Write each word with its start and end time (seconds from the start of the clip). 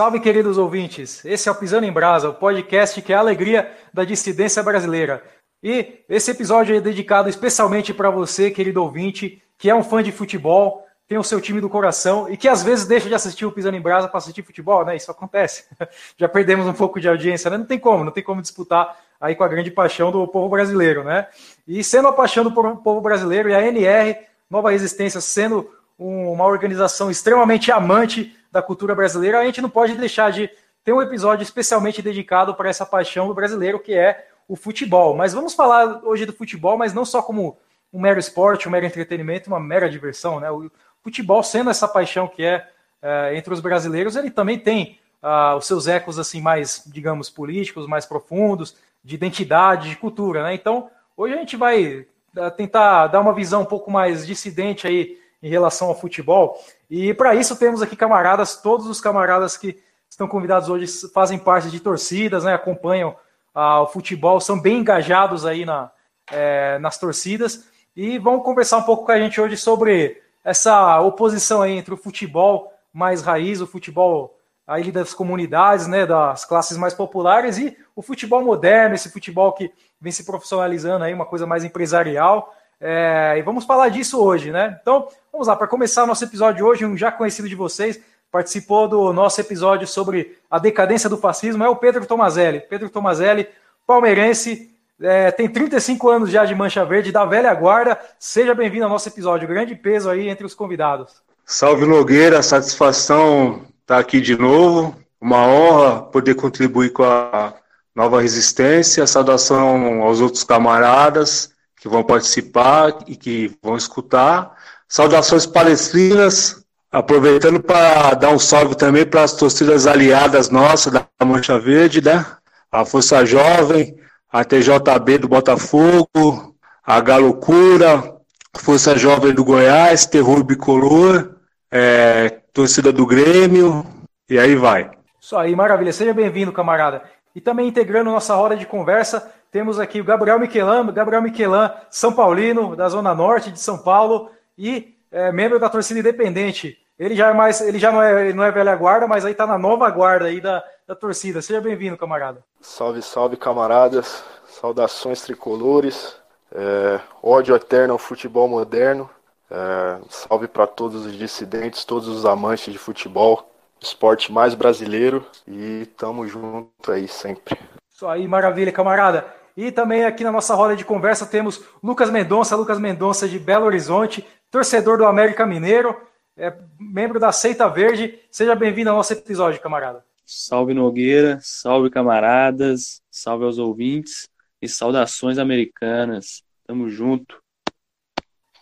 Salve, 0.00 0.18
queridos 0.18 0.56
ouvintes! 0.56 1.22
Esse 1.26 1.46
é 1.46 1.52
o 1.52 1.54
Pisando 1.54 1.84
em 1.84 1.92
Brasa, 1.92 2.30
o 2.30 2.32
podcast 2.32 3.02
que 3.02 3.12
é 3.12 3.16
a 3.16 3.18
alegria 3.18 3.70
da 3.92 4.02
dissidência 4.02 4.62
brasileira. 4.62 5.22
E 5.62 6.02
esse 6.08 6.30
episódio 6.30 6.74
é 6.74 6.80
dedicado 6.80 7.28
especialmente 7.28 7.92
para 7.92 8.08
você, 8.08 8.50
querido 8.50 8.82
ouvinte, 8.82 9.42
que 9.58 9.68
é 9.68 9.74
um 9.74 9.82
fã 9.84 10.02
de 10.02 10.10
futebol, 10.10 10.86
tem 11.06 11.18
o 11.18 11.22
seu 11.22 11.38
time 11.38 11.60
do 11.60 11.68
coração 11.68 12.32
e 12.32 12.36
que 12.38 12.48
às 12.48 12.62
vezes 12.62 12.86
deixa 12.86 13.10
de 13.10 13.14
assistir 13.14 13.44
o 13.44 13.52
Pisando 13.52 13.76
em 13.76 13.80
Brasa 13.82 14.08
para 14.08 14.16
assistir 14.16 14.42
futebol, 14.42 14.86
né? 14.86 14.96
Isso 14.96 15.10
acontece. 15.10 15.66
Já 16.16 16.30
perdemos 16.30 16.66
um 16.66 16.72
pouco 16.72 16.98
de 16.98 17.06
audiência, 17.06 17.50
né? 17.50 17.58
Não 17.58 17.66
tem 17.66 17.78
como, 17.78 18.02
não 18.02 18.10
tem 18.10 18.24
como 18.24 18.40
disputar 18.40 18.96
aí 19.20 19.34
com 19.34 19.44
a 19.44 19.48
grande 19.48 19.70
paixão 19.70 20.10
do 20.10 20.26
povo 20.26 20.48
brasileiro, 20.48 21.04
né? 21.04 21.26
E 21.68 21.84
sendo 21.84 22.08
a 22.08 22.12
paixão 22.14 22.42
do 22.42 22.52
povo 22.52 23.02
brasileiro 23.02 23.50
e 23.50 23.54
a 23.54 23.60
NR, 23.66 24.16
Nova 24.48 24.70
Resistência, 24.70 25.20
sendo 25.20 25.70
uma 25.98 26.46
organização 26.46 27.10
extremamente 27.10 27.70
amante 27.70 28.34
da 28.50 28.62
cultura 28.62 28.94
brasileira, 28.94 29.40
a 29.40 29.44
gente 29.44 29.60
não 29.60 29.70
pode 29.70 29.94
deixar 29.94 30.30
de 30.32 30.50
ter 30.82 30.92
um 30.92 31.02
episódio 31.02 31.42
especialmente 31.42 32.02
dedicado 32.02 32.54
para 32.54 32.68
essa 32.68 32.86
paixão 32.86 33.28
do 33.28 33.34
brasileiro, 33.34 33.78
que 33.78 33.94
é 33.94 34.26
o 34.48 34.56
futebol. 34.56 35.16
Mas 35.16 35.32
vamos 35.32 35.54
falar 35.54 36.04
hoje 36.04 36.26
do 36.26 36.32
futebol, 36.32 36.76
mas 36.76 36.92
não 36.92 37.04
só 37.04 37.22
como 37.22 37.56
um 37.92 38.00
mero 38.00 38.18
esporte, 38.18 38.68
um 38.68 38.70
mero 38.70 38.86
entretenimento, 38.86 39.48
uma 39.48 39.60
mera 39.60 39.88
diversão. 39.88 40.40
Né? 40.40 40.50
O 40.50 40.70
futebol, 41.02 41.42
sendo 41.42 41.70
essa 41.70 41.86
paixão 41.86 42.26
que 42.26 42.42
é, 42.42 42.66
é 43.02 43.36
entre 43.36 43.52
os 43.52 43.60
brasileiros, 43.60 44.16
ele 44.16 44.30
também 44.30 44.58
tem 44.58 44.98
ah, 45.22 45.54
os 45.56 45.66
seus 45.66 45.86
ecos 45.86 46.18
assim 46.18 46.40
mais, 46.40 46.82
digamos, 46.86 47.28
políticos, 47.28 47.86
mais 47.86 48.06
profundos, 48.06 48.76
de 49.04 49.14
identidade, 49.14 49.90
de 49.90 49.96
cultura. 49.96 50.42
Né? 50.44 50.54
Então, 50.54 50.90
hoje 51.16 51.34
a 51.34 51.38
gente 51.38 51.56
vai 51.56 52.06
ah, 52.36 52.50
tentar 52.50 53.08
dar 53.08 53.20
uma 53.20 53.34
visão 53.34 53.62
um 53.62 53.66
pouco 53.66 53.90
mais 53.90 54.26
dissidente 54.26 54.86
aí 54.86 55.18
em 55.42 55.48
relação 55.48 55.88
ao 55.88 55.98
futebol. 55.98 56.62
E 56.88 57.14
para 57.14 57.34
isso 57.34 57.56
temos 57.56 57.82
aqui 57.82 57.96
camaradas, 57.96 58.56
todos 58.56 58.86
os 58.86 59.00
camaradas 59.00 59.56
que 59.56 59.78
estão 60.08 60.28
convidados 60.28 60.68
hoje 60.68 60.86
fazem 61.12 61.38
parte 61.38 61.70
de 61.70 61.80
torcidas, 61.80 62.44
né, 62.44 62.54
acompanham 62.54 63.16
ah, 63.54 63.82
o 63.82 63.86
futebol, 63.86 64.40
são 64.40 64.60
bem 64.60 64.78
engajados 64.78 65.46
aí 65.46 65.64
na, 65.64 65.90
é, 66.30 66.78
nas 66.78 66.98
torcidas 66.98 67.68
e 67.96 68.18
vão 68.18 68.40
conversar 68.40 68.78
um 68.78 68.82
pouco 68.82 69.06
com 69.06 69.12
a 69.12 69.18
gente 69.18 69.40
hoje 69.40 69.56
sobre 69.56 70.20
essa 70.44 71.00
oposição 71.00 71.62
aí 71.62 71.72
entre 71.72 71.94
o 71.94 71.96
futebol 71.96 72.72
mais 72.92 73.22
raiz, 73.22 73.60
o 73.60 73.66
futebol 73.66 74.36
aí 74.66 74.92
das 74.92 75.12
comunidades, 75.12 75.86
né, 75.86 76.06
das 76.06 76.44
classes 76.44 76.76
mais 76.76 76.94
populares 76.94 77.58
e 77.58 77.76
o 77.94 78.02
futebol 78.02 78.44
moderno, 78.44 78.94
esse 78.94 79.10
futebol 79.10 79.52
que 79.52 79.72
vem 80.00 80.12
se 80.12 80.24
profissionalizando 80.24 81.04
aí, 81.04 81.12
uma 81.12 81.26
coisa 81.26 81.46
mais 81.46 81.64
empresarial. 81.64 82.54
É, 82.80 83.34
e 83.36 83.42
vamos 83.42 83.64
falar 83.64 83.90
disso 83.90 84.18
hoje, 84.18 84.50
né? 84.50 84.78
Então, 84.80 85.06
vamos 85.30 85.46
lá, 85.46 85.54
para 85.54 85.66
começar 85.66 86.04
o 86.04 86.06
nosso 86.06 86.24
episódio 86.24 86.56
de 86.56 86.62
hoje, 86.62 86.86
um 86.86 86.96
já 86.96 87.12
conhecido 87.12 87.48
de 87.48 87.54
vocês, 87.54 88.00
participou 88.32 88.88
do 88.88 89.12
nosso 89.12 89.38
episódio 89.38 89.86
sobre 89.86 90.38
a 90.50 90.58
decadência 90.58 91.10
do 91.10 91.18
fascismo, 91.18 91.62
é 91.62 91.68
o 91.68 91.76
Pedro 91.76 92.06
Tomazelli. 92.06 92.60
Pedro 92.60 92.88
Tomazelli, 92.88 93.46
palmeirense, 93.86 94.70
é, 95.02 95.30
tem 95.30 95.46
35 95.46 96.08
anos 96.08 96.30
já 96.30 96.46
de 96.46 96.54
Mancha 96.54 96.84
Verde, 96.84 97.12
da 97.12 97.26
velha 97.26 97.52
guarda. 97.52 98.00
Seja 98.18 98.54
bem-vindo 98.54 98.84
ao 98.84 98.90
nosso 98.90 99.08
episódio. 99.08 99.48
Grande 99.48 99.74
peso 99.74 100.08
aí 100.08 100.28
entre 100.28 100.46
os 100.46 100.54
convidados. 100.54 101.22
Salve 101.44 101.84
Nogueira, 101.84 102.42
satisfação 102.42 103.62
estar 103.80 103.98
aqui 103.98 104.20
de 104.20 104.38
novo. 104.38 104.94
Uma 105.20 105.46
honra 105.46 106.02
poder 106.02 106.34
contribuir 106.34 106.90
com 106.90 107.02
a 107.02 107.52
nova 107.94 108.20
resistência. 108.20 109.06
Saudação 109.06 110.02
aos 110.02 110.20
outros 110.20 110.44
camaradas 110.44 111.50
que 111.80 111.88
vão 111.88 112.04
participar 112.04 112.98
e 113.06 113.16
que 113.16 113.56
vão 113.62 113.76
escutar. 113.76 114.54
Saudações 114.86 115.46
palestrinas, 115.46 116.62
aproveitando 116.92 117.60
para 117.60 118.14
dar 118.14 118.30
um 118.30 118.38
salve 118.38 118.74
também 118.74 119.06
para 119.06 119.22
as 119.22 119.32
torcidas 119.32 119.86
aliadas 119.86 120.50
nossas 120.50 120.92
da 120.92 121.06
Mancha 121.24 121.58
Verde, 121.58 122.02
né? 122.02 122.24
A 122.70 122.84
Força 122.84 123.24
Jovem, 123.24 123.96
a 124.30 124.44
TJB 124.44 125.18
do 125.18 125.28
Botafogo, 125.28 126.54
a 126.84 127.00
Galocura, 127.00 128.16
Força 128.56 128.96
Jovem 128.98 129.32
do 129.32 129.44
Goiás, 129.44 130.04
Terror 130.04 130.44
Bicolor, 130.44 131.36
é, 131.70 132.40
torcida 132.52 132.92
do 132.92 133.06
Grêmio, 133.06 133.86
e 134.28 134.38
aí 134.38 134.54
vai. 134.54 134.90
Isso 135.20 135.36
aí, 135.36 135.56
maravilha. 135.56 135.92
Seja 135.92 136.12
bem-vindo, 136.12 136.52
camarada. 136.52 137.02
E 137.34 137.40
também 137.40 137.68
integrando 137.68 138.10
nossa 138.10 138.34
roda 138.34 138.56
de 138.56 138.66
conversa, 138.66 139.32
temos 139.50 139.78
aqui 139.78 140.00
o 140.00 140.04
Gabriel 140.04 140.38
Miquelan, 140.38 140.92
Gabriel 140.92 141.22
Miquelan, 141.22 141.72
São 141.90 142.12
Paulino, 142.12 142.76
da 142.76 142.88
Zona 142.88 143.14
Norte 143.14 143.50
de 143.50 143.58
São 143.58 143.78
Paulo 143.78 144.30
e 144.56 144.96
é, 145.10 145.32
membro 145.32 145.58
da 145.58 145.68
torcida 145.68 146.00
independente. 146.00 146.78
Ele 146.98 147.16
já 147.16 147.30
é 147.30 147.32
mais, 147.32 147.60
ele 147.60 147.78
já 147.78 147.90
não 147.90 148.02
é, 148.02 148.32
não 148.32 148.44
é 148.44 148.50
velha 148.50 148.76
guarda, 148.76 149.08
mas 149.08 149.24
aí 149.24 149.34
tá 149.34 149.46
na 149.46 149.58
nova 149.58 149.88
guarda 149.90 150.26
aí 150.26 150.40
da, 150.40 150.62
da 150.86 150.94
torcida. 150.94 151.40
Seja 151.40 151.60
bem-vindo, 151.60 151.96
camarada. 151.96 152.44
Salve, 152.60 153.00
salve, 153.02 153.36
camaradas. 153.36 154.22
Saudações 154.46 155.22
tricolores. 155.22 156.14
É, 156.52 157.00
ódio 157.22 157.56
eterno 157.56 157.94
ao 157.94 157.98
futebol 157.98 158.46
moderno. 158.46 159.08
É, 159.50 159.98
salve 160.08 160.46
para 160.46 160.66
todos 160.66 161.06
os 161.06 161.16
dissidentes, 161.16 161.84
todos 161.84 162.06
os 162.06 162.24
amantes 162.24 162.72
de 162.72 162.78
futebol, 162.78 163.50
esporte 163.80 164.30
mais 164.30 164.54
brasileiro 164.54 165.26
e 165.48 165.86
tamo 165.96 166.26
junto 166.28 166.92
aí 166.92 167.08
sempre. 167.08 167.58
Isso 167.92 168.06
aí, 168.06 168.28
maravilha, 168.28 168.70
camarada. 168.70 169.39
E 169.56 169.70
também 169.72 170.04
aqui 170.04 170.24
na 170.24 170.32
nossa 170.32 170.54
roda 170.54 170.76
de 170.76 170.84
conversa 170.84 171.26
temos 171.26 171.62
Lucas 171.82 172.10
Mendonça, 172.10 172.56
Lucas 172.56 172.78
Mendonça 172.78 173.28
de 173.28 173.38
Belo 173.38 173.66
Horizonte, 173.66 174.26
torcedor 174.50 174.98
do 174.98 175.04
América 175.04 175.46
Mineiro, 175.46 175.96
é 176.36 176.56
membro 176.78 177.20
da 177.20 177.32
Seita 177.32 177.68
Verde. 177.68 178.18
Seja 178.30 178.54
bem-vindo 178.54 178.90
ao 178.90 178.96
nosso 178.96 179.12
episódio, 179.12 179.60
camarada. 179.60 180.04
Salve 180.24 180.72
Nogueira, 180.72 181.38
salve 181.42 181.90
camaradas, 181.90 183.02
salve 183.10 183.44
aos 183.44 183.58
ouvintes 183.58 184.28
e 184.62 184.68
saudações 184.68 185.38
americanas. 185.38 186.42
Tamo 186.66 186.88
junto. 186.88 187.42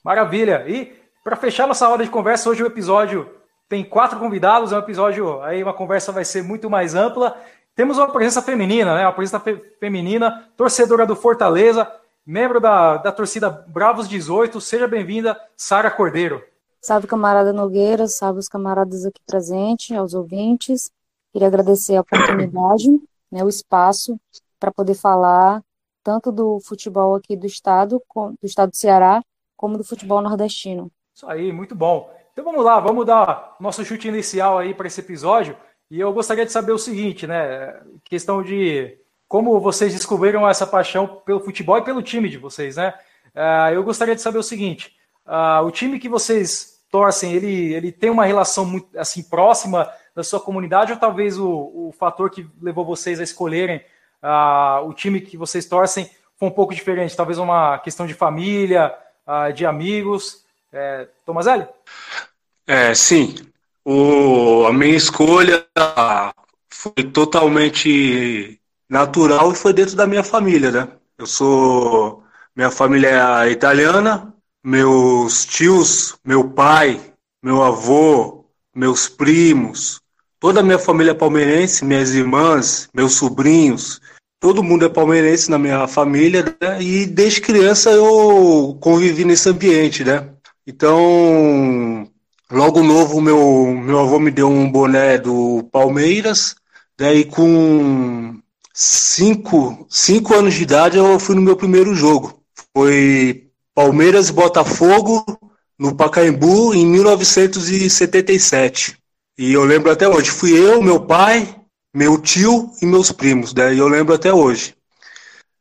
Maravilha. 0.02 0.64
E 0.66 0.92
para 1.22 1.36
fechar 1.36 1.66
nossa 1.66 1.86
roda 1.86 2.04
de 2.04 2.10
conversa, 2.10 2.48
hoje 2.48 2.62
o 2.62 2.66
episódio 2.66 3.30
tem 3.68 3.84
quatro 3.84 4.18
convidados, 4.18 4.72
é 4.72 4.76
um 4.76 4.80
episódio 4.80 5.42
aí 5.42 5.62
uma 5.62 5.74
conversa 5.74 6.10
vai 6.10 6.24
ser 6.24 6.42
muito 6.42 6.70
mais 6.70 6.94
ampla 6.94 7.38
temos 7.78 7.96
uma 7.96 8.10
presença 8.10 8.42
feminina, 8.42 8.92
né? 8.92 9.06
Uma 9.06 9.12
presença 9.12 9.38
fe 9.38 9.54
feminina, 9.78 10.50
torcedora 10.56 11.06
do 11.06 11.14
Fortaleza, 11.14 11.88
membro 12.26 12.58
da, 12.58 12.96
da 12.96 13.12
torcida 13.12 13.48
Bravos 13.48 14.08
18. 14.08 14.60
Seja 14.60 14.88
bem-vinda, 14.88 15.40
Sara 15.56 15.88
Cordeiro. 15.88 16.42
Salve, 16.82 17.06
camarada 17.06 17.52
Nogueira, 17.52 18.08
salve 18.08 18.40
os 18.40 18.48
camaradas 18.48 19.06
aqui 19.06 19.20
presentes, 19.24 19.96
aos 19.96 20.12
ouvintes. 20.12 20.90
Queria 21.32 21.46
agradecer 21.46 21.94
a 21.94 22.00
oportunidade, 22.00 22.88
né, 23.30 23.44
o 23.44 23.48
espaço 23.48 24.18
para 24.58 24.72
poder 24.72 24.94
falar 24.94 25.62
tanto 26.02 26.32
do 26.32 26.58
futebol 26.58 27.14
aqui 27.14 27.36
do 27.36 27.46
estado, 27.46 28.02
do 28.12 28.36
estado 28.42 28.70
do 28.70 28.76
Ceará, 28.76 29.22
como 29.56 29.78
do 29.78 29.84
futebol 29.84 30.20
nordestino. 30.20 30.90
Isso 31.14 31.30
aí, 31.30 31.52
muito 31.52 31.76
bom. 31.76 32.12
Então 32.32 32.44
vamos 32.44 32.64
lá, 32.64 32.80
vamos 32.80 33.06
dar 33.06 33.54
nosso 33.60 33.84
chute 33.84 34.08
inicial 34.08 34.58
aí 34.58 34.74
para 34.74 34.88
esse 34.88 35.00
episódio. 35.00 35.56
E 35.90 35.98
eu 36.00 36.12
gostaria 36.12 36.44
de 36.44 36.52
saber 36.52 36.72
o 36.72 36.78
seguinte, 36.78 37.26
né? 37.26 37.80
Questão 38.04 38.42
de 38.42 38.98
como 39.26 39.60
vocês 39.60 39.92
descobriram 39.92 40.48
essa 40.48 40.66
paixão 40.66 41.06
pelo 41.24 41.40
futebol 41.40 41.78
e 41.78 41.84
pelo 41.84 42.02
time 42.02 42.28
de 42.28 42.38
vocês, 42.38 42.76
né? 42.76 42.94
Uh, 43.34 43.72
eu 43.74 43.82
gostaria 43.82 44.14
de 44.14 44.22
saber 44.22 44.38
o 44.38 44.42
seguinte: 44.42 44.96
uh, 45.26 45.64
o 45.64 45.70
time 45.70 45.98
que 45.98 46.08
vocês 46.08 46.80
torcem, 46.90 47.32
ele, 47.32 47.74
ele 47.74 47.92
tem 47.92 48.10
uma 48.10 48.24
relação 48.24 48.64
muito 48.64 48.98
assim 48.98 49.22
próxima 49.22 49.90
da 50.14 50.24
sua 50.24 50.40
comunidade 50.40 50.92
ou 50.92 50.98
talvez 50.98 51.38
o, 51.38 51.48
o 51.48 51.94
fator 51.98 52.30
que 52.30 52.48
levou 52.60 52.84
vocês 52.84 53.20
a 53.20 53.22
escolherem 53.22 53.82
uh, 54.22 54.86
o 54.86 54.92
time 54.92 55.20
que 55.20 55.36
vocês 55.36 55.66
torcem 55.66 56.10
foi 56.36 56.48
um 56.48 56.52
pouco 56.52 56.74
diferente? 56.74 57.16
Talvez 57.16 57.38
uma 57.38 57.78
questão 57.78 58.06
de 58.06 58.14
família, 58.14 58.94
de 59.54 59.66
amigos. 59.66 60.44
É, 60.72 61.08
Tomazelli? 61.26 61.66
É, 62.64 62.94
sim, 62.94 63.34
o, 63.90 64.66
a 64.66 64.72
minha 64.72 64.94
escolha 64.94 65.64
foi 66.68 67.04
totalmente 67.04 68.60
natural 68.86 69.50
e 69.50 69.56
foi 69.56 69.72
dentro 69.72 69.96
da 69.96 70.06
minha 70.06 70.22
família, 70.22 70.70
né? 70.70 70.88
Eu 71.16 71.26
sou. 71.26 72.22
Minha 72.54 72.70
família 72.70 73.46
é 73.46 73.50
italiana, 73.50 74.34
meus 74.62 75.46
tios, 75.46 76.18
meu 76.22 76.50
pai, 76.50 77.00
meu 77.42 77.62
avô, 77.62 78.44
meus 78.74 79.08
primos, 79.08 80.02
toda 80.38 80.60
a 80.60 80.62
minha 80.62 80.78
família 80.78 81.12
é 81.12 81.14
palmeirense, 81.14 81.84
minhas 81.84 82.12
irmãs, 82.14 82.90
meus 82.92 83.14
sobrinhos, 83.14 84.02
todo 84.38 84.62
mundo 84.62 84.84
é 84.84 84.88
palmeirense 84.88 85.50
na 85.50 85.58
minha 85.58 85.86
família, 85.88 86.44
né? 86.60 86.82
E 86.82 87.06
desde 87.06 87.40
criança 87.40 87.90
eu 87.90 88.76
convivi 88.80 89.24
nesse 89.24 89.48
ambiente, 89.48 90.04
né? 90.04 90.28
Então, 90.66 92.06
Logo 92.50 92.82
novo, 92.82 93.20
meu, 93.20 93.74
meu 93.74 93.98
avô 93.98 94.18
me 94.18 94.30
deu 94.30 94.48
um 94.48 94.72
boné 94.72 95.18
do 95.18 95.68
Palmeiras. 95.70 96.56
Daí, 96.96 97.26
com 97.26 98.40
cinco, 98.72 99.86
cinco 99.90 100.34
anos 100.34 100.54
de 100.54 100.62
idade, 100.62 100.96
eu 100.96 101.18
fui 101.18 101.34
no 101.34 101.42
meu 101.42 101.56
primeiro 101.56 101.94
jogo. 101.94 102.42
Foi 102.74 103.50
Palmeiras 103.74 104.30
Botafogo, 104.30 105.26
no 105.78 105.94
Pacaembu, 105.94 106.74
em 106.74 106.86
1977. 106.86 108.96
E 109.38 109.52
eu 109.52 109.64
lembro 109.64 109.92
até 109.92 110.08
hoje, 110.08 110.30
fui 110.30 110.58
eu, 110.58 110.82
meu 110.82 111.00
pai, 111.00 111.54
meu 111.94 112.18
tio 112.18 112.70
e 112.80 112.86
meus 112.86 113.12
primos? 113.12 113.52
E 113.52 113.78
eu 113.78 113.88
lembro 113.88 114.14
até 114.14 114.32
hoje. 114.32 114.74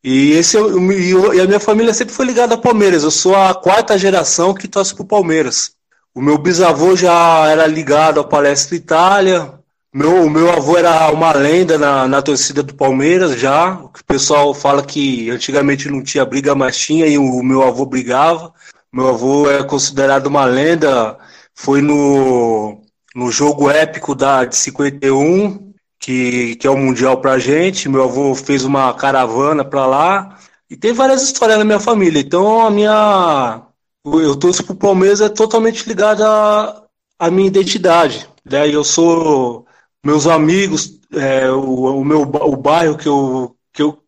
E, 0.01 0.31
esse, 0.31 0.57
e 0.57 1.41
a 1.41 1.45
minha 1.45 1.59
família 1.59 1.93
sempre 1.93 2.13
foi 2.13 2.25
ligada 2.25 2.55
a 2.55 2.57
Palmeiras. 2.57 3.03
Eu 3.03 3.11
sou 3.11 3.35
a 3.35 3.53
quarta 3.53 3.97
geração 3.97 4.53
que 4.53 4.69
torce 4.69 4.95
pro 4.95 5.03
Palmeiras. 5.03 5.75
O 6.17 6.21
meu 6.21 6.35
bisavô 6.35 6.95
já 6.95 7.47
era 7.47 7.67
ligado 7.67 8.19
à 8.19 8.23
Palestra 8.23 8.75
Itália. 8.75 9.53
Meu, 9.93 10.23
o 10.23 10.29
meu 10.31 10.51
avô 10.51 10.75
era 10.75 11.11
uma 11.11 11.31
lenda 11.31 11.77
na, 11.77 12.07
na 12.07 12.23
torcida 12.23 12.63
do 12.63 12.73
Palmeiras 12.73 13.39
já. 13.39 13.75
O 13.75 13.91
pessoal 14.03 14.51
fala 14.51 14.83
que 14.83 15.29
antigamente 15.29 15.87
não 15.87 16.01
tinha 16.01 16.25
briga, 16.25 16.55
mas 16.55 16.75
tinha, 16.75 17.05
e 17.05 17.19
o 17.19 17.43
meu 17.43 17.61
avô 17.61 17.85
brigava. 17.85 18.51
Meu 18.91 19.09
avô 19.09 19.47
é 19.47 19.63
considerado 19.63 20.25
uma 20.25 20.43
lenda. 20.43 21.19
Foi 21.53 21.83
no, 21.83 22.81
no 23.13 23.31
jogo 23.31 23.69
épico 23.69 24.15
da, 24.15 24.43
de 24.43 24.55
51, 24.55 25.71
que, 25.99 26.55
que 26.55 26.65
é 26.65 26.69
o 26.71 26.77
Mundial 26.77 27.21
pra 27.21 27.37
gente. 27.37 27.87
Meu 27.87 28.05
avô 28.05 28.33
fez 28.33 28.65
uma 28.65 28.91
caravana 28.95 29.63
pra 29.63 29.85
lá. 29.85 30.35
E 30.67 30.75
tem 30.75 30.93
várias 30.93 31.21
histórias 31.21 31.59
na 31.59 31.63
minha 31.63 31.79
família. 31.79 32.19
Então 32.19 32.65
a 32.65 32.71
minha. 32.71 33.66
Eu 34.13 34.35
torço 34.35 34.63
pro 34.63 34.75
Palmeiras 34.75 35.21
é 35.21 35.29
totalmente 35.29 35.87
ligado 35.87 36.23
à, 36.23 36.83
à 37.19 37.31
minha 37.31 37.47
identidade. 37.47 38.27
Né? 38.45 38.69
eu 38.69 38.83
sou. 38.83 39.65
Meus 40.05 40.27
amigos, 40.27 41.01
é, 41.13 41.49
o, 41.51 41.99
o, 41.99 42.05
meu 42.05 42.21
o 42.21 42.55
bairro 42.55 42.97
que 42.97 43.09
eu, 43.09 43.55
que 43.73 43.83
eu, 43.83 44.03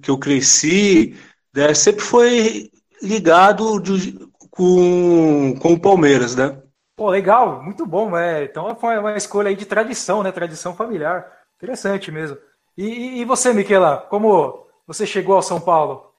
que 0.00 0.10
eu 0.10 0.18
cresci, 0.18 1.14
né, 1.54 1.74
sempre 1.74 2.02
foi 2.02 2.70
ligado 3.02 3.78
de, 3.80 4.18
com, 4.50 5.54
com 5.60 5.72
o 5.72 5.80
Palmeiras, 5.80 6.36
né? 6.36 6.58
Pô, 6.96 7.10
legal, 7.10 7.62
muito 7.62 7.84
bom, 7.84 8.16
é. 8.16 8.44
Então 8.44 8.74
foi 8.76 8.98
uma 8.98 9.16
escolha 9.16 9.48
aí 9.48 9.56
de 9.56 9.66
tradição, 9.66 10.22
né? 10.22 10.30
Tradição 10.30 10.74
familiar. 10.74 11.26
Interessante 11.56 12.10
mesmo. 12.10 12.38
E, 12.76 13.20
e 13.20 13.24
você, 13.24 13.52
Miquela, 13.52 13.98
como 13.98 14.66
você 14.86 15.06
chegou 15.06 15.36
ao 15.36 15.42
São 15.42 15.60
Paulo? 15.60 16.11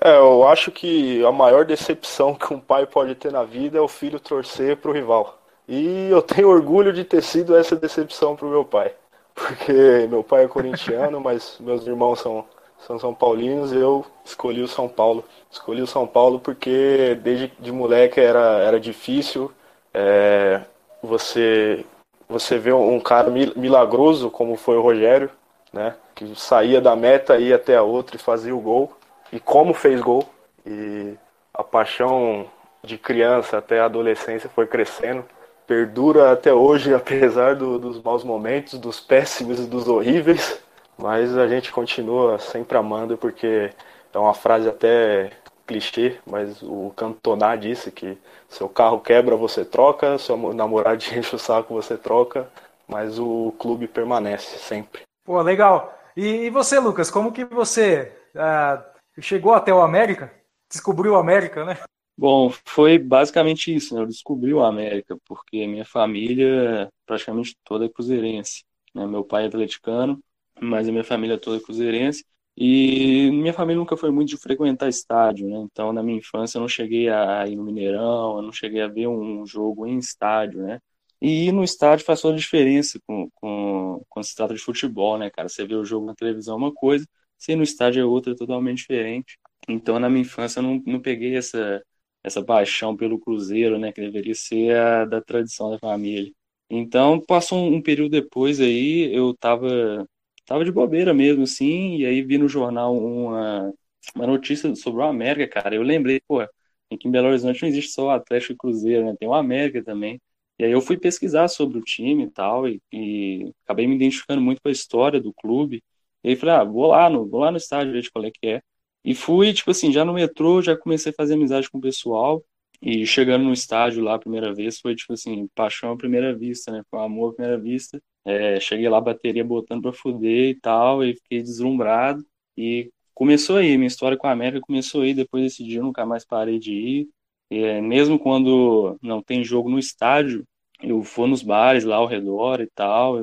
É, 0.00 0.16
eu 0.16 0.46
acho 0.46 0.70
que 0.70 1.24
a 1.24 1.32
maior 1.32 1.64
decepção 1.64 2.34
que 2.34 2.52
um 2.52 2.60
pai 2.60 2.86
pode 2.86 3.14
ter 3.14 3.32
na 3.32 3.44
vida 3.44 3.78
é 3.78 3.80
o 3.80 3.88
filho 3.88 4.20
torcer 4.20 4.76
para 4.76 4.90
o 4.90 4.94
rival. 4.94 5.38
E 5.68 6.08
eu 6.10 6.22
tenho 6.22 6.48
orgulho 6.48 6.92
de 6.92 7.04
ter 7.04 7.22
sido 7.22 7.56
essa 7.56 7.74
decepção 7.76 8.36
para 8.36 8.46
o 8.46 8.50
meu 8.50 8.64
pai. 8.64 8.94
Porque 9.34 10.06
meu 10.08 10.22
pai 10.24 10.44
é 10.44 10.48
corintiano, 10.48 11.20
mas 11.22 11.56
meus 11.60 11.86
irmãos 11.86 12.20
são, 12.20 12.44
são 12.78 12.98
São 12.98 13.14
Paulinos 13.14 13.72
e 13.72 13.76
eu 13.76 14.04
escolhi 14.24 14.62
o 14.62 14.68
São 14.68 14.88
Paulo. 14.88 15.24
Escolhi 15.50 15.82
o 15.82 15.86
São 15.86 16.06
Paulo 16.06 16.40
porque 16.40 17.18
desde 17.22 17.52
de 17.58 17.72
moleque 17.72 18.20
era, 18.20 18.58
era 18.62 18.80
difícil 18.80 19.52
é, 19.94 20.60
você 21.02 21.84
você 22.28 22.58
vê 22.58 22.72
um 22.72 22.98
cara 23.00 23.30
milagroso 23.30 24.30
como 24.30 24.56
foi 24.56 24.76
o 24.76 24.82
Rogério, 24.82 25.30
né? 25.72 25.94
Que 26.14 26.34
saía 26.34 26.80
da 26.80 26.96
meta, 26.96 27.38
ia 27.38 27.54
até 27.56 27.76
a 27.76 27.82
outra 27.82 28.16
e 28.16 28.18
fazia 28.18 28.54
o 28.54 28.60
gol. 28.60 28.92
E 29.32 29.40
como 29.40 29.74
fez 29.74 30.00
gol. 30.00 30.24
E 30.64 31.14
a 31.52 31.62
paixão 31.62 32.46
de 32.82 32.96
criança 32.98 33.58
até 33.58 33.80
a 33.80 33.86
adolescência 33.86 34.48
foi 34.48 34.66
crescendo. 34.66 35.24
Perdura 35.66 36.32
até 36.32 36.52
hoje, 36.52 36.92
apesar 36.94 37.54
do, 37.54 37.78
dos 37.78 38.00
maus 38.02 38.22
momentos, 38.24 38.78
dos 38.78 39.00
péssimos 39.00 39.58
e 39.58 39.66
dos 39.66 39.88
horríveis. 39.88 40.60
Mas 40.98 41.36
a 41.36 41.46
gente 41.46 41.70
continua 41.72 42.38
sempre 42.38 42.78
amando, 42.78 43.18
porque 43.18 43.70
é 44.12 44.18
uma 44.18 44.32
frase 44.32 44.68
até 44.68 45.30
clichê, 45.66 46.18
mas 46.24 46.62
o 46.62 46.92
Cantona 46.96 47.56
disse 47.56 47.90
que 47.90 48.16
seu 48.48 48.68
carro 48.68 49.00
quebra, 49.00 49.36
você 49.36 49.64
troca, 49.64 50.16
seu 50.16 50.36
namorado 50.54 51.02
enche 51.12 51.34
o 51.34 51.38
saco, 51.38 51.74
você 51.74 51.96
troca, 51.96 52.48
mas 52.88 53.18
o 53.18 53.52
clube 53.58 53.88
permanece 53.88 54.58
sempre. 54.58 55.02
Pô, 55.24 55.42
legal. 55.42 55.92
E, 56.16 56.46
e 56.46 56.50
você, 56.50 56.78
Lucas, 56.78 57.10
como 57.10 57.32
que 57.32 57.44
você 57.44 58.12
uh, 58.34 58.82
chegou 59.20 59.54
até 59.54 59.72
o 59.72 59.80
América? 59.80 60.32
Descobriu 60.70 61.12
o 61.12 61.16
América, 61.16 61.64
né? 61.64 61.78
Bom, 62.18 62.50
foi 62.64 62.98
basicamente 62.98 63.74
isso, 63.74 63.94
né? 63.94 64.00
Eu 64.00 64.06
descobri 64.06 64.52
o 64.54 64.62
América, 64.62 65.18
porque 65.26 65.66
minha 65.66 65.84
família 65.84 66.90
praticamente 67.04 67.54
toda 67.62 67.84
é 67.84 67.88
cruzeirense. 67.88 68.64
Né? 68.94 69.06
Meu 69.06 69.22
pai 69.22 69.44
é 69.44 69.46
atleticano, 69.48 70.18
mas 70.60 70.88
a 70.88 70.92
minha 70.92 71.04
família 71.04 71.38
toda 71.38 71.58
é 71.58 71.60
cruzeirense. 71.60 72.24
E 72.56 73.30
minha 73.32 73.52
família 73.52 73.78
nunca 73.78 73.96
foi 73.98 74.10
muito 74.10 74.30
de 74.30 74.38
frequentar 74.38 74.88
estádio, 74.88 75.46
né? 75.46 75.58
Então, 75.58 75.92
na 75.92 76.02
minha 76.02 76.18
infância, 76.18 76.56
eu 76.56 76.62
não 76.62 76.68
cheguei 76.68 77.08
a 77.10 77.46
ir 77.46 77.54
no 77.54 77.62
Mineirão, 77.64 78.36
eu 78.38 78.42
não 78.42 78.52
cheguei 78.52 78.80
a 78.80 78.88
ver 78.88 79.06
um 79.08 79.44
jogo 79.46 79.86
em 79.86 79.98
estádio, 79.98 80.62
né? 80.62 80.80
E 81.20 81.48
ir 81.48 81.52
no 81.52 81.62
estádio 81.62 82.06
faz 82.06 82.22
toda 82.22 82.34
a 82.34 82.38
diferença 82.38 82.98
com, 83.06 83.28
com, 83.34 84.02
quando 84.08 84.24
se 84.24 84.34
trata 84.34 84.54
de 84.54 84.60
futebol, 84.60 85.18
né, 85.18 85.28
cara? 85.30 85.48
Você 85.50 85.66
vê 85.66 85.74
o 85.74 85.84
jogo 85.84 86.06
na 86.06 86.14
televisão 86.14 86.54
é 86.54 86.58
uma 86.58 86.72
coisa, 86.72 87.06
se 87.38 87.52
ir 87.52 87.56
no 87.56 87.62
estádio 87.62 88.00
é 88.02 88.04
outra, 88.04 88.34
totalmente 88.36 88.78
diferente. 88.78 89.38
Então, 89.68 89.98
na 89.98 90.08
minha 90.08 90.22
infância, 90.22 90.60
eu 90.60 90.62
não, 90.62 90.82
não 90.86 91.00
peguei 91.00 91.36
essa, 91.36 91.82
essa 92.22 92.44
paixão 92.44 92.96
pelo 92.96 93.18
Cruzeiro, 93.18 93.78
né? 93.78 93.92
Que 93.92 94.00
deveria 94.00 94.34
ser 94.34 94.76
a 94.76 95.04
da 95.04 95.20
tradição 95.20 95.70
da 95.70 95.78
família. 95.78 96.32
Então, 96.70 97.20
passou 97.20 97.58
um, 97.58 97.76
um 97.76 97.82
período 97.82 98.10
depois 98.10 98.60
aí, 98.60 99.14
eu 99.14 99.34
tava 99.34 100.06
tava 100.46 100.64
de 100.64 100.72
bobeira 100.72 101.12
mesmo, 101.12 101.42
assim, 101.42 101.96
e 101.98 102.06
aí 102.06 102.22
vi 102.22 102.38
no 102.38 102.48
jornal 102.48 102.96
uma, 102.96 103.72
uma 104.14 104.26
notícia 104.26 104.74
sobre 104.76 105.00
o 105.02 105.04
América, 105.04 105.60
cara. 105.62 105.74
Eu 105.74 105.82
lembrei, 105.82 106.20
pô, 106.26 106.40
aqui 106.40 107.08
em 107.08 107.10
Belo 107.10 107.28
Horizonte 107.28 107.62
não 107.62 107.68
existe 107.68 107.92
só 107.92 108.06
o 108.06 108.10
Atlético 108.10 108.52
e 108.54 108.56
Cruzeiro, 108.56 109.04
né? 109.06 109.14
Tem 109.18 109.28
o 109.28 109.34
América 109.34 109.82
também. 109.84 110.20
E 110.58 110.64
aí 110.64 110.70
eu 110.72 110.80
fui 110.80 110.96
pesquisar 110.96 111.48
sobre 111.48 111.78
o 111.78 111.82
time 111.82 112.24
e 112.24 112.30
tal, 112.30 112.68
e, 112.68 112.80
e 112.92 113.52
acabei 113.64 113.86
me 113.86 113.96
identificando 113.96 114.40
muito 114.40 114.62
com 114.62 114.68
a 114.68 114.72
história 114.72 115.20
do 115.20 115.32
clube. 115.34 115.82
E 116.26 116.30
aí 116.30 116.36
falei, 116.36 116.56
ah, 116.56 116.64
vou 116.64 116.88
lá 116.88 117.08
no, 117.08 117.24
vou 117.28 117.40
lá 117.40 117.52
no 117.52 117.56
estádio 117.56 117.92
ver 117.92 118.10
qual 118.10 118.24
é 118.24 118.30
que 118.32 118.46
é. 118.48 118.62
E 119.04 119.14
fui, 119.14 119.52
tipo 119.52 119.70
assim, 119.70 119.92
já 119.92 120.04
no 120.04 120.12
metrô, 120.12 120.60
já 120.60 120.76
comecei 120.76 121.12
a 121.12 121.14
fazer 121.14 121.34
amizade 121.34 121.70
com 121.70 121.78
o 121.78 121.80
pessoal. 121.80 122.44
E 122.82 123.06
chegando 123.06 123.44
no 123.44 123.52
estádio 123.52 124.02
lá 124.02 124.14
a 124.14 124.18
primeira 124.18 124.52
vez, 124.52 124.80
foi 124.80 124.96
tipo 124.96 125.12
assim, 125.12 125.48
paixão 125.54 125.92
à 125.92 125.96
primeira 125.96 126.36
vista, 126.36 126.72
né? 126.72 126.82
Foi 126.90 127.00
amor 127.00 127.30
à 127.30 127.34
primeira 127.34 127.58
vista. 127.58 128.02
É, 128.24 128.58
cheguei 128.58 128.88
lá, 128.88 129.00
bateria 129.00 129.44
botando 129.44 129.82
pra 129.82 129.92
fuder 129.92 130.50
e 130.50 130.54
tal, 130.60 131.04
e 131.04 131.14
fiquei 131.14 131.42
deslumbrado. 131.42 132.24
E 132.56 132.90
começou 133.14 133.58
aí, 133.58 133.76
minha 133.76 133.86
história 133.86 134.16
com 134.16 134.26
a 134.26 134.32
América 134.32 134.60
começou 134.60 135.02
aí, 135.02 135.14
depois 135.14 135.44
desse 135.44 135.62
dia 135.64 135.78
eu 135.78 135.84
nunca 135.84 136.04
mais 136.04 136.24
parei 136.24 136.58
de 136.58 136.72
ir. 136.72 137.08
É, 137.50 137.80
mesmo 137.80 138.18
quando 138.18 138.98
não 139.00 139.22
tem 139.22 139.44
jogo 139.44 139.70
no 139.70 139.78
estádio, 139.78 140.44
eu 140.82 141.00
vou 141.02 141.26
nos 141.26 141.42
bares 141.42 141.84
lá 141.84 141.96
ao 141.96 142.06
redor 142.06 142.60
e 142.60 142.68
tal, 142.74 143.16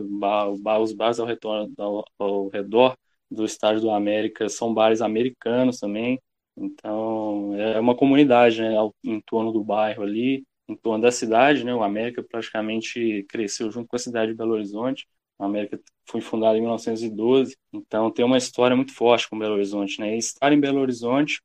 os 0.82 0.94
bares 0.94 1.20
ao 1.20 1.26
redor, 1.28 1.70
ao, 2.18 2.48
redor 2.50 2.98
do 3.30 3.46
estádio 3.46 3.82
do 3.82 3.92
América 3.92 4.50
são 4.50 4.74
bares 4.74 5.02
americanos 5.02 5.80
também, 5.80 6.20
então 6.58 7.54
é 7.56 7.80
uma 7.80 7.96
comunidade 7.96 8.62
né, 8.62 8.76
em 9.04 9.20
torno 9.22 9.52
do 9.52 9.64
bairro 9.64 10.04
ali, 10.04 10.44
em 10.68 10.76
torno 10.76 11.02
da 11.04 11.12
cidade, 11.12 11.64
né? 11.64 11.74
O 11.74 11.84
América 11.84 12.24
praticamente 12.24 13.26
cresceu 13.30 13.72
junto 13.72 13.88
com 13.88 13.96
a 13.96 14.00
cidade 14.00 14.32
de 14.32 14.38
Belo 14.38 14.54
Horizonte. 14.54 15.08
A 15.40 15.46
América 15.46 15.80
foi 16.08 16.22
fundada 16.22 16.58
em 16.58 16.62
1912, 16.62 17.58
então 17.74 18.12
tem 18.12 18.24
uma 18.24 18.38
história 18.38 18.76
muito 18.76 18.94
forte 18.94 19.30
com 19.30 19.38
Belo 19.38 19.56
Horizonte, 19.56 20.00
né? 20.00 20.16
E 20.16 20.18
estar 20.20 20.54
em 20.54 20.60
Belo 20.60 20.80
Horizonte 20.80 21.42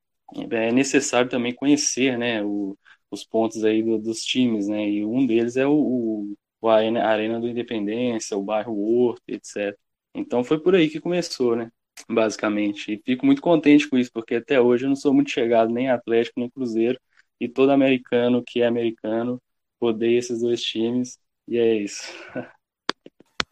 é 0.51 0.73
necessário 0.73 1.29
também 1.29 1.55
conhecer, 1.55 2.19
né? 2.19 2.43
O, 2.45 2.77
os 3.11 3.25
pontos 3.25 3.65
aí 3.65 3.83
do, 3.83 3.99
dos 3.99 4.21
times, 4.23 4.69
né? 4.69 4.89
E 4.89 5.05
um 5.05 5.27
deles 5.27 5.57
é 5.57 5.67
o, 5.67 6.35
o, 6.63 6.69
a 6.69 6.75
Arena 6.75 7.41
do 7.41 7.49
Independência, 7.49 8.37
o 8.37 8.43
bairro 8.43 8.77
Horto, 8.79 9.23
etc. 9.29 9.77
Então 10.15 10.45
foi 10.45 10.59
por 10.61 10.75
aí 10.75 10.89
que 10.89 11.01
começou, 11.01 11.57
né? 11.57 11.71
Basicamente. 12.09 12.93
E 12.93 13.03
fico 13.05 13.27
muito 13.27 13.43
contente 13.43 13.89
com 13.89 13.99
isso, 13.99 14.11
porque 14.13 14.37
até 14.37 14.61
hoje 14.61 14.85
eu 14.85 14.89
não 14.89 14.97
sou 14.97 15.13
muito 15.13 15.31
chegado 15.31 15.73
nem 15.73 15.91
Atlético 15.91 16.41
nem 16.41 16.51
Cruzeiro, 16.51 16.99
e 17.41 17.49
todo 17.49 17.71
americano 17.71 18.43
que 18.45 18.63
é 18.63 18.67
americano 18.67 19.41
odeia 19.81 20.19
esses 20.19 20.41
dois 20.41 20.63
times, 20.63 21.19
e 21.47 21.59
é 21.59 21.75
isso. 21.77 22.13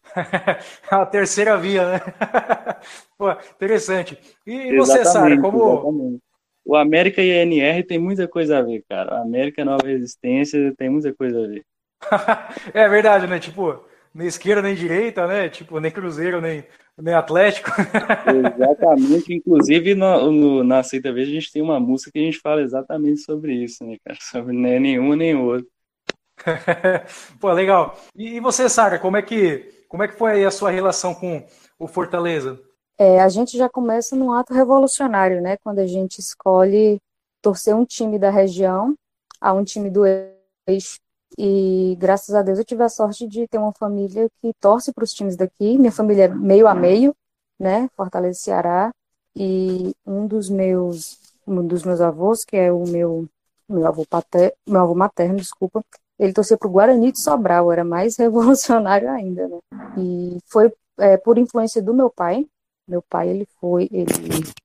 a 0.89 1.05
terceira 1.05 1.57
via, 1.57 1.93
né? 1.93 1.99
Pô, 3.17 3.31
interessante. 3.31 4.17
E 4.45 4.75
você, 4.75 5.03
Sara, 5.05 5.39
como. 5.39 5.73
Exatamente. 5.73 6.26
O 6.67 6.75
América 6.75 7.21
e 7.21 7.31
a 7.31 7.43
NR 7.43 7.81
tem 7.83 7.97
muita 7.97 8.27
coisa 8.27 8.57
a 8.57 8.61
ver, 8.61 8.83
cara. 8.89 9.15
A 9.15 9.21
América 9.21 9.63
Nova 9.63 9.87
Resistência 9.87 10.73
tem 10.77 10.89
muita 10.89 11.13
coisa 11.13 11.41
a 11.41 11.47
ver. 11.47 11.65
é 12.73 12.89
verdade, 12.89 13.25
né? 13.25 13.39
Tipo, 13.39 13.85
nem 14.13 14.27
esquerda 14.27 14.61
nem 14.61 14.75
direita, 14.75 15.25
né? 15.25 15.47
Tipo, 15.47 15.79
nem 15.79 15.89
Cruzeiro, 15.89 16.41
nem, 16.41 16.65
nem 16.97 17.13
Atlético. 17.13 17.71
exatamente. 18.53 19.33
Inclusive, 19.33 19.95
no, 19.95 20.29
no, 20.29 20.63
na 20.63 20.79
Aceita 20.79 21.13
Vez, 21.13 21.29
a 21.29 21.31
gente 21.31 21.53
tem 21.53 21.61
uma 21.61 21.79
música 21.79 22.11
que 22.11 22.19
a 22.19 22.23
gente 22.23 22.39
fala 22.39 22.61
exatamente 22.61 23.21
sobre 23.21 23.53
isso, 23.53 23.85
né, 23.85 23.95
cara? 24.03 24.19
Sobre 24.21 24.53
nem 24.53 24.77
nenhuma 24.77 25.15
nem 25.15 25.35
outra. 25.35 25.65
Pô, 27.39 27.49
legal. 27.53 27.97
E, 28.13 28.35
e 28.35 28.39
você, 28.41 28.67
Sara, 28.67 28.99
como 28.99 29.15
é 29.15 29.21
que 29.21 29.77
como 29.87 30.03
é 30.03 30.07
que 30.07 30.17
foi 30.17 30.43
a 30.43 30.51
sua 30.51 30.69
relação 30.69 31.15
com 31.15 31.45
o 31.79 31.87
Fortaleza? 31.87 32.59
É, 32.97 33.21
a 33.21 33.29
gente 33.29 33.57
já 33.57 33.69
começa 33.69 34.15
num 34.15 34.31
ato 34.31 34.53
revolucionário, 34.53 35.41
né? 35.41 35.57
Quando 35.57 35.79
a 35.79 35.87
gente 35.87 36.19
escolhe 36.19 36.99
torcer 37.41 37.75
um 37.75 37.85
time 37.85 38.17
da 38.17 38.29
região 38.29 38.95
a 39.39 39.53
um 39.53 39.63
time 39.63 39.89
do 39.89 40.03
eixo. 40.67 40.99
E 41.37 41.95
graças 41.99 42.33
a 42.33 42.41
Deus 42.41 42.57
eu 42.57 42.65
tive 42.65 42.83
a 42.83 42.89
sorte 42.89 43.27
de 43.27 43.47
ter 43.47 43.57
uma 43.57 43.73
família 43.73 44.29
que 44.41 44.51
torce 44.59 44.91
para 44.93 45.03
os 45.03 45.13
times 45.13 45.35
daqui. 45.35 45.77
Minha 45.77 45.91
família 45.91 46.25
é 46.25 46.27
meio 46.27 46.67
a 46.67 46.73
meio, 46.73 47.15
né? 47.59 47.89
Fortaleza 47.95 48.39
Ceará. 48.39 48.91
E 49.35 49.93
um 50.05 50.25
dos 50.27 50.49
meus 50.49 51.19
um 51.47 51.65
dos 51.65 51.83
meus 51.83 52.01
avós, 52.01 52.43
que 52.43 52.57
é 52.57 52.71
o 52.71 52.83
meu 52.87 53.27
meu 53.69 53.85
avô 53.85 54.05
paterno, 54.05 54.53
meu 54.67 54.81
avô 54.81 54.95
materno, 54.95 55.35
desculpa, 55.37 55.83
ele 56.17 56.33
torcia 56.33 56.57
para 56.57 56.67
o 56.67 56.71
Guarani 56.71 57.11
de 57.11 57.21
Sobral, 57.21 57.71
era 57.71 57.83
mais 57.83 58.15
revolucionário 58.17 59.09
ainda, 59.09 59.47
né? 59.47 59.59
E 59.97 60.37
foi 60.47 60.73
é, 60.99 61.17
por 61.17 61.37
influência 61.37 61.81
do 61.81 61.93
meu 61.93 62.09
pai. 62.09 62.47
Meu 62.87 63.01
pai, 63.01 63.29
ele 63.29 63.47
foi, 63.59 63.89
ele 63.91 64.11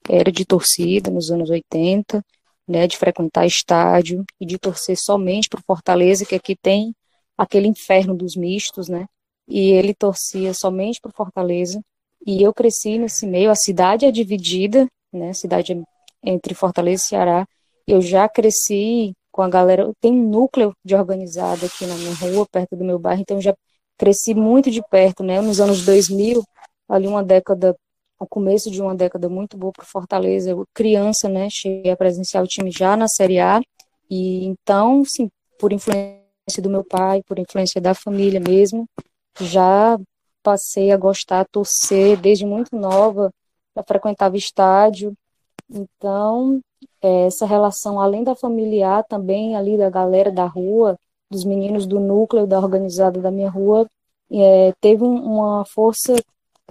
era 0.09 0.31
de 0.31 0.45
torcida 0.45 1.11
nos 1.11 1.31
anos 1.31 1.51
80, 1.51 2.25
né, 2.69 2.87
de 2.87 2.97
frequentar 2.97 3.47
estádio 3.47 4.25
e 4.41 4.47
de 4.47 4.59
torcer 4.59 4.97
somente 4.97 5.49
para 5.49 5.61
o 5.61 5.65
Fortaleza, 5.67 6.25
que 6.25 6.35
aqui 6.35 6.55
tem 6.55 6.95
aquele 7.37 7.67
inferno 7.67 8.15
dos 8.15 8.37
mistos, 8.37 8.89
né? 8.89 9.07
E 9.49 9.71
ele 9.71 9.95
torcia 9.95 10.55
somente 10.55 11.01
para 11.01 11.11
o 11.11 11.15
Fortaleza. 11.15 11.81
E 12.25 12.43
eu 12.43 12.55
cresci 12.55 12.99
nesse 12.99 13.27
meio, 13.27 13.51
a 13.51 13.55
cidade 13.55 14.07
é 14.07 14.11
dividida, 14.13 14.87
né? 15.13 15.31
A 15.31 15.35
cidade 15.35 15.73
é 15.73 15.77
entre 16.23 16.55
Fortaleza 16.55 17.03
e 17.05 17.07
Ceará. 17.09 17.47
Eu 17.87 18.01
já 18.01 18.29
cresci 18.29 19.13
com 19.33 19.43
a 19.43 19.49
galera, 19.49 19.91
tem 20.01 20.13
um 20.13 20.29
núcleo 20.29 20.73
de 20.85 20.95
organizado 20.95 21.67
aqui 21.67 21.87
na 21.87 21.95
minha 21.97 22.15
rua, 22.15 22.47
perto 22.47 22.77
do 22.77 22.85
meu 22.85 22.99
bairro, 22.99 23.23
então 23.23 23.41
já 23.41 23.55
cresci 23.99 24.35
muito 24.35 24.71
de 24.71 24.83
perto, 24.91 25.25
né? 25.25 25.41
Nos 25.41 25.61
anos 25.61 25.85
2000, 25.85 26.45
ali 26.89 27.09
uma 27.09 27.25
década, 27.25 27.75
o 28.23 28.29
começo 28.29 28.71
de 28.71 28.81
uma 28.81 28.95
década 28.95 29.29
muito 29.29 29.57
boa 29.57 29.73
para 29.73 29.85
Fortaleza, 29.85 30.51
eu, 30.51 30.67
criança, 30.75 31.29
né? 31.29 31.49
Cheguei 31.51 31.91
a 31.91 31.97
presenciar 31.97 32.43
o 32.43 32.47
time 32.47 32.71
já 32.71 32.97
na 32.97 33.09
Série 33.09 33.41
A, 33.41 33.61
e 34.11 34.45
então, 34.47 35.05
sim, 35.05 35.31
por 35.59 35.73
influência 35.73 36.63
do 36.63 36.71
meu 36.71 36.85
pai, 36.85 37.23
por 37.27 37.39
influência 37.39 37.81
da 37.81 37.95
família 37.95 38.41
mesmo, 38.41 38.87
já 39.41 39.99
passei 40.43 40.91
a 40.93 40.97
gostar, 40.97 41.41
a 41.41 41.45
torcer 41.45 42.17
desde 42.17 42.45
muito 42.45 42.77
nova, 42.77 43.33
já 43.77 43.83
frequentava 43.83 44.37
estádio, 44.37 45.15
então, 45.73 46.61
é, 47.01 47.27
essa 47.27 47.47
relação, 47.47 47.99
além 48.01 48.23
da 48.23 48.35
familiar, 48.35 49.05
também 49.05 49.57
ali 49.57 49.79
da 49.79 49.89
galera 49.89 50.31
da 50.31 50.45
rua, 50.45 50.99
dos 51.31 51.45
meninos 51.45 51.87
do 51.87 51.99
núcleo 51.99 52.47
da 52.47 52.59
organizada 52.59 53.21
da 53.21 53.31
minha 53.31 53.49
rua, 53.49 53.89
é, 54.31 54.73
teve 54.81 55.03
uma 55.03 55.65
força, 55.65 56.15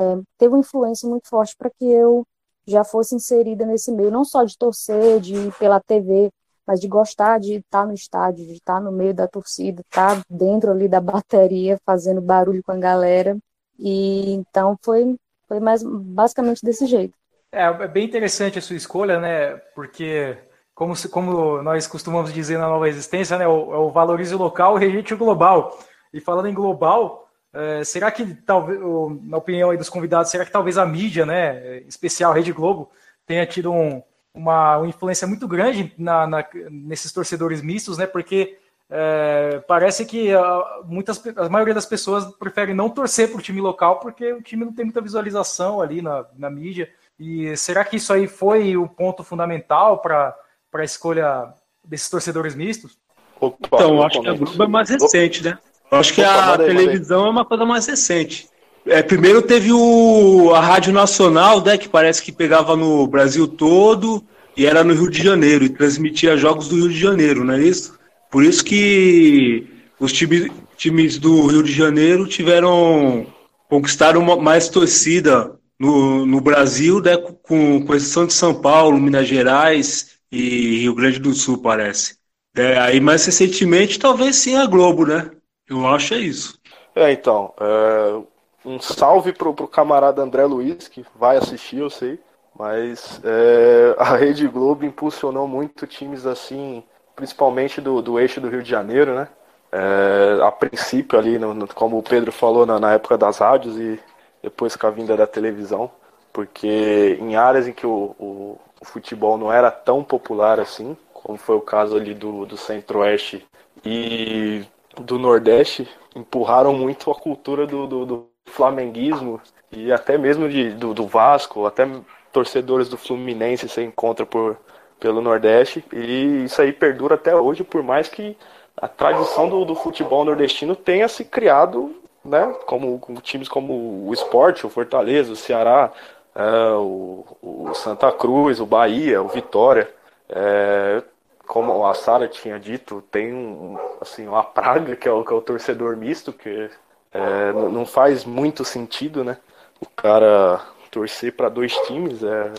é, 0.01 0.21
teve 0.37 0.53
uma 0.55 0.61
influência 0.61 1.07
muito 1.07 1.27
forte 1.27 1.55
para 1.55 1.69
que 1.69 1.85
eu 1.85 2.25
já 2.65 2.83
fosse 2.83 3.15
inserida 3.15 3.65
nesse 3.65 3.91
meio, 3.91 4.11
não 4.11 4.23
só 4.23 4.43
de 4.43 4.57
torcer, 4.57 5.19
de 5.19 5.35
ir 5.35 5.53
pela 5.53 5.79
TV, 5.79 6.31
mas 6.65 6.79
de 6.79 6.87
gostar 6.87 7.39
de 7.39 7.55
estar 7.55 7.85
no 7.85 7.93
estádio, 7.93 8.45
de 8.45 8.53
estar 8.53 8.79
no 8.79 8.91
meio 8.91 9.13
da 9.13 9.27
torcida, 9.27 9.81
estar 9.81 10.21
dentro 10.29 10.71
ali 10.71 10.87
da 10.87 11.01
bateria, 11.01 11.79
fazendo 11.85 12.21
barulho 12.21 12.63
com 12.63 12.71
a 12.71 12.77
galera. 12.77 13.37
E 13.77 14.31
então 14.33 14.77
foi, 14.81 15.15
foi 15.47 15.59
mais 15.59 15.83
basicamente 15.83 16.63
desse 16.63 16.85
jeito. 16.85 17.13
É, 17.51 17.63
é 17.63 17.87
bem 17.87 18.05
interessante 18.05 18.57
a 18.57 18.61
sua 18.61 18.75
escolha, 18.75 19.19
né? 19.19 19.57
Porque, 19.75 20.37
como, 20.73 20.93
como 21.09 21.61
nós 21.61 21.87
costumamos 21.87 22.31
dizer 22.31 22.57
na 22.57 22.69
nova 22.69 22.87
existência, 22.87 23.37
né? 23.37 23.47
O, 23.47 23.73
é 23.73 23.77
o 23.77 23.91
valorize 23.91 24.33
o 24.33 24.37
local, 24.37 24.75
rejeite 24.75 25.13
o 25.13 25.17
global. 25.17 25.77
E 26.13 26.21
falando 26.21 26.47
em 26.47 26.53
global, 26.53 27.27
é, 27.53 27.83
será 27.83 28.09
que, 28.11 28.33
talvez, 28.33 28.79
na 29.23 29.37
opinião 29.37 29.75
dos 29.75 29.89
convidados, 29.89 30.31
será 30.31 30.45
que 30.45 30.51
talvez 30.51 30.77
a 30.77 30.85
mídia, 30.85 31.25
né? 31.25 31.79
Especial 31.79 32.33
Rede 32.33 32.53
Globo, 32.53 32.89
tenha 33.25 33.45
tido 33.45 33.71
um, 33.71 34.01
uma, 34.33 34.77
uma, 34.77 34.87
influência 34.87 35.27
muito 35.27 35.47
grande 35.47 35.93
na, 35.97 36.25
na, 36.25 36.45
nesses 36.69 37.11
torcedores 37.11 37.61
mistos, 37.61 37.97
né? 37.97 38.07
Porque 38.07 38.57
é, 38.89 39.61
parece 39.67 40.05
que 40.05 40.33
a, 40.33 40.81
muitas, 40.85 41.21
a 41.37 41.49
maioria 41.49 41.73
das 41.73 41.85
pessoas 41.85 42.25
prefere 42.37 42.73
não 42.73 42.89
torcer 42.89 43.29
para 43.29 43.39
o 43.39 43.41
time 43.41 43.61
local 43.61 43.99
porque 43.99 44.31
o 44.33 44.41
time 44.41 44.65
não 44.65 44.73
tem 44.73 44.85
muita 44.85 45.01
visualização 45.01 45.81
ali 45.81 46.01
na, 46.01 46.25
na 46.37 46.49
mídia. 46.49 46.89
E 47.19 47.55
será 47.57 47.83
que 47.83 47.97
isso 47.97 48.11
aí 48.13 48.27
foi 48.27 48.75
o 48.77 48.87
ponto 48.87 49.23
fundamental 49.23 49.99
para 49.99 50.35
a 50.73 50.83
escolha 50.83 51.53
desses 51.83 52.09
torcedores 52.09 52.55
mistos? 52.55 52.97
Opa, 53.39 53.57
então, 53.65 54.03
acho 54.03 54.21
que 54.21 54.27
a 54.27 54.33
Globo 54.33 54.63
é 54.63 54.67
mais 54.67 54.89
recente, 54.89 55.43
né? 55.43 55.57
Eu 55.91 55.97
acho 55.97 56.13
que 56.13 56.21
Opa, 56.21 56.53
a 56.53 56.57
televisão 56.57 57.25
é 57.25 57.29
uma 57.29 57.43
coisa 57.43 57.65
mais 57.65 57.85
recente. 57.85 58.47
É, 58.85 59.03
primeiro 59.03 59.41
teve 59.41 59.71
o, 59.73 60.53
a 60.55 60.61
Rádio 60.61 60.93
Nacional, 60.93 61.63
né, 61.63 61.77
que 61.77 61.89
parece 61.89 62.23
que 62.23 62.31
pegava 62.31 62.75
no 62.75 63.05
Brasil 63.05 63.47
todo 63.47 64.23
e 64.55 64.65
era 64.65 64.83
no 64.83 64.93
Rio 64.93 65.09
de 65.09 65.21
Janeiro 65.21 65.63
e 65.65 65.69
transmitia 65.69 66.37
jogos 66.37 66.67
do 66.67 66.75
Rio 66.75 66.89
de 66.89 66.99
Janeiro, 66.99 67.43
não 67.43 67.53
é 67.53 67.61
isso? 67.61 67.99
Por 68.31 68.43
isso 68.43 68.63
que 68.63 69.67
os 69.99 70.11
times, 70.13 70.49
times 70.77 71.19
do 71.19 71.47
Rio 71.47 71.61
de 71.61 71.73
Janeiro 71.73 72.25
tiveram 72.25 73.27
conquistaram 73.69 74.21
uma, 74.21 74.35
mais 74.35 74.67
torcida 74.67 75.53
no, 75.79 76.25
no 76.25 76.41
Brasil, 76.41 77.01
né, 77.01 77.17
com, 77.17 77.85
com 77.85 77.95
exceção 77.95 78.25
de 78.25 78.33
São 78.33 78.53
Paulo, 78.53 78.99
Minas 78.99 79.27
Gerais 79.27 80.17
e 80.31 80.79
Rio 80.79 80.95
Grande 80.95 81.19
do 81.19 81.33
Sul, 81.33 81.57
parece. 81.57 82.15
É, 82.55 82.79
aí 82.79 82.99
mais 82.99 83.25
recentemente, 83.25 83.99
talvez 83.99 84.37
sim 84.37 84.55
a 84.55 84.65
Globo, 84.65 85.05
né? 85.05 85.29
Eu 85.71 85.87
acho 85.87 86.13
é 86.15 86.17
isso. 86.17 86.59
É, 86.93 87.13
então, 87.13 87.53
é, 87.57 88.21
um 88.65 88.77
salve 88.77 89.31
pro, 89.31 89.53
pro 89.53 89.69
camarada 89.69 90.21
André 90.21 90.43
Luiz, 90.43 90.89
que 90.89 91.05
vai 91.15 91.37
assistir, 91.37 91.77
eu 91.77 91.89
sei. 91.89 92.19
Mas 92.59 93.21
é, 93.23 93.95
a 93.97 94.17
Rede 94.17 94.45
Globo 94.49 94.83
impulsionou 94.83 95.47
muito 95.47 95.87
times 95.87 96.25
assim, 96.25 96.83
principalmente 97.15 97.79
do, 97.79 98.01
do 98.01 98.19
eixo 98.19 98.41
do 98.41 98.49
Rio 98.49 98.61
de 98.61 98.69
Janeiro, 98.69 99.15
né? 99.15 99.29
É, 99.71 100.43
a 100.43 100.51
princípio 100.51 101.17
ali, 101.17 101.39
no, 101.39 101.53
no, 101.53 101.65
como 101.69 101.97
o 101.97 102.03
Pedro 102.03 102.33
falou, 102.33 102.65
na, 102.65 102.77
na, 102.77 102.91
época 102.91 103.17
das 103.17 103.37
rádios 103.37 103.77
e 103.77 103.97
depois 104.43 104.75
com 104.75 104.87
a 104.87 104.91
vinda 104.91 105.15
da 105.15 105.25
televisão, 105.25 105.89
porque 106.33 107.17
em 107.21 107.37
áreas 107.37 107.69
em 107.69 107.71
que 107.71 107.87
o, 107.87 108.13
o, 108.19 108.59
o 108.81 108.85
futebol 108.85 109.37
não 109.37 109.53
era 109.53 109.71
tão 109.71 110.03
popular 110.03 110.59
assim, 110.59 110.97
como 111.13 111.37
foi 111.37 111.55
o 111.55 111.61
caso 111.61 111.95
ali 111.95 112.13
do, 112.13 112.45
do 112.45 112.57
Centro-Oeste 112.57 113.47
e 113.85 114.65
do 114.99 115.17
Nordeste, 115.17 115.87
empurraram 116.15 116.73
muito 116.73 117.09
a 117.11 117.15
cultura 117.15 117.65
do, 117.65 117.87
do, 117.87 118.05
do 118.05 118.29
flamenguismo 118.45 119.39
e 119.71 119.91
até 119.91 120.17
mesmo 120.17 120.49
de, 120.49 120.71
do, 120.71 120.93
do 120.93 121.07
Vasco, 121.07 121.65
até 121.65 121.87
torcedores 122.31 122.89
do 122.89 122.97
Fluminense 122.97 123.69
se 123.69 123.81
encontra 123.81 124.25
por, 124.25 124.57
pelo 124.99 125.21
Nordeste 125.21 125.83
e 125.93 126.43
isso 126.45 126.61
aí 126.61 126.73
perdura 126.73 127.15
até 127.15 127.35
hoje, 127.35 127.63
por 127.63 127.83
mais 127.83 128.09
que 128.09 128.37
a 128.75 128.87
tradição 128.87 129.47
do, 129.47 129.63
do 129.65 129.75
futebol 129.75 130.25
nordestino 130.25 130.75
tenha 130.75 131.07
se 131.07 131.23
criado 131.25 132.01
né? 132.23 132.53
Como, 132.65 132.99
como 132.99 133.21
times 133.21 133.49
como 133.49 134.07
o 134.07 134.13
Sport, 134.13 134.63
o 134.63 134.69
Fortaleza, 134.69 135.33
o 135.33 135.35
Ceará, 135.35 135.91
é, 136.35 136.73
o, 136.75 137.25
o, 137.41 137.73
Santa 137.73 138.11
Cruz, 138.11 138.59
o 138.59 138.65
Bahia, 138.65 139.21
o 139.21 139.27
Vitória. 139.27 139.89
É, 140.29 141.03
como 141.51 141.85
a 141.85 141.93
Sara 141.93 142.29
tinha 142.29 142.57
dito, 142.57 143.03
tem 143.11 143.33
um, 143.33 143.77
assim, 143.99 144.25
uma 144.25 144.41
praga 144.41 144.95
que 144.95 145.05
é 145.05 145.11
o, 145.11 145.21
que 145.21 145.33
é 145.33 145.35
o 145.35 145.41
torcedor 145.41 145.97
misto, 145.97 146.31
que 146.31 146.69
é, 147.11 147.51
não 147.51 147.85
faz 147.85 148.23
muito 148.23 148.63
sentido, 148.63 149.21
né? 149.21 149.37
O 149.81 149.85
cara 149.85 150.61
torcer 150.89 151.35
para 151.35 151.49
dois 151.49 151.75
times 151.79 152.23
é 152.23 152.53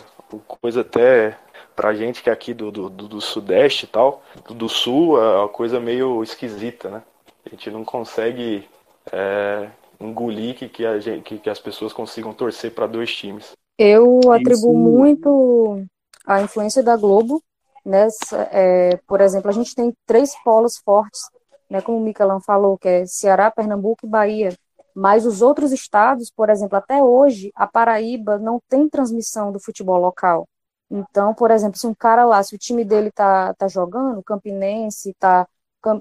coisa 0.47 0.81
até 0.81 1.35
pra 1.75 1.95
gente 1.95 2.21
que 2.21 2.29
é 2.29 2.33
aqui 2.33 2.53
do, 2.53 2.69
do, 2.69 2.87
do 2.87 3.19
Sudeste 3.19 3.85
e 3.85 3.87
tal, 3.87 4.21
do 4.47 4.69
Sul, 4.69 5.19
é 5.19 5.37
uma 5.39 5.49
coisa 5.49 5.79
meio 5.79 6.21
esquisita, 6.21 6.91
né? 6.91 7.01
A 7.47 7.49
gente 7.49 7.71
não 7.71 7.83
consegue 7.83 8.69
é, 9.11 9.69
engolir 9.99 10.53
que, 10.53 10.69
que, 10.69 10.85
a 10.85 10.99
gente, 10.99 11.23
que, 11.23 11.39
que 11.39 11.49
as 11.49 11.59
pessoas 11.59 11.93
consigam 11.93 12.31
torcer 12.31 12.69
para 12.69 12.85
dois 12.85 13.11
times. 13.11 13.53
Eu 13.75 14.19
atribuo 14.31 14.71
Isso. 14.71 14.97
muito 14.99 15.83
a 16.27 16.43
influência 16.43 16.83
da 16.83 16.95
Globo 16.95 17.41
nessa, 17.85 18.47
é, 18.51 18.97
por 19.07 19.21
exemplo, 19.21 19.49
a 19.49 19.53
gente 19.53 19.75
tem 19.75 19.93
três 20.05 20.31
polos 20.43 20.77
fortes, 20.77 21.21
né, 21.69 21.81
como 21.81 21.97
o 21.97 22.01
Michelão 22.01 22.39
falou, 22.39 22.77
que 22.77 22.87
é 22.87 23.05
Ceará, 23.05 23.49
Pernambuco 23.51 24.05
e 24.05 24.09
Bahia. 24.09 24.57
Mas 24.95 25.25
os 25.25 25.41
outros 25.41 25.71
estados, 25.71 26.31
por 26.31 26.49
exemplo, 26.49 26.77
até 26.77 27.01
hoje, 27.01 27.51
a 27.55 27.65
Paraíba 27.65 28.37
não 28.37 28.59
tem 28.69 28.87
transmissão 28.87 29.51
do 29.51 29.59
futebol 29.59 29.99
local. 29.99 30.47
Então, 30.89 31.33
por 31.33 31.49
exemplo, 31.49 31.79
se 31.79 31.87
um 31.87 31.93
cara 31.95 32.25
lá, 32.25 32.43
se 32.43 32.55
o 32.55 32.59
time 32.59 32.85
dele 32.85 33.11
tá, 33.11 33.53
tá 33.55 33.67
jogando, 33.67 34.19
o 34.19 34.23
Campinense 34.23 35.13
tá 35.19 35.47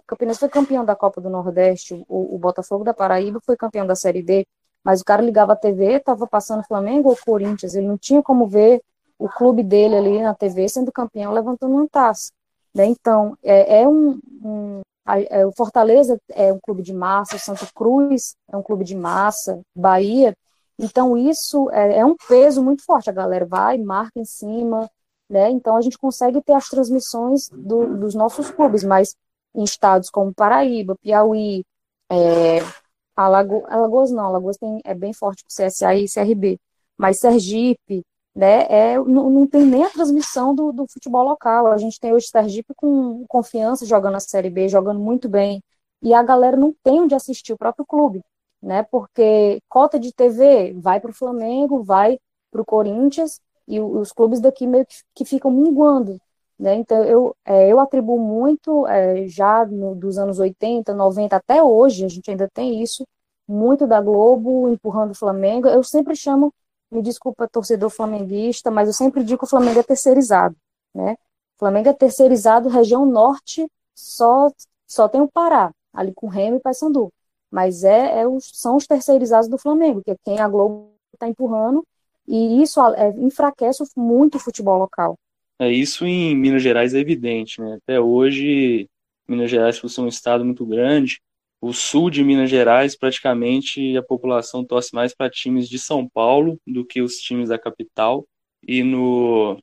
Campinense 0.06 0.38
foi 0.38 0.48
campeão 0.48 0.84
da 0.84 0.94
Copa 0.94 1.20
do 1.20 1.28
Nordeste, 1.28 1.94
o, 2.08 2.36
o, 2.36 2.38
Botafogo 2.38 2.84
da 2.84 2.94
Paraíba 2.94 3.40
foi 3.44 3.56
campeão 3.56 3.84
da 3.84 3.96
Série 3.96 4.22
D, 4.22 4.46
mas 4.84 5.00
o 5.00 5.04
cara 5.04 5.20
ligava 5.20 5.54
a 5.54 5.56
TV, 5.56 5.94
estava 5.94 6.26
passando 6.26 6.62
Flamengo 6.62 7.08
ou 7.08 7.16
Corinthians, 7.16 7.74
ele 7.74 7.88
não 7.88 7.98
tinha 7.98 8.22
como 8.22 8.46
ver 8.46 8.80
o 9.22 9.28
clube 9.28 9.62
dele 9.62 9.96
ali 9.96 10.20
na 10.20 10.34
TV 10.34 10.68
sendo 10.68 10.90
campeão 10.90 11.32
levantando 11.32 11.74
uma 11.74 11.88
taça. 11.88 12.32
Né? 12.74 12.86
Então, 12.86 13.36
é, 13.42 13.82
é 13.82 13.88
um, 13.88 14.18
um 14.42 14.80
é, 15.30 15.46
o 15.46 15.52
Fortaleza 15.52 16.18
é 16.30 16.52
um 16.52 16.58
clube 16.60 16.82
de 16.82 16.92
massa, 16.92 17.36
o 17.36 17.38
Santa 17.38 17.68
Cruz 17.74 18.34
é 18.50 18.56
um 18.56 18.62
clube 18.62 18.84
de 18.84 18.96
massa, 18.96 19.60
Bahia. 19.74 20.34
Então, 20.78 21.16
isso 21.16 21.70
é, 21.70 21.98
é 21.98 22.04
um 22.04 22.16
peso 22.28 22.62
muito 22.62 22.84
forte. 22.84 23.10
A 23.10 23.12
galera 23.12 23.46
vai, 23.46 23.78
marca 23.78 24.18
em 24.18 24.24
cima, 24.24 24.90
né? 25.28 25.50
Então, 25.50 25.76
a 25.76 25.80
gente 25.80 25.98
consegue 25.98 26.42
ter 26.42 26.54
as 26.54 26.68
transmissões 26.68 27.48
do, 27.50 27.96
dos 27.98 28.14
nossos 28.14 28.50
clubes, 28.50 28.82
mas 28.82 29.14
em 29.54 29.64
estados 29.64 30.10
como 30.10 30.34
Paraíba, 30.34 30.96
Piauí, 31.00 31.64
é, 32.10 32.58
Alago, 33.14 33.64
Alagoas 33.68 34.10
não, 34.10 34.26
Alagoas 34.26 34.56
tem, 34.56 34.80
é 34.84 34.94
bem 34.94 35.12
forte 35.12 35.44
com 35.44 35.48
CSA 35.48 35.94
e 35.94 36.06
CRB, 36.08 36.58
mas 36.96 37.20
Sergipe, 37.20 38.02
né, 38.34 38.66
é, 38.68 38.98
não, 38.98 39.30
não 39.30 39.46
tem 39.46 39.64
nem 39.64 39.84
a 39.84 39.90
transmissão 39.90 40.54
do, 40.54 40.72
do 40.72 40.86
futebol 40.88 41.24
local. 41.24 41.66
A 41.68 41.78
gente 41.78 42.00
tem 42.00 42.12
hoje 42.12 42.28
Sergipe 42.28 42.74
com 42.74 43.24
confiança 43.28 43.86
jogando 43.86 44.16
a 44.16 44.20
Série 44.20 44.50
B, 44.50 44.68
jogando 44.68 45.00
muito 45.00 45.28
bem, 45.28 45.62
e 46.02 46.14
a 46.14 46.22
galera 46.22 46.56
não 46.56 46.74
tem 46.82 47.00
onde 47.00 47.14
assistir 47.14 47.52
o 47.52 47.58
próprio 47.58 47.86
clube, 47.86 48.22
né, 48.62 48.82
porque 48.84 49.60
cota 49.68 49.98
de 49.98 50.12
TV 50.12 50.72
vai 50.74 51.00
para 51.00 51.10
o 51.10 51.14
Flamengo, 51.14 51.82
vai 51.82 52.18
para 52.50 52.62
o 52.62 52.64
Corinthians, 52.64 53.40
e 53.66 53.80
os 53.80 54.12
clubes 54.12 54.40
daqui 54.40 54.66
meio 54.66 54.86
que, 54.86 54.96
que 55.14 55.24
ficam 55.24 55.50
minguando, 55.50 56.20
né? 56.58 56.74
Então, 56.76 57.02
eu, 57.04 57.36
é, 57.44 57.68
eu 57.68 57.80
atribuo 57.80 58.18
muito, 58.18 58.86
é, 58.86 59.26
já 59.28 59.64
no, 59.66 59.94
dos 59.94 60.18
anos 60.18 60.38
80, 60.38 60.94
90 60.94 61.36
até 61.36 61.62
hoje, 61.62 62.04
a 62.04 62.08
gente 62.08 62.30
ainda 62.30 62.48
tem 62.52 62.82
isso, 62.82 63.06
muito 63.48 63.86
da 63.86 64.00
Globo 64.00 64.68
empurrando 64.68 65.12
o 65.12 65.14
Flamengo. 65.14 65.68
Eu 65.68 65.82
sempre 65.82 66.14
chamo, 66.16 66.52
me 66.92 67.02
desculpa, 67.02 67.48
torcedor 67.48 67.90
flamenguista, 67.90 68.70
mas 68.70 68.88
eu 68.88 68.94
sempre 68.94 69.24
digo 69.24 69.38
que 69.38 69.44
o 69.44 69.48
Flamengo 69.48 69.80
é 69.80 69.82
terceirizado. 69.82 70.54
Né? 70.94 71.12
O 71.56 71.58
Flamengo 71.58 71.88
é 71.88 71.92
terceirizado, 71.92 72.68
região 72.68 73.06
norte, 73.06 73.66
só, 73.94 74.50
só 74.86 75.08
tem 75.08 75.20
o 75.20 75.28
Pará, 75.28 75.72
ali 75.92 76.12
com 76.12 76.28
Remo 76.28 76.56
e 76.56 76.60
Paysandu. 76.60 77.12
Mas 77.50 77.84
é, 77.84 78.20
é 78.20 78.26
os, 78.26 78.50
são 78.52 78.76
os 78.76 78.86
terceirizados 78.86 79.48
do 79.48 79.58
Flamengo, 79.58 80.02
que 80.02 80.10
é 80.10 80.16
quem 80.24 80.38
a 80.38 80.48
Globo 80.48 80.90
está 81.14 81.28
empurrando, 81.28 81.84
e 82.26 82.62
isso 82.62 82.80
é, 82.94 83.10
enfraquece 83.18 83.82
muito 83.96 84.36
o 84.36 84.40
futebol 84.40 84.78
local. 84.78 85.18
É, 85.58 85.70
isso 85.70 86.04
em 86.06 86.34
Minas 86.34 86.62
Gerais 86.62 86.94
é 86.94 86.98
evidente, 86.98 87.60
né? 87.60 87.78
Até 87.82 88.00
hoje, 88.00 88.88
Minas 89.28 89.50
Gerais, 89.50 89.78
por 89.78 89.88
ser 89.88 90.00
um 90.00 90.08
estado 90.08 90.44
muito 90.44 90.64
grande, 90.66 91.20
o 91.62 91.72
sul 91.72 92.10
de 92.10 92.24
Minas 92.24 92.50
Gerais, 92.50 92.96
praticamente 92.96 93.96
a 93.96 94.02
população 94.02 94.64
torce 94.64 94.92
mais 94.92 95.14
para 95.14 95.30
times 95.30 95.68
de 95.68 95.78
São 95.78 96.08
Paulo 96.08 96.60
do 96.66 96.84
que 96.84 97.00
os 97.00 97.18
times 97.18 97.50
da 97.50 97.58
capital. 97.58 98.26
E 98.66 98.82
no, 98.82 99.56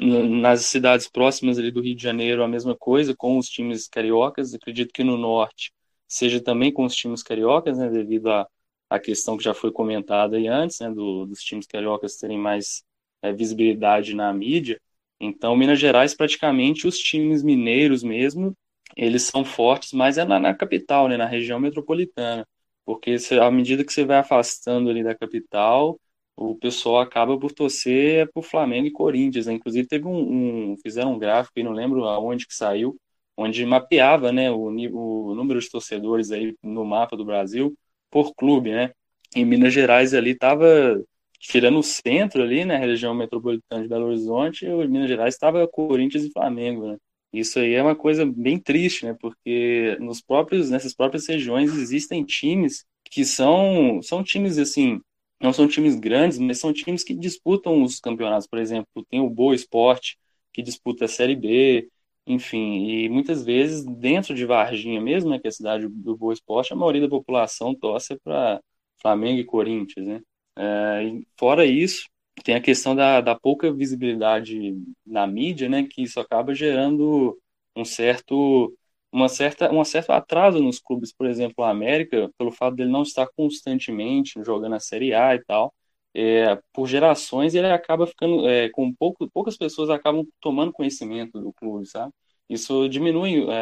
nas 0.00 0.66
cidades 0.66 1.08
próximas 1.08 1.56
ali 1.56 1.70
do 1.70 1.80
Rio 1.80 1.94
de 1.94 2.02
Janeiro, 2.02 2.42
a 2.42 2.48
mesma 2.48 2.76
coisa, 2.76 3.14
com 3.16 3.38
os 3.38 3.48
times 3.48 3.86
cariocas. 3.86 4.52
Acredito 4.52 4.92
que 4.92 5.04
no 5.04 5.16
norte 5.16 5.72
seja 6.08 6.40
também 6.42 6.72
com 6.72 6.84
os 6.84 6.94
times 6.96 7.22
cariocas, 7.22 7.78
né, 7.78 7.88
devido 7.88 8.30
à, 8.32 8.48
à 8.90 8.98
questão 8.98 9.36
que 9.36 9.44
já 9.44 9.54
foi 9.54 9.70
comentada 9.70 10.36
aí 10.36 10.48
antes, 10.48 10.80
né, 10.80 10.90
do, 10.90 11.24
dos 11.24 11.38
times 11.40 11.66
cariocas 11.68 12.16
terem 12.16 12.38
mais 12.38 12.82
é, 13.22 13.32
visibilidade 13.32 14.12
na 14.12 14.32
mídia. 14.32 14.80
Então, 15.20 15.56
Minas 15.56 15.78
Gerais, 15.78 16.14
praticamente, 16.16 16.88
os 16.88 16.98
times 16.98 17.44
mineiros 17.44 18.02
mesmo, 18.02 18.56
eles 18.96 19.22
são 19.24 19.44
fortes, 19.44 19.92
mas 19.92 20.18
é 20.18 20.24
na, 20.24 20.38
na 20.38 20.54
capital, 20.54 21.08
né, 21.08 21.16
na 21.16 21.26
região 21.26 21.58
metropolitana. 21.60 22.46
Porque 22.84 23.18
se, 23.18 23.38
à 23.38 23.50
medida 23.50 23.84
que 23.84 23.92
você 23.92 24.04
vai 24.04 24.18
afastando 24.18 24.90
ali 24.90 25.02
da 25.02 25.14
capital, 25.14 25.98
o 26.36 26.54
pessoal 26.56 27.00
acaba 27.00 27.38
por 27.38 27.52
torcer 27.52 28.30
por 28.32 28.42
Flamengo 28.44 28.86
e 28.86 28.92
Corinthians. 28.92 29.46
Né? 29.46 29.54
Inclusive, 29.54 29.88
teve 29.88 30.06
um, 30.06 30.72
um, 30.72 30.76
fizeram 30.82 31.14
um 31.14 31.18
gráfico, 31.18 31.58
e 31.58 31.62
não 31.62 31.72
lembro 31.72 32.04
aonde 32.04 32.46
que 32.46 32.54
saiu, 32.54 32.96
onde 33.36 33.64
mapeava 33.66 34.32
né, 34.32 34.50
o, 34.50 34.66
o 34.66 35.34
número 35.34 35.60
de 35.60 35.70
torcedores 35.70 36.30
aí 36.30 36.56
no 36.62 36.84
mapa 36.84 37.16
do 37.16 37.24
Brasil 37.24 37.76
por 38.10 38.34
clube, 38.34 38.70
né? 38.72 38.92
Em 39.34 39.44
Minas 39.44 39.72
Gerais 39.74 40.14
ali 40.14 40.30
estava 40.30 41.02
tirando 41.40 41.78
o 41.78 41.82
centro 41.82 42.42
ali, 42.42 42.64
né, 42.64 42.76
região 42.78 43.14
metropolitana 43.14 43.82
de 43.82 43.88
Belo 43.88 44.06
Horizonte, 44.06 44.66
o 44.66 44.88
Minas 44.88 45.08
Gerais 45.08 45.34
estava 45.34 45.66
Corinthians 45.68 46.24
e 46.24 46.32
Flamengo, 46.32 46.86
né? 46.86 46.96
Isso 47.34 47.58
aí 47.58 47.74
é 47.74 47.82
uma 47.82 47.96
coisa 47.96 48.24
bem 48.24 48.58
triste, 48.58 49.04
né? 49.06 49.16
Porque 49.20 49.96
nos 50.00 50.20
próprios 50.22 50.70
nessas 50.70 50.94
próprias 50.94 51.26
regiões 51.28 51.74
existem 51.76 52.24
times 52.24 52.84
que 53.04 53.24
são 53.24 54.00
são 54.02 54.22
times 54.22 54.58
assim, 54.58 55.00
não 55.40 55.52
são 55.52 55.66
times 55.68 55.96
grandes, 55.96 56.38
mas 56.38 56.58
são 56.58 56.72
times 56.72 57.02
que 57.04 57.14
disputam 57.14 57.82
os 57.82 58.00
campeonatos, 58.00 58.46
por 58.46 58.58
exemplo, 58.58 59.04
tem 59.10 59.20
o 59.20 59.28
Boa 59.30 59.54
Esporte 59.54 60.18
que 60.52 60.62
disputa 60.62 61.06
a 61.06 61.08
Série 61.08 61.34
B, 61.36 61.88
enfim, 62.26 62.88
e 62.88 63.08
muitas 63.08 63.44
vezes 63.44 63.84
dentro 63.84 64.34
de 64.34 64.46
Varginha 64.46 65.00
mesmo, 65.00 65.30
né, 65.30 65.38
que 65.38 65.46
é 65.46 65.50
a 65.50 65.52
cidade 65.52 65.88
do 65.88 66.16
Boa 66.16 66.32
Esporte, 66.32 66.72
a 66.72 66.76
maioria 66.76 67.02
da 67.02 67.08
população 67.08 67.74
torce 67.74 68.16
para 68.22 68.60
Flamengo 69.02 69.40
e 69.40 69.44
Corinthians, 69.44 70.06
né? 70.06 70.20
É, 70.56 71.20
fora 71.36 71.66
isso, 71.66 72.06
tem 72.42 72.54
a 72.54 72.60
questão 72.60 72.94
da, 72.96 73.20
da 73.20 73.34
pouca 73.38 73.72
visibilidade 73.72 74.74
na 75.06 75.26
mídia, 75.26 75.68
né, 75.68 75.84
que 75.84 76.02
isso 76.02 76.18
acaba 76.20 76.54
gerando 76.54 77.38
um 77.76 77.84
certo 77.84 78.74
uma 79.12 79.28
certa 79.28 79.72
um 79.72 79.84
certo 79.84 80.10
atraso 80.10 80.60
nos 80.60 80.80
clubes, 80.80 81.12
por 81.12 81.26
exemplo, 81.26 81.64
a 81.64 81.70
América, 81.70 82.30
pelo 82.36 82.50
fato 82.52 82.74
dele 82.76 82.90
não 82.90 83.02
estar 83.02 83.28
constantemente 83.36 84.42
jogando 84.44 84.74
a 84.74 84.80
Série 84.80 85.14
A 85.14 85.34
e 85.36 85.44
tal, 85.44 85.72
é, 86.14 86.56
por 86.72 86.86
gerações 86.88 87.54
ele 87.54 87.66
acaba 87.70 88.06
ficando 88.06 88.48
é, 88.48 88.68
com 88.70 88.92
pouco, 88.94 89.28
poucas 89.30 89.56
pessoas 89.56 89.90
acabam 89.90 90.26
tomando 90.40 90.72
conhecimento 90.72 91.40
do 91.40 91.52
clube, 91.52 91.86
sabe? 91.86 92.12
Isso 92.48 92.88
diminui 92.88 93.44
é, 93.50 93.54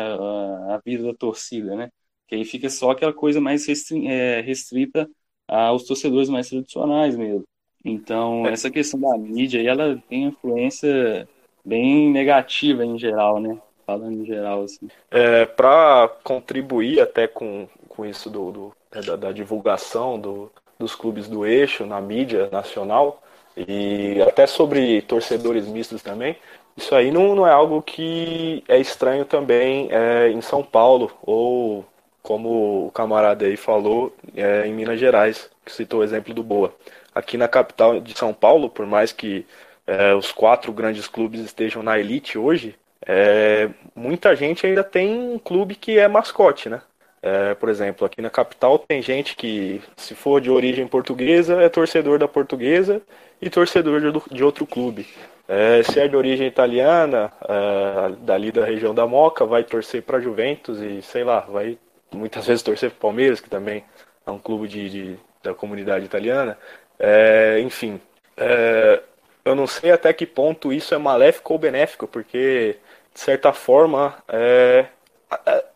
a 0.75 0.81
vida 0.85 1.05
da 1.05 1.15
torcida, 1.15 1.75
né? 1.77 1.91
Que 2.27 2.35
aí 2.37 2.45
fica 2.45 2.69
só 2.71 2.91
aquela 2.91 3.13
coisa 3.13 3.41
mais 3.41 3.67
é, 4.07 4.41
restrita 4.41 5.09
aos 5.49 5.85
torcedores 5.85 6.29
mais 6.29 6.49
tradicionais 6.49 7.17
mesmo. 7.17 7.45
Então, 7.85 8.47
é. 8.47 8.53
essa 8.53 8.71
questão 8.71 9.01
da 9.01 9.17
mídia 9.17 9.61
aí, 9.61 9.67
ela 9.67 10.01
tem 10.09 10.25
influência 10.25 11.29
bem 11.65 12.11
negativa 12.11 12.85
em 12.85 12.99
geral, 12.99 13.41
né? 13.41 13.59
Falando 13.87 14.23
em 14.23 14.25
geral, 14.25 14.63
assim. 14.63 14.89
É, 15.11 15.45
Para 15.45 16.11
contribuir 16.23 17.01
até 17.01 17.27
com, 17.27 17.69
com 17.89 18.07
isso 18.07 18.31
do, 18.31 18.53
do 18.53 18.73
né, 18.95 19.01
da, 19.03 19.17
da, 19.17 19.33
divulgação 19.33 20.19
do, 20.19 20.51
dos 20.79 20.95
clubes 20.95 21.29
do 21.29 21.45
eixo 21.45 21.85
na 21.85 22.01
mídia 22.01 22.49
nacional 22.51 23.23
e 23.57 24.23
até 24.23 24.47
sobre 24.47 25.03
torcedores 25.03 25.67
mistos 25.67 26.03
também, 26.03 26.37
isso 26.77 26.95
aí 26.95 27.11
não, 27.11 27.35
não 27.35 27.47
é 27.47 27.51
algo 27.51 27.83
que 27.83 28.65
é 28.67 28.79
estranho 28.79 29.25
também 29.25 29.89
é, 29.91 30.31
em 30.31 30.41
São 30.41 30.63
Paulo 30.63 31.13
ou 31.23 31.85
como 32.23 32.87
o 32.87 32.91
camarada 32.93 33.45
aí 33.45 33.57
falou, 33.57 34.15
é, 34.37 34.67
em 34.67 34.73
Minas 34.73 34.99
Gerais, 34.99 35.51
que 35.65 35.73
citou 35.73 36.01
o 36.01 36.05
exemplo 36.05 36.33
do 36.33 36.43
Boa. 36.43 36.73
Aqui 37.15 37.37
na 37.37 37.49
capital 37.49 38.01
de 38.01 38.17
São 38.17 38.33
Paulo, 38.33 38.71
por 38.71 38.87
mais 38.87 39.13
que 39.13 39.47
é, 39.87 40.15
os 40.15 40.33
quatro 40.33 40.73
grandes 40.73 41.07
clubes 41.09 41.41
estejam 41.41 41.83
na 41.83 41.99
elite 41.99 42.39
hoje, 42.39 42.75
é, 43.07 43.69
muita 43.95 44.35
gente 44.37 44.67
ainda 44.67 44.85
tem 44.85 45.19
um 45.19 45.39
clube 45.39 45.75
que 45.75 45.99
é 45.99 46.07
mascote, 46.09 46.69
né? 46.69 46.81
É, 47.21 47.55
por 47.55 47.69
exemplo, 47.69 48.05
aqui 48.05 48.21
na 48.21 48.31
capital 48.31 48.79
tem 48.79 49.01
gente 49.01 49.37
que, 49.37 49.81
se 49.97 50.15
for 50.15 50.41
de 50.41 50.51
origem 50.51 50.89
portuguesa, 50.89 51.63
é 51.63 51.69
torcedor 51.69 52.19
da 52.19 52.27
portuguesa 52.27 53.01
e 53.41 53.49
torcedor 53.49 54.01
de, 54.31 54.43
outro 54.45 54.67
clube. 54.67 55.07
É, 55.47 55.83
se 55.85 56.01
é 56.01 56.09
de 56.09 56.17
origem 56.17 56.47
italiana, 56.49 57.33
é, 57.49 58.13
dali 58.23 58.51
da 58.51 58.65
região 58.65 58.93
da 58.95 59.07
Moca, 59.07 59.47
vai 59.47 59.63
torcer 59.63 60.03
para 60.03 60.21
Juventus 60.21 60.81
e 60.81 61.01
sei 61.03 61.23
lá, 61.23 61.41
vai 61.41 61.79
muitas 62.13 62.47
vezes 62.47 62.63
torcer 62.63 62.91
para 62.91 63.01
Palmeiras, 63.01 63.41
que 63.41 63.49
também 63.49 63.85
é 64.27 64.31
um 64.31 64.39
clube 64.39 64.67
de, 64.67 64.91
de 64.91 65.19
da 65.43 65.55
comunidade 65.55 66.05
italiana. 66.05 66.57
É, 67.03 67.59
enfim, 67.61 68.01
é, 68.37 69.03
eu 69.45 69.57
não 69.57 69.67
sei 69.67 69.91
até 69.91 70.13
que 70.13 70.25
ponto 70.25 70.73
isso 70.73 70.95
é 70.95 70.99
maléfico 70.99 71.53
ou 71.53 71.59
benéfico, 71.59 72.07
porque, 72.07 72.77
de 73.13 73.21
certa 73.21 73.53
forma, 73.53 74.17
é, 74.29 74.87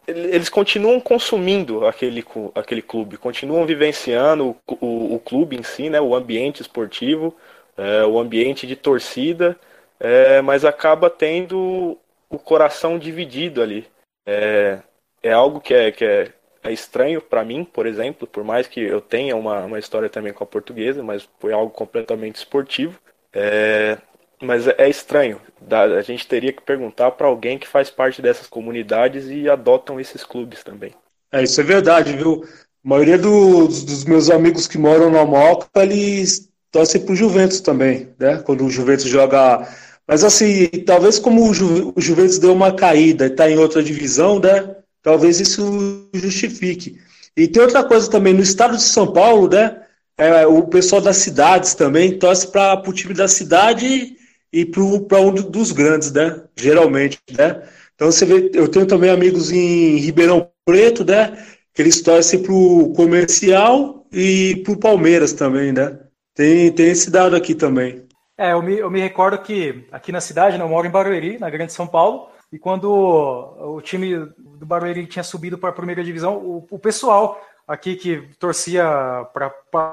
eles 0.07 0.49
continuam 0.49 1.01
consumindo 1.01 1.85
aquele, 1.85 2.25
aquele 2.55 2.81
clube, 2.81 3.17
continuam 3.17 3.67
vivenciando 3.67 4.57
o, 4.69 4.87
o, 4.87 5.15
o 5.17 5.19
clube 5.19 5.57
em 5.57 5.65
si, 5.65 5.91
né, 5.91 6.01
o 6.01 6.15
ambiente 6.15 6.63
esportivo, 6.63 7.35
é, 7.77 8.05
o 8.05 8.21
ambiente 8.21 8.65
de 8.65 8.77
torcida, 8.77 9.59
é, 9.99 10.41
mas 10.43 10.65
acaba 10.65 11.11
tendo 11.11 11.99
o 12.31 12.39
coração 12.39 12.99
dividido 12.99 13.61
ali. 13.61 13.85
É, 14.25 14.79
é 15.23 15.33
algo 15.33 15.61
que 15.61 15.75
é, 15.75 15.91
que 15.91 16.05
é, 16.05 16.33
é 16.67 16.73
estranho 16.73 17.21
para 17.21 17.45
mim, 17.45 17.65
por 17.65 17.87
exemplo, 17.87 18.27
por 18.27 18.45
mais 18.45 18.67
que 18.67 18.81
eu 18.81 19.01
tenha 19.01 19.37
uma, 19.37 19.65
uma 19.65 19.79
história 19.79 20.09
também 20.09 20.33
com 20.33 20.45
a 20.45 20.47
portuguesa, 20.47 21.03
mas 21.03 21.29
foi 21.39 21.53
algo 21.53 21.71
completamente 21.71 22.37
esportivo. 22.37 22.99
É, 23.33 23.99
mas 24.43 24.67
é, 24.67 24.75
é 24.79 24.89
estranho. 24.89 25.41
A 25.71 26.03
gente 26.03 26.27
teria 26.27 26.53
que 26.53 26.63
perguntar 26.63 27.11
para 27.13 27.27
alguém 27.27 27.59
que 27.59 27.67
faz 27.67 27.91
parte 27.91 28.21
dessas 28.21 28.47
comunidades 28.47 29.27
e 29.29 29.49
adotam 29.49 30.01
esses 30.01 30.25
clubes 30.25 30.63
também. 30.63 30.93
É, 31.33 31.43
isso 31.43 31.61
é 31.61 31.65
verdade, 31.65 32.17
viu? 32.17 32.45
A 32.85 32.89
maioria 32.89 33.19
dos, 33.19 33.85
dos 33.85 34.05
meus 34.05 34.31
amigos 34.31 34.67
que 34.67 34.79
moram 34.79 35.11
no 35.11 35.27
Moca, 35.27 35.69
eles 35.77 36.51
torcem 36.71 37.01
pro 37.01 37.17
Juventus 37.17 37.61
também, 37.61 38.11
né? 38.19 38.39
Quando 38.39 38.65
o 38.65 38.71
Juventus 38.71 39.07
joga. 39.07 39.67
Mas 40.07 40.23
assim, 40.23 40.69
talvez 40.87 41.19
como 41.19 41.49
o, 41.49 41.55
Ju, 41.55 41.93
o 41.97 42.01
Juventus 42.01 42.39
deu 42.39 42.53
uma 42.53 42.73
caída 42.73 43.27
e 43.27 43.31
está 43.31 43.51
em 43.51 43.59
outra 43.59 43.83
divisão, 43.83 44.39
né? 44.39 44.76
Talvez 45.07 45.39
isso 45.39 46.09
justifique. 46.13 46.99
E 47.37 47.47
tem 47.47 47.63
outra 47.63 47.85
coisa 47.85 48.11
também, 48.11 48.35
no 48.35 48.43
estado 48.43 48.77
de 48.77 48.83
São 48.83 49.13
Paulo, 49.13 49.49
né? 49.49 49.83
É, 50.19 50.45
o 50.49 50.67
pessoal 50.67 51.01
das 51.01 51.19
cidades 51.19 51.75
também 51.75 52.19
torce 52.19 52.51
para 52.51 52.83
o 52.85 52.93
time 52.93 53.15
da 53.15 53.29
cidade 53.29 54.17
e 54.53 54.67
para 54.67 55.21
um 55.21 55.33
dos 55.33 55.71
grandes, 55.71 56.11
né? 56.11 56.43
Geralmente, 56.57 57.21
né? 57.31 57.63
Então 57.95 58.11
você 58.11 58.25
vê, 58.25 58.51
eu 58.53 58.67
tenho 58.67 58.85
também 58.85 59.09
amigos 59.09 59.53
em 59.53 59.95
Ribeirão 59.99 60.51
Preto, 60.65 61.05
né? 61.05 61.41
Que 61.73 61.83
eles 61.83 62.03
torcem 62.03 62.43
pro 62.43 62.93
comercial 62.97 64.05
e 64.11 64.61
pro 64.65 64.77
Palmeiras 64.77 65.33
também, 65.33 65.71
né? 65.71 66.01
Tem, 66.35 66.73
tem 66.73 66.91
esse 66.91 67.13
dado 67.13 67.37
aqui 67.37 67.55
também. 67.55 68.03
É, 68.37 68.55
eu 68.55 68.61
me, 68.61 68.77
eu 68.77 68.91
me 68.91 69.01
recordo 69.01 69.39
que 69.39 69.87
aqui 69.93 70.11
na 70.11 70.21
cidade, 70.21 70.59
né, 70.59 70.65
eu 70.65 70.69
moro 70.69 70.85
em 70.85 70.91
Barueri, 70.91 71.39
na 71.39 71.49
Grande 71.49 71.73
São 71.73 71.87
Paulo, 71.87 72.29
e 72.53 72.59
quando 72.59 72.91
o 72.91 73.81
time 73.81 74.29
do 74.57 74.67
Barueri 74.67 75.07
tinha 75.07 75.23
subido 75.23 75.59
para 75.59 75.71
a 75.71 75.73
primeira 75.73 76.03
divisão, 76.03 76.37
o, 76.37 76.67
o 76.71 76.79
pessoal 76.79 77.41
aqui 77.67 77.97
que 77.97 78.29
torcia 78.39 78.85
para 79.33 79.51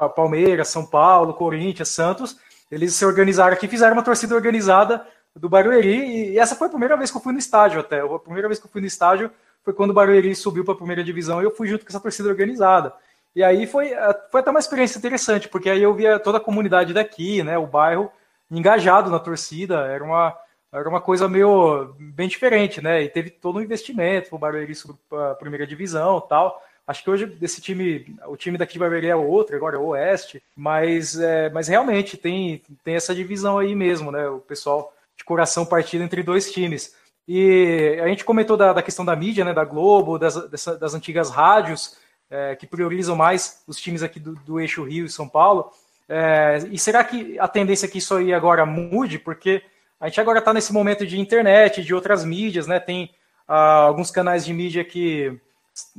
Palmeiras, 0.09 0.67
São 0.67 0.85
Paulo, 0.85 1.33
Corinthians, 1.33 1.89
Santos, 1.89 2.37
eles 2.71 2.93
se 2.93 3.05
organizaram 3.05 3.53
aqui, 3.53 3.67
fizeram 3.67 3.93
uma 3.93 4.03
torcida 4.03 4.35
organizada 4.35 5.05
do 5.35 5.49
Barueri, 5.49 6.31
e 6.31 6.39
essa 6.39 6.55
foi 6.55 6.67
a 6.67 6.69
primeira 6.69 6.95
vez 6.95 7.09
que 7.09 7.17
eu 7.17 7.21
fui 7.21 7.33
no 7.33 7.39
estádio 7.39 7.79
até. 7.79 8.01
A 8.01 8.19
primeira 8.19 8.47
vez 8.47 8.59
que 8.59 8.67
eu 8.67 8.71
fui 8.71 8.81
no 8.81 8.87
estádio 8.87 9.31
foi 9.63 9.73
quando 9.73 9.91
o 9.91 9.93
Barueri 9.93 10.35
subiu 10.35 10.63
para 10.63 10.73
a 10.73 10.77
primeira 10.77 11.03
divisão 11.03 11.41
e 11.41 11.45
eu 11.45 11.55
fui 11.55 11.67
junto 11.67 11.83
com 11.83 11.89
essa 11.89 11.99
torcida 11.99 12.29
organizada. 12.29 12.93
E 13.35 13.43
aí 13.43 13.65
foi, 13.65 13.91
foi 14.29 14.41
até 14.41 14.51
uma 14.51 14.59
experiência 14.59 14.97
interessante, 14.99 15.49
porque 15.49 15.69
aí 15.69 15.81
eu 15.81 15.93
via 15.93 16.19
toda 16.19 16.37
a 16.37 16.41
comunidade 16.41 16.93
daqui, 16.93 17.41
né, 17.41 17.57
o 17.57 17.65
bairro 17.65 18.11
engajado 18.51 19.09
na 19.09 19.17
torcida, 19.17 19.87
era 19.87 20.03
uma, 20.03 20.37
era 20.73 20.89
uma 20.89 20.99
coisa 20.99 21.29
meio 21.29 21.93
bem 21.99 22.27
diferente, 22.27 22.81
né? 22.81 23.03
E 23.03 23.09
teve 23.09 23.29
todo 23.29 23.59
um 23.59 23.61
investimento, 23.61 24.35
o 24.35 24.39
Barueri 24.39 24.73
subiu 24.73 24.97
para 25.07 25.31
a 25.31 25.35
primeira 25.35 25.67
divisão 25.67 26.19
tal. 26.19 26.61
Acho 26.85 27.03
que 27.03 27.09
hoje 27.09 27.37
esse 27.41 27.61
time, 27.61 28.17
o 28.27 28.35
time 28.35 28.57
daqui 28.57 28.73
de 28.73 28.79
Barueri 28.79 29.07
é 29.07 29.15
outro, 29.15 29.55
agora 29.55 29.75
é 29.75 29.79
o 29.79 29.89
Oeste, 29.89 30.41
mas, 30.55 31.17
é, 31.17 31.49
mas 31.51 31.67
realmente 31.67 32.17
tem, 32.17 32.61
tem 32.83 32.95
essa 32.95 33.13
divisão 33.13 33.59
aí 33.59 33.75
mesmo, 33.75 34.11
né? 34.11 34.27
O 34.27 34.39
pessoal 34.39 34.91
de 35.15 35.23
coração 35.23 35.65
partido 35.65 36.03
entre 36.03 36.23
dois 36.23 36.51
times. 36.51 36.95
E 37.27 37.99
a 38.03 38.07
gente 38.07 38.25
comentou 38.25 38.57
da, 38.57 38.73
da 38.73 38.81
questão 38.81 39.05
da 39.05 39.15
mídia, 39.15 39.45
né? 39.45 39.53
Da 39.53 39.63
Globo, 39.63 40.17
das, 40.17 40.35
dessa, 40.49 40.75
das 40.75 40.95
antigas 40.95 41.29
rádios, 41.29 41.97
é, 42.29 42.55
que 42.55 42.65
priorizam 42.65 43.15
mais 43.15 43.63
os 43.67 43.77
times 43.77 44.01
aqui 44.01 44.19
do, 44.19 44.33
do 44.37 44.59
eixo 44.59 44.83
Rio 44.83 45.05
e 45.05 45.09
São 45.09 45.29
Paulo. 45.29 45.71
É, 46.09 46.63
e 46.71 46.79
será 46.79 47.03
que 47.03 47.39
a 47.39 47.47
tendência 47.47 47.85
é 47.85 47.89
que 47.89 47.99
isso 47.99 48.15
aí 48.15 48.33
agora 48.33 48.65
mude? 48.65 49.19
Porque 49.19 49.61
a 50.03 50.07
gente 50.07 50.19
agora 50.19 50.39
está 50.39 50.53
nesse 50.53 50.73
momento 50.73 51.07
de 51.07 51.17
internet, 51.17 51.81
de 51.81 51.95
outras 51.95 52.25
mídias, 52.25 52.67
né? 52.67 52.77
Tem 52.77 53.09
ah, 53.47 53.83
alguns 53.83 54.11
canais 54.11 54.43
de 54.43 54.51
mídia 54.51 54.83
que 54.83 55.39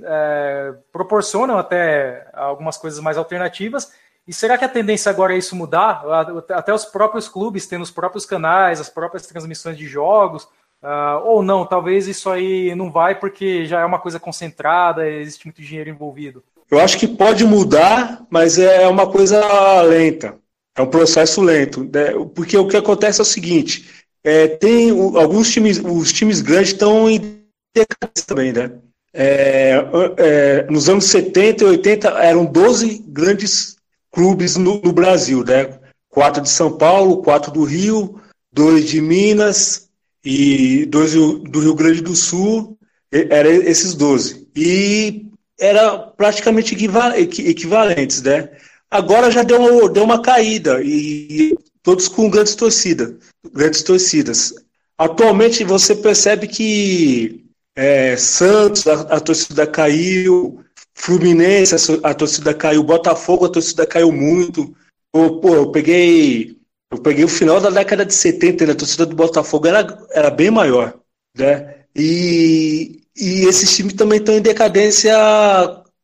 é, 0.02 0.74
proporcionam 0.92 1.56
até 1.56 2.28
algumas 2.34 2.76
coisas 2.76 3.00
mais 3.00 3.16
alternativas. 3.16 3.94
E 4.28 4.32
será 4.32 4.58
que 4.58 4.64
a 4.66 4.68
tendência 4.68 5.08
agora 5.08 5.32
é 5.32 5.38
isso 5.38 5.56
mudar? 5.56 6.04
Até 6.50 6.74
os 6.74 6.84
próprios 6.84 7.30
clubes 7.30 7.66
tendo 7.66 7.80
os 7.80 7.90
próprios 7.90 8.26
canais, 8.26 8.78
as 8.78 8.90
próprias 8.90 9.26
transmissões 9.26 9.78
de 9.78 9.86
jogos, 9.86 10.44
uh, 10.82 11.24
ou 11.24 11.42
não? 11.42 11.64
Talvez 11.64 12.06
isso 12.06 12.28
aí 12.28 12.74
não 12.74 12.92
vai 12.92 13.14
porque 13.14 13.64
já 13.64 13.80
é 13.80 13.86
uma 13.86 13.98
coisa 13.98 14.20
concentrada, 14.20 15.08
existe 15.08 15.46
muito 15.46 15.62
dinheiro 15.62 15.88
envolvido. 15.88 16.44
Eu 16.70 16.78
acho 16.78 16.98
que 16.98 17.08
pode 17.08 17.42
mudar, 17.46 18.22
mas 18.28 18.58
é 18.58 18.86
uma 18.86 19.10
coisa 19.10 19.80
lenta. 19.80 20.43
É 20.76 20.82
um 20.82 20.86
processo 20.86 21.40
lento. 21.40 21.84
Né? 21.84 22.12
Porque 22.34 22.56
o 22.56 22.66
que 22.66 22.76
acontece 22.76 23.20
é 23.20 23.22
o 23.22 23.26
seguinte: 23.26 23.86
é, 24.22 24.48
tem 24.48 24.90
alguns 24.90 25.50
times, 25.50 25.78
os 25.78 26.12
times 26.12 26.40
grandes 26.40 26.70
estão 26.70 27.08
em 27.08 27.44
decadência 27.74 28.26
também, 28.26 28.52
né? 28.52 28.70
É, 29.12 29.76
é, 30.16 30.62
nos 30.68 30.88
anos 30.88 31.04
70 31.04 31.62
e 31.62 31.66
80 31.68 32.08
eram 32.08 32.44
12 32.44 33.04
grandes 33.06 33.76
clubes 34.10 34.56
no, 34.56 34.80
no, 34.80 34.92
Brasil, 34.92 35.44
né? 35.44 35.78
Quatro 36.08 36.42
de 36.42 36.48
São 36.48 36.76
Paulo, 36.76 37.22
quatro 37.22 37.52
do 37.52 37.62
Rio, 37.62 38.20
dois 38.52 38.88
de 38.88 39.00
Minas 39.00 39.88
e 40.24 40.86
dois 40.86 41.12
do 41.12 41.60
Rio 41.60 41.74
Grande 41.74 42.00
do 42.00 42.16
Sul. 42.16 42.76
Eram 43.12 43.50
esses 43.50 43.94
12. 43.94 44.48
E 44.56 45.26
era 45.60 45.98
praticamente 45.98 46.74
equivalentes, 46.74 48.22
né? 48.22 48.50
Agora 48.94 49.28
já 49.28 49.42
deu 49.42 49.88
deu 49.88 50.04
uma 50.04 50.22
caída 50.22 50.80
e 50.80 51.52
todos 51.82 52.06
com 52.06 52.30
grandes 52.30 52.54
torcidas, 52.54 53.16
grandes 53.52 53.82
torcidas. 53.82 54.54
Atualmente 54.96 55.64
você 55.64 55.96
percebe 55.96 56.46
que 56.46 57.44
é, 57.74 58.16
Santos, 58.16 58.86
a, 58.86 59.00
a, 59.16 59.18
torcida 59.18 59.66
caiu. 59.66 60.60
Fluminense, 60.94 61.74
a, 61.74 62.10
a, 62.10 62.14
torcida 62.14 62.54
caiu. 62.54 62.84
Botafogo, 62.84 63.46
a 63.46 63.48
torcida 63.48 63.84
caiu 63.84 64.12
muito. 64.12 64.72
Pô, 65.10 65.40
pô, 65.40 65.56
eu 65.56 65.72
peguei. 65.72 66.56
Eu 66.88 66.98
peguei 66.98 67.24
o 67.24 67.28
final 67.28 67.60
da 67.60 67.70
década 67.70 68.06
de 68.06 68.14
70, 68.14 68.64
né? 68.64 68.72
a 68.74 68.76
torcida 68.76 69.04
do 69.04 69.16
Botafogo 69.16 69.66
era, 69.66 70.06
era 70.12 70.30
bem 70.30 70.52
maior. 70.52 70.96
Né? 71.36 71.78
E, 71.96 73.02
e 73.16 73.44
esses 73.44 73.74
times 73.74 73.94
também 73.94 74.20
estão 74.20 74.36
em 74.36 74.40
decadência 74.40 75.12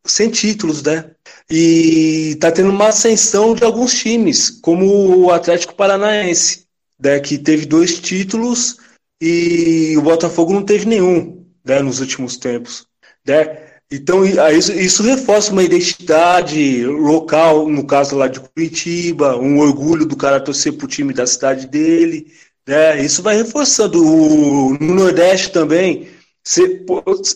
sem 0.05 0.29
títulos, 0.29 0.83
né? 0.83 1.13
E 1.51 2.37
tá 2.41 2.53
tendo 2.53 2.71
uma 2.71 2.89
ascensão 2.89 3.55
de 3.55 3.65
alguns 3.65 3.93
times, 3.95 4.51
como 4.51 5.25
o 5.25 5.33
Atlético 5.33 5.75
Paranaense, 5.75 6.65
né? 7.03 7.19
que 7.19 7.37
teve 7.37 7.67
dois 7.67 7.99
títulos 7.99 8.77
e 9.21 9.97
o 9.99 10.03
Botafogo 10.03 10.53
não 10.53 10.63
teve 10.63 10.87
nenhum 10.87 11.45
né, 11.65 11.81
nos 11.81 12.01
últimos 12.01 12.37
tempos. 12.37 12.87
Né? 13.27 13.71
Então, 13.91 14.25
isso, 14.25 14.73
isso 14.73 15.03
reforça 15.03 15.51
uma 15.51 15.65
identidade 15.65 16.87
local, 16.87 17.69
no 17.69 17.85
caso 17.85 18.17
lá 18.17 18.29
de 18.29 18.39
Curitiba, 18.39 19.37
um 19.37 19.59
orgulho 19.59 20.07
do 20.07 20.17
cara 20.17 20.39
torcer 20.39 20.75
para 20.75 20.85
o 20.85 20.89
time 20.89 21.13
da 21.13 21.27
cidade 21.27 21.67
dele. 21.67 22.33
Né? 22.67 23.03
Isso 23.05 23.21
vai 23.21 23.37
reforçando. 23.37 24.01
O, 24.01 24.79
no 24.79 24.95
Nordeste 24.95 25.51
também, 25.51 26.09
se, 26.45 26.87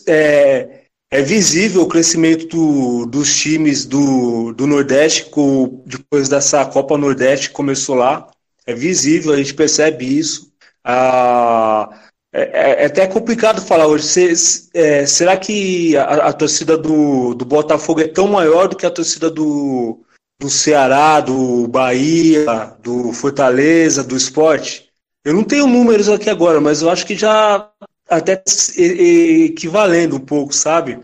é, 0.07 0.84
é 1.15 1.21
visível 1.21 1.83
o 1.83 1.87
crescimento 1.87 2.47
do, 2.47 3.05
dos 3.05 3.33
times 3.33 3.85
do, 3.85 4.51
do 4.51 4.67
Nordeste 4.67 5.25
com, 5.25 5.81
depois 5.85 6.27
dessa 6.27 6.65
Copa 6.65 6.97
Nordeste 6.97 7.47
que 7.49 7.55
começou 7.55 7.95
lá. 7.95 8.27
É 8.65 8.73
visível, 8.73 9.31
a 9.31 9.37
gente 9.37 9.53
percebe 9.53 10.05
isso. 10.05 10.51
Ah, 10.83 11.89
é, 12.33 12.41
é, 12.41 12.83
é, 12.83 12.85
até 12.87 13.07
complicado 13.07 13.61
falar 13.61 13.87
hoje. 13.87 14.03
Se, 14.03 14.69
é, 14.73 15.05
será 15.05 15.37
que 15.37 15.95
a, 15.95 16.27
a, 16.27 16.33
torcida 16.33 16.77
do, 16.77 17.33
do 17.33 17.45
Botafogo 17.45 18.01
é 18.01 18.07
tão 18.09 18.27
maior 18.27 18.67
do 18.67 18.75
que 18.75 18.85
a 18.85 18.91
torcida 18.91 19.29
do, 19.29 20.03
do 20.37 20.49
Ceará, 20.49 21.21
do 21.21 21.65
Bahia, 21.69 22.75
do 22.81 23.13
Fortaleza, 23.13 24.03
do 24.03 24.17
esporte? 24.17 24.89
Eu 25.23 25.33
não 25.33 25.45
tenho 25.45 25.65
números 25.65 26.09
aqui 26.09 26.29
agora, 26.29 26.59
mas 26.59 26.81
eu 26.81 26.89
acho 26.89 27.05
que 27.05 27.15
já 27.15 27.71
até 28.09 28.41
equivalendo 28.77 30.15
um 30.15 30.19
pouco, 30.19 30.53
sabe? 30.53 30.99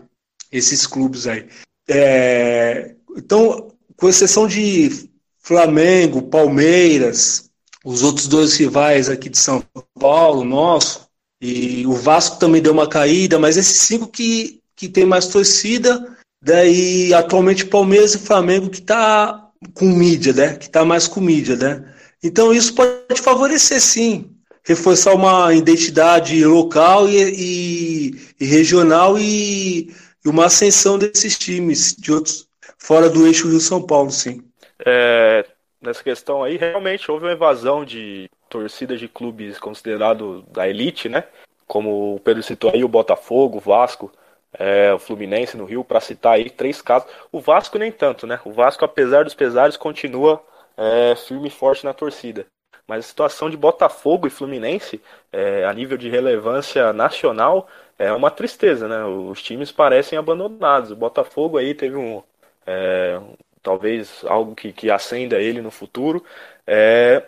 Esses 0.50 0.86
clubes 0.86 1.26
aí. 1.26 1.46
É, 1.88 2.94
então, 3.16 3.68
com 3.96 4.08
exceção 4.08 4.46
de 4.46 5.08
Flamengo, 5.38 6.22
Palmeiras, 6.22 7.50
os 7.84 8.02
outros 8.02 8.28
dois 8.28 8.56
rivais 8.56 9.08
aqui 9.08 9.28
de 9.28 9.38
São 9.38 9.62
Paulo, 9.98 10.44
nosso, 10.44 11.08
e 11.40 11.84
o 11.86 11.94
Vasco 11.94 12.38
também 12.38 12.62
deu 12.62 12.72
uma 12.72 12.88
caída, 12.88 13.38
mas 13.38 13.56
esses 13.56 13.78
cinco 13.78 14.06
que, 14.06 14.60
que 14.76 14.88
tem 14.88 15.04
mais 15.04 15.26
torcida, 15.26 16.16
daí 16.40 17.12
atualmente 17.12 17.66
Palmeiras 17.66 18.14
e 18.14 18.18
Flamengo 18.18 18.70
que 18.70 18.80
tá 18.80 19.50
com 19.74 19.86
mídia, 19.86 20.32
né? 20.32 20.54
Que 20.54 20.70
tá 20.70 20.84
mais 20.84 21.08
com 21.08 21.20
mídia, 21.20 21.56
né? 21.56 21.92
Então 22.22 22.52
isso 22.52 22.74
pode 22.74 23.20
favorecer 23.20 23.80
sim, 23.80 24.30
reforçar 24.64 25.14
uma 25.14 25.52
identidade 25.54 26.44
local 26.44 27.08
e, 27.08 27.18
e, 27.18 28.10
e 28.40 28.46
regional 28.46 29.18
e, 29.18 29.92
e, 30.24 30.28
uma 30.28 30.46
ascensão 30.46 30.98
desses 30.98 31.38
times 31.38 31.96
de 31.96 32.12
outros 32.12 32.48
fora 32.78 33.08
do 33.08 33.26
eixo 33.26 33.48
Rio 33.48 33.60
São 33.60 33.84
Paulo, 33.84 34.10
sim. 34.10 34.42
É, 34.84 35.44
nessa 35.80 36.02
questão 36.02 36.42
aí, 36.42 36.56
realmente 36.56 37.10
houve 37.10 37.26
uma 37.26 37.32
evasão 37.32 37.84
de 37.84 38.28
torcidas 38.48 39.00
de 39.00 39.08
clubes 39.08 39.58
considerados 39.58 40.44
da 40.48 40.68
elite, 40.68 41.08
né? 41.08 41.24
Como 41.66 42.16
o 42.16 42.20
Pedro 42.20 42.42
citou 42.42 42.70
aí, 42.72 42.84
o 42.84 42.88
Botafogo, 42.88 43.58
o 43.58 43.60
Vasco, 43.60 44.12
é, 44.58 44.92
o 44.92 44.98
Fluminense 44.98 45.56
no 45.56 45.64
Rio, 45.64 45.84
para 45.84 46.00
citar 46.00 46.34
aí 46.34 46.50
três 46.50 46.82
casos. 46.82 47.08
O 47.30 47.40
Vasco 47.40 47.78
nem 47.78 47.90
tanto, 47.90 48.26
né? 48.26 48.40
O 48.44 48.52
Vasco, 48.52 48.84
apesar 48.84 49.24
dos 49.24 49.34
pesares, 49.34 49.76
continua 49.76 50.42
é, 50.76 51.14
firme 51.16 51.48
e 51.48 51.50
forte 51.50 51.84
na 51.84 51.94
torcida. 51.94 52.46
Mas 52.86 53.04
a 53.04 53.08
situação 53.08 53.48
de 53.48 53.56
Botafogo 53.56 54.26
e 54.26 54.30
Fluminense, 54.30 55.00
é, 55.32 55.64
a 55.64 55.72
nível 55.72 55.96
de 55.96 56.08
relevância 56.08 56.92
nacional, 56.92 57.68
é 57.98 58.12
uma 58.12 58.30
tristeza, 58.30 58.88
né? 58.88 59.04
Os 59.04 59.42
times 59.42 59.70
parecem 59.70 60.18
abandonados. 60.18 60.90
O 60.90 60.96
Botafogo 60.96 61.58
aí 61.58 61.74
teve 61.74 61.96
um, 61.96 62.22
é, 62.66 63.20
talvez 63.62 64.24
algo 64.26 64.54
que, 64.54 64.72
que 64.72 64.90
acenda 64.90 65.40
ele 65.40 65.60
no 65.60 65.70
futuro. 65.70 66.24
É, 66.66 67.22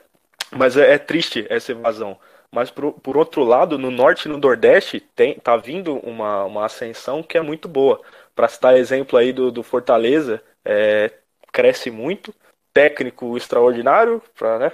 mas 0.50 0.76
é, 0.76 0.94
é 0.94 0.98
triste 0.98 1.46
essa 1.48 1.72
evasão. 1.72 2.18
Mas 2.50 2.70
por, 2.70 2.92
por, 2.92 3.16
outro 3.16 3.42
lado, 3.42 3.78
no 3.78 3.90
norte 3.90 4.26
e 4.26 4.28
no 4.28 4.38
nordeste 4.38 5.00
tem, 5.00 5.34
tá 5.34 5.56
vindo 5.56 5.96
uma, 5.98 6.44
uma 6.44 6.64
ascensão 6.66 7.22
que 7.22 7.36
é 7.36 7.40
muito 7.42 7.68
boa. 7.68 8.00
Para 8.34 8.48
citar 8.48 8.76
exemplo 8.76 9.18
aí 9.18 9.32
do, 9.32 9.50
do 9.50 9.62
Fortaleza, 9.62 10.42
é, 10.64 11.10
cresce 11.52 11.90
muito, 11.90 12.34
técnico 12.72 13.36
extraordinário, 13.36 14.22
para 14.38 14.58
né, 14.58 14.72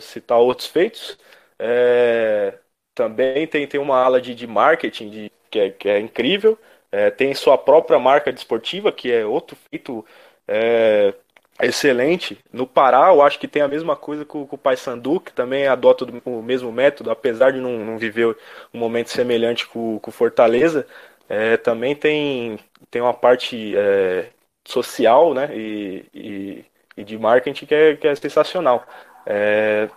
citar 0.00 0.38
outros 0.38 0.68
feitos. 0.68 1.18
É, 1.58 2.58
também 2.94 3.46
tem, 3.46 3.66
tem 3.66 3.80
uma 3.80 3.98
ala 3.98 4.20
de, 4.20 4.34
de 4.34 4.46
marketing 4.46 5.10
de, 5.10 5.32
que, 5.50 5.58
é, 5.58 5.70
que 5.70 5.88
é 5.88 6.00
incrível. 6.00 6.58
É, 6.92 7.10
tem 7.10 7.34
sua 7.34 7.56
própria 7.56 7.98
marca 7.98 8.32
desportiva, 8.32 8.90
que 8.92 9.12
é 9.12 9.24
outro 9.24 9.56
feito 9.70 10.04
é, 10.48 11.14
excelente. 11.62 12.38
No 12.52 12.66
Pará, 12.66 13.08
eu 13.08 13.22
acho 13.22 13.38
que 13.38 13.48
tem 13.48 13.62
a 13.62 13.68
mesma 13.68 13.96
coisa 13.96 14.24
com, 14.24 14.46
com 14.46 14.56
o 14.56 14.58
Paysandu, 14.58 15.20
que 15.20 15.32
também 15.32 15.66
adota 15.66 16.04
o 16.24 16.42
mesmo 16.42 16.72
método, 16.72 17.10
apesar 17.10 17.52
de 17.52 17.60
não, 17.60 17.78
não 17.78 17.98
viver 17.98 18.36
um 18.74 18.78
momento 18.78 19.10
semelhante 19.10 19.66
com, 19.68 19.98
com 20.00 20.10
Fortaleza. 20.10 20.86
É, 21.28 21.56
também 21.56 21.94
tem, 21.94 22.58
tem 22.90 23.00
uma 23.00 23.14
parte 23.14 23.74
é, 23.76 24.30
social 24.66 25.32
né, 25.34 25.50
e, 25.56 26.04
e, 26.14 26.64
e, 26.96 27.04
de 27.04 27.18
marketing 27.18 27.66
que 27.66 27.74
é, 27.74 27.96
que 27.96 28.08
é 28.08 28.14
sensacional. 28.14 28.84
É, 29.26 29.88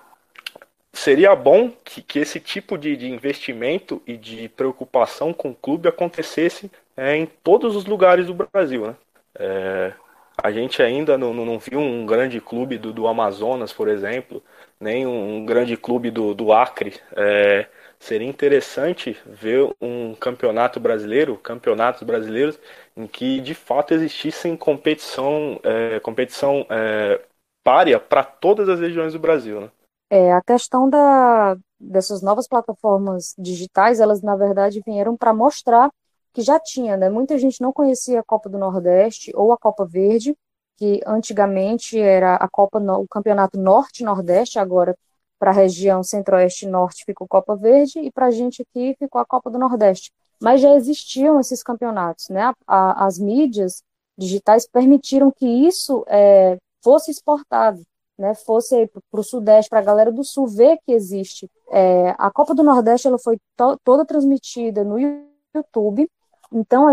seria 0.91 1.35
bom 1.35 1.71
que, 1.83 2.01
que 2.01 2.19
esse 2.19 2.39
tipo 2.39 2.77
de, 2.77 2.95
de, 2.95 3.09
investimento 3.09 4.01
e 4.05 4.15
de 4.15 4.47
preocupação 4.49 5.33
com 5.33 5.51
o 5.51 5.55
clube 5.55 5.89
acontecesse 5.89 6.71
é, 6.95 7.15
em 7.15 7.25
todos 7.25 7.75
os 7.75 7.85
lugares 7.85 8.27
do 8.27 8.33
Brasil. 8.33 8.87
Né? 8.87 8.95
É, 9.39 9.93
a 10.41 10.51
gente 10.51 10.81
ainda 10.81 11.17
não, 11.17 11.33
não, 11.33 11.59
viu 11.59 11.79
um 11.79 12.05
grande 12.05 12.39
clube 12.39 12.77
do, 12.77 12.93
do 12.93 13.07
Amazonas, 13.07 13.73
por 13.73 13.87
exemplo, 13.87 14.43
nem 14.79 15.05
um, 15.05 15.45
grande 15.45 15.75
clube 15.77 16.11
do, 16.11 16.33
do 16.33 16.51
Acre. 16.51 16.93
É, 17.15 17.67
seria 17.99 18.27
interessante 18.27 19.17
ver 19.25 19.73
um 19.81 20.13
campeonato 20.15 20.79
brasileiro, 20.79 21.37
campeonatos 21.37 22.03
brasileiros, 22.03 22.59
em 22.95 23.07
que 23.07 23.39
de 23.39 23.53
fato 23.53 23.93
existissem 23.93 24.55
competição, 24.57 25.59
é, 25.63 25.99
competição 25.99 26.65
é, 26.69 27.21
para 27.63 28.23
todas 28.23 28.67
as 28.69 28.79
regiões 28.79 29.13
do 29.13 29.19
Brasil. 29.19 29.61
Né? 29.61 29.71
É, 30.09 30.33
a 30.33 30.41
questão 30.41 30.89
da, 30.89 31.57
dessas 31.79 32.21
novas 32.21 32.47
plataformas 32.47 33.33
digitais, 33.37 33.99
elas 33.99 34.21
na 34.21 34.35
verdade 34.35 34.81
vieram 34.85 35.17
para 35.17 35.33
mostrar 35.33 35.89
que 36.33 36.41
já 36.41 36.59
tinha, 36.59 36.97
né? 36.97 37.09
Muita 37.09 37.37
gente 37.37 37.61
não 37.61 37.71
conhecia 37.71 38.19
a 38.19 38.23
Copa 38.23 38.49
do 38.49 38.57
Nordeste 38.57 39.31
ou 39.35 39.51
a 39.51 39.57
Copa 39.57 39.85
Verde, 39.85 40.35
que 40.77 40.99
antigamente 41.05 41.99
era 41.99 42.35
a 42.35 42.49
Copa 42.49 42.79
o 42.79 43.07
Campeonato 43.07 43.59
Norte-Nordeste, 43.59 44.57
agora 44.57 44.95
para 45.37 45.51
a 45.51 45.53
região 45.53 46.01
Centro-Oeste 46.01 46.65
e 46.65 46.69
Norte 46.69 47.05
ficou 47.05 47.27
Copa 47.27 47.55
Verde 47.55 47.99
e 47.99 48.11
para 48.11 48.27
a 48.27 48.31
gente 48.31 48.61
aqui 48.61 48.95
ficou 48.97 49.21
a 49.21 49.25
Copa 49.25 49.51
do 49.51 49.59
Nordeste. 49.59 50.11
Mas 50.41 50.61
já 50.61 50.73
existiam 50.73 51.39
esses 51.39 51.61
campeonatos, 51.61 52.29
né? 52.29 52.43
A, 52.43 52.53
a, 52.65 53.05
as 53.05 53.19
mídias 53.19 53.83
digitais 54.17 54.67
permitiram 54.67 55.31
que 55.31 55.45
isso 55.45 56.03
é, 56.07 56.57
fosse 56.83 57.11
exportado, 57.11 57.81
né? 58.17 58.35
Fosse 58.35 58.89
para 59.09 59.19
o 59.19 59.23
Sudeste, 59.23 59.69
para 59.69 59.79
a 59.79 59.83
galera 59.83 60.11
do 60.11 60.23
Sul 60.23 60.47
ver 60.47 60.77
que 60.85 60.91
existe. 60.91 61.49
É, 61.71 62.15
a 62.17 62.29
Copa 62.31 62.53
do 62.53 62.63
Nordeste 62.63 63.07
ela 63.07 63.19
foi 63.19 63.37
to, 63.57 63.77
toda 63.83 64.05
transmitida 64.05 64.83
no 64.83 64.97
YouTube 64.99 66.07
então, 66.53 66.87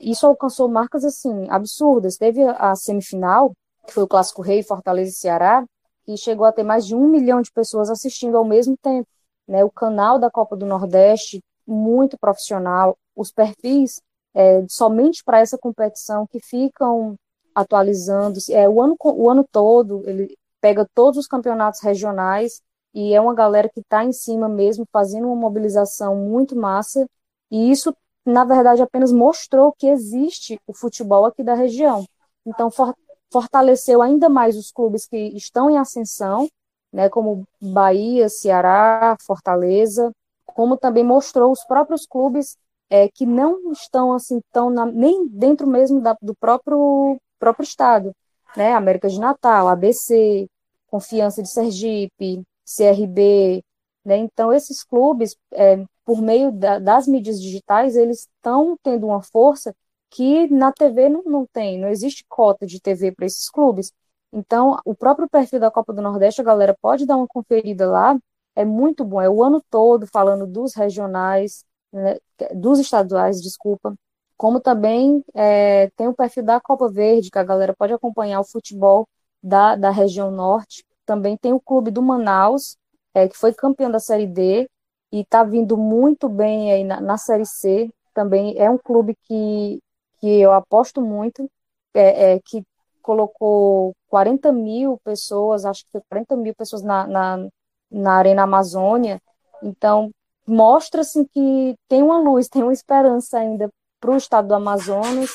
isso 0.00 0.26
alcançou 0.26 0.68
marcas 0.68 1.04
assim 1.04 1.46
absurdas. 1.48 2.16
Teve 2.16 2.42
a 2.42 2.74
semifinal, 2.74 3.52
que 3.86 3.92
foi 3.92 4.02
o 4.02 4.08
Clássico 4.08 4.42
Rei 4.42 4.62
Fortaleza 4.62 5.10
e 5.12 5.14
Ceará, 5.14 5.64
que 6.04 6.16
chegou 6.16 6.44
a 6.44 6.52
ter 6.52 6.64
mais 6.64 6.84
de 6.84 6.96
um 6.96 7.08
milhão 7.08 7.40
de 7.40 7.52
pessoas 7.52 7.88
assistindo 7.88 8.36
ao 8.36 8.44
mesmo 8.44 8.76
tempo. 8.76 9.08
Né? 9.46 9.64
O 9.64 9.70
canal 9.70 10.18
da 10.18 10.30
Copa 10.30 10.56
do 10.56 10.66
Nordeste, 10.66 11.40
muito 11.64 12.18
profissional, 12.18 12.96
os 13.14 13.30
perfis 13.30 14.00
é, 14.34 14.64
somente 14.68 15.22
para 15.24 15.38
essa 15.38 15.56
competição 15.56 16.26
que 16.26 16.40
ficam 16.40 17.14
atualizando 17.54 18.38
é, 18.50 18.68
o, 18.68 18.82
ano, 18.82 18.96
o 19.00 19.30
ano 19.30 19.46
todo, 19.50 20.02
ele 20.06 20.36
pega 20.60 20.88
todos 20.94 21.18
os 21.18 21.26
campeonatos 21.26 21.80
regionais 21.80 22.60
e 22.92 23.14
é 23.14 23.20
uma 23.20 23.34
galera 23.34 23.68
que 23.68 23.80
está 23.80 24.04
em 24.04 24.12
cima 24.12 24.48
mesmo, 24.48 24.86
fazendo 24.92 25.26
uma 25.26 25.36
mobilização 25.36 26.16
muito 26.16 26.56
massa, 26.56 27.06
e 27.50 27.70
isso 27.70 27.94
na 28.24 28.44
verdade, 28.44 28.82
apenas 28.82 29.12
mostrou 29.12 29.72
que 29.72 29.86
existe 29.86 30.58
o 30.66 30.72
futebol 30.72 31.26
aqui 31.26 31.42
da 31.42 31.54
região. 31.54 32.06
Então, 32.46 32.70
for, 32.70 32.94
fortaleceu 33.30 34.00
ainda 34.00 34.28
mais 34.28 34.56
os 34.56 34.72
clubes 34.72 35.06
que 35.06 35.16
estão 35.36 35.70
em 35.70 35.76
ascensão, 35.76 36.48
né, 36.92 37.08
como 37.08 37.46
Bahia, 37.60 38.28
Ceará, 38.28 39.16
Fortaleza, 39.26 40.10
como 40.46 40.76
também 40.76 41.04
mostrou 41.04 41.52
os 41.52 41.64
próprios 41.64 42.06
clubes 42.06 42.56
é, 42.88 43.08
que 43.08 43.26
não 43.26 43.72
estão 43.72 44.12
assim 44.12 44.40
tão 44.52 44.70
na, 44.70 44.86
nem 44.86 45.26
dentro 45.26 45.66
mesmo 45.66 46.00
da, 46.00 46.16
do 46.22 46.34
próprio 46.36 47.18
próprio 47.44 47.64
estado, 47.64 48.14
né, 48.56 48.72
América 48.72 49.08
de 49.08 49.20
Natal, 49.20 49.68
ABC, 49.68 50.48
Confiança 50.86 51.42
de 51.42 51.50
Sergipe, 51.50 52.42
CRB, 52.64 53.62
né, 54.04 54.16
então 54.16 54.52
esses 54.52 54.82
clubes 54.82 55.36
é, 55.52 55.84
por 56.04 56.22
meio 56.22 56.50
da, 56.50 56.78
das 56.78 57.06
mídias 57.06 57.40
digitais, 57.40 57.96
eles 57.96 58.20
estão 58.20 58.76
tendo 58.82 59.06
uma 59.06 59.22
força 59.22 59.74
que 60.10 60.48
na 60.48 60.72
TV 60.72 61.08
não, 61.08 61.22
não 61.24 61.46
tem, 61.46 61.78
não 61.78 61.88
existe 61.88 62.24
cota 62.28 62.66
de 62.66 62.80
TV 62.80 63.12
para 63.12 63.26
esses 63.26 63.50
clubes. 63.50 63.92
Então, 64.32 64.78
o 64.84 64.94
próprio 64.94 65.28
perfil 65.28 65.60
da 65.60 65.70
Copa 65.70 65.92
do 65.92 66.02
Nordeste, 66.02 66.40
a 66.40 66.44
galera 66.44 66.76
pode 66.80 67.06
dar 67.06 67.16
uma 67.16 67.26
conferida 67.26 67.90
lá, 67.90 68.16
é 68.56 68.64
muito 68.64 69.04
bom, 69.04 69.20
é 69.20 69.28
o 69.28 69.42
ano 69.42 69.62
todo 69.70 70.06
falando 70.06 70.46
dos 70.46 70.74
regionais, 70.74 71.64
né, 71.92 72.16
dos 72.54 72.78
estaduais, 72.78 73.42
desculpa, 73.42 73.94
como 74.36 74.60
também 74.60 75.24
é, 75.34 75.90
tem 75.96 76.08
o 76.08 76.14
perfil 76.14 76.44
da 76.44 76.60
Copa 76.60 76.88
Verde, 76.90 77.30
que 77.30 77.38
a 77.38 77.44
galera 77.44 77.74
pode 77.76 77.92
acompanhar 77.92 78.40
o 78.40 78.44
futebol 78.44 79.06
da, 79.42 79.76
da 79.76 79.90
região 79.90 80.30
norte. 80.30 80.84
Também 81.06 81.36
tem 81.36 81.52
o 81.52 81.60
clube 81.60 81.90
do 81.90 82.02
Manaus, 82.02 82.76
é, 83.14 83.28
que 83.28 83.36
foi 83.36 83.52
campeão 83.52 83.90
da 83.90 84.00
Série 84.00 84.26
D, 84.26 84.68
e 85.12 85.20
está 85.20 85.44
vindo 85.44 85.76
muito 85.76 86.28
bem 86.28 86.72
aí 86.72 86.84
na, 86.84 87.00
na, 87.00 87.16
Série 87.16 87.46
C. 87.46 87.90
Também 88.12 88.58
é 88.58 88.68
um 88.68 88.78
clube 88.78 89.16
que, 89.24 89.80
que 90.20 90.40
eu 90.40 90.52
aposto 90.52 91.00
muito, 91.00 91.48
é, 91.94 92.34
é, 92.34 92.40
que 92.44 92.64
colocou 93.02 93.94
40 94.08 94.50
mil 94.52 94.98
pessoas, 95.04 95.64
acho 95.64 95.84
que 95.84 95.92
foi 95.92 96.00
40 96.08 96.36
mil 96.36 96.54
pessoas 96.54 96.82
na, 96.82 97.06
na, 97.06 97.48
na 97.90 98.14
Arena 98.14 98.42
Amazônia. 98.42 99.20
Então, 99.62 100.10
mostra-se 100.46 101.18
assim, 101.20 101.28
que 101.32 101.76
tem 101.88 102.02
uma 102.02 102.18
luz, 102.18 102.48
tem 102.50 102.62
uma 102.62 102.72
esperança 102.72 103.38
ainda 103.38 103.70
para 104.04 104.12
o 104.12 104.16
estado 104.18 104.48
do 104.48 104.54
Amazonas. 104.54 105.30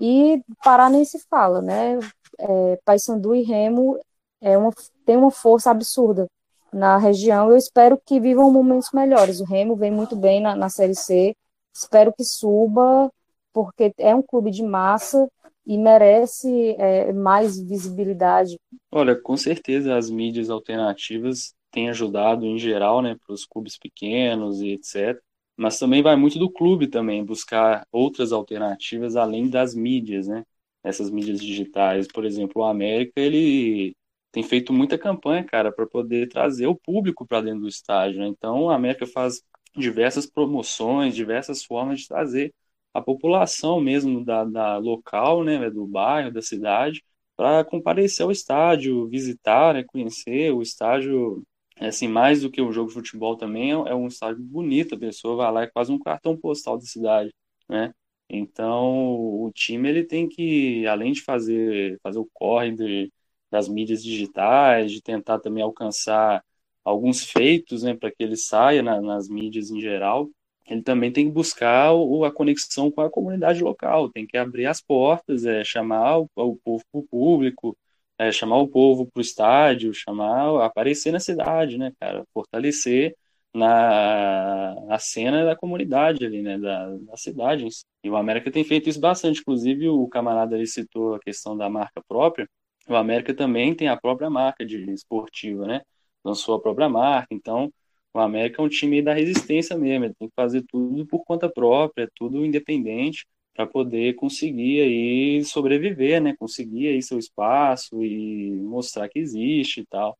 E 0.00 0.42
Pará 0.64 0.88
nem 0.88 1.04
se 1.04 1.18
fala, 1.28 1.60
né? 1.60 1.98
É, 2.38 2.78
Paysandu 2.84 3.34
e 3.34 3.42
Remo 3.42 4.00
é 4.40 4.56
uma, 4.56 4.72
tem 5.04 5.16
uma 5.16 5.30
força 5.30 5.70
absurda 5.70 6.26
na 6.72 6.96
região. 6.96 7.50
Eu 7.50 7.56
espero 7.56 8.00
que 8.04 8.18
vivam 8.18 8.50
momentos 8.50 8.90
melhores. 8.92 9.40
O 9.40 9.44
Remo 9.44 9.76
vem 9.76 9.90
muito 9.90 10.16
bem 10.16 10.40
na, 10.40 10.56
na 10.56 10.70
Série 10.70 10.94
C. 10.94 11.36
Espero 11.72 12.12
que 12.12 12.24
suba, 12.24 13.10
porque 13.52 13.92
é 13.98 14.14
um 14.14 14.22
clube 14.22 14.50
de 14.50 14.62
massa 14.62 15.28
e 15.66 15.76
merece 15.76 16.74
é, 16.78 17.12
mais 17.12 17.60
visibilidade. 17.60 18.58
Olha, 18.90 19.14
com 19.14 19.36
certeza 19.36 19.96
as 19.96 20.10
mídias 20.10 20.50
alternativas 20.50 21.54
têm 21.70 21.90
ajudado 21.90 22.46
em 22.46 22.58
geral, 22.58 23.02
né, 23.02 23.16
para 23.24 23.34
os 23.34 23.44
clubes 23.44 23.76
pequenos 23.78 24.60
e 24.60 24.70
etc. 24.70 25.20
Mas 25.56 25.78
também 25.78 26.02
vai 26.02 26.16
muito 26.16 26.38
do 26.38 26.50
clube 26.50 26.88
também 26.88 27.24
buscar 27.24 27.86
outras 27.92 28.32
alternativas 28.32 29.16
além 29.16 29.48
das 29.48 29.74
mídias, 29.74 30.26
né? 30.28 30.44
Essas 30.82 31.10
mídias 31.10 31.40
digitais, 31.40 32.06
por 32.08 32.24
exemplo, 32.24 32.62
o 32.62 32.64
América 32.64 33.12
ele 33.16 33.94
tem 34.32 34.42
feito 34.42 34.72
muita 34.72 34.98
campanha, 34.98 35.44
cara, 35.44 35.72
para 35.72 35.86
poder 35.86 36.28
trazer 36.28 36.66
o 36.66 36.74
público 36.74 37.26
para 37.26 37.40
dentro 37.40 37.60
do 37.60 37.68
estádio. 37.68 38.20
Né? 38.20 38.26
Então, 38.26 38.68
a 38.68 38.74
América 38.74 39.06
faz 39.06 39.42
diversas 39.76 40.26
promoções, 40.26 41.14
diversas 41.14 41.64
formas 41.64 42.00
de 42.00 42.08
trazer 42.08 42.52
a 42.92 43.00
população 43.00 43.80
mesmo 43.80 44.24
da, 44.24 44.44
da 44.44 44.76
local, 44.78 45.42
né, 45.44 45.70
do 45.70 45.86
bairro, 45.86 46.32
da 46.32 46.42
cidade, 46.42 47.02
para 47.36 47.64
comparecer 47.64 48.24
ao 48.24 48.30
estádio, 48.32 49.08
visitar, 49.08 49.74
né, 49.74 49.84
conhecer 49.84 50.52
o 50.52 50.62
estádio. 50.62 51.44
É, 51.76 51.88
assim, 51.88 52.06
mais 52.08 52.42
do 52.42 52.50
que 52.50 52.62
um 52.62 52.72
jogo 52.72 52.88
de 52.88 52.94
futebol 52.94 53.36
também, 53.36 53.70
é, 53.72 53.74
é 53.74 53.94
um 53.94 54.06
estádio 54.06 54.42
bonito, 54.42 54.94
a 54.94 54.98
pessoa 54.98 55.36
vai 55.36 55.52
lá, 55.52 55.62
é 55.62 55.66
quase 55.66 55.92
um 55.92 55.98
cartão 55.98 56.36
postal 56.36 56.78
da 56.78 56.84
cidade, 56.84 57.32
né? 57.68 57.92
Então, 58.28 59.14
o 59.44 59.50
time 59.54 59.88
ele 59.88 60.04
tem 60.04 60.28
que, 60.28 60.86
além 60.86 61.12
de 61.12 61.22
fazer, 61.22 61.98
fazer 62.02 62.18
o 62.18 62.28
corre 62.32 62.72
de 62.72 63.12
das 63.50 63.68
mídias 63.68 64.02
digitais, 64.02 64.90
de 64.90 65.00
tentar 65.00 65.38
também 65.38 65.62
alcançar 65.62 66.42
alguns 66.84 67.24
feitos, 67.24 67.84
né, 67.84 67.94
para 67.94 68.10
que 68.10 68.22
ele 68.22 68.36
saia 68.36 68.82
na, 68.82 69.00
nas 69.00 69.28
mídias 69.28 69.70
em 69.70 69.80
geral, 69.80 70.28
ele 70.66 70.82
também 70.82 71.12
tem 71.12 71.26
que 71.26 71.32
buscar 71.32 71.92
o, 71.92 72.24
a 72.24 72.32
conexão 72.32 72.90
com 72.90 73.00
a 73.00 73.10
comunidade 73.10 73.62
local, 73.62 74.10
tem 74.10 74.26
que 74.26 74.36
abrir 74.36 74.66
as 74.66 74.80
portas, 74.80 75.44
é, 75.44 75.62
chamar 75.64 76.18
o, 76.18 76.28
o 76.36 76.56
povo 76.56 76.82
para 76.90 77.00
o 77.00 77.06
público, 77.06 77.76
é, 78.18 78.30
chamar 78.32 78.58
o 78.58 78.68
povo 78.68 79.06
para 79.06 79.18
o 79.20 79.22
estádio, 79.22 79.92
chamar, 79.94 80.64
aparecer 80.64 81.12
na 81.12 81.20
cidade, 81.20 81.78
né, 81.78 81.92
cara, 82.00 82.24
fortalecer 82.32 83.16
na, 83.54 84.74
na 84.86 84.98
cena 84.98 85.44
da 85.44 85.56
comunidade 85.56 86.24
ali, 86.26 86.42
né, 86.42 86.58
da, 86.58 86.96
da 86.98 87.16
cidade. 87.16 87.66
E 88.02 88.10
o 88.10 88.16
América 88.16 88.50
tem 88.50 88.64
feito 88.64 88.88
isso 88.88 89.00
bastante, 89.00 89.40
inclusive 89.40 89.88
o 89.88 90.08
camarada 90.08 90.56
ali 90.56 90.66
citou 90.66 91.14
a 91.14 91.20
questão 91.20 91.56
da 91.56 91.68
marca 91.70 92.02
própria, 92.08 92.48
o 92.88 92.94
América 92.96 93.34
também 93.34 93.74
tem 93.74 93.88
a 93.88 93.96
própria 93.96 94.28
marca 94.30 94.64
de 94.64 94.76
esportiva, 94.92 95.66
né? 95.66 95.80
Lançou 96.24 96.54
a 96.56 96.60
própria 96.60 96.88
marca, 96.88 97.28
então 97.34 97.72
O 98.14 98.18
América 98.20 98.62
é 98.62 98.64
um 98.64 98.68
time 98.68 99.02
da 99.02 99.12
resistência 99.12 99.76
mesmo, 99.76 100.04
ele 100.06 100.14
tem 100.14 100.28
que 100.28 100.34
fazer 100.36 100.62
tudo 100.68 101.06
por 101.06 101.24
conta 101.24 101.50
própria, 101.50 102.08
tudo 102.14 102.44
independente 102.44 103.26
para 103.54 103.66
poder 103.66 104.14
conseguir 104.14 104.80
aí 104.80 105.44
sobreviver, 105.44 106.20
né? 106.20 106.34
Conseguir 106.38 106.88
aí 106.88 107.02
seu 107.02 107.18
espaço 107.18 108.02
e 108.02 108.50
mostrar 108.50 109.08
que 109.08 109.18
existe 109.18 109.80
e 109.80 109.86
tal. 109.86 110.18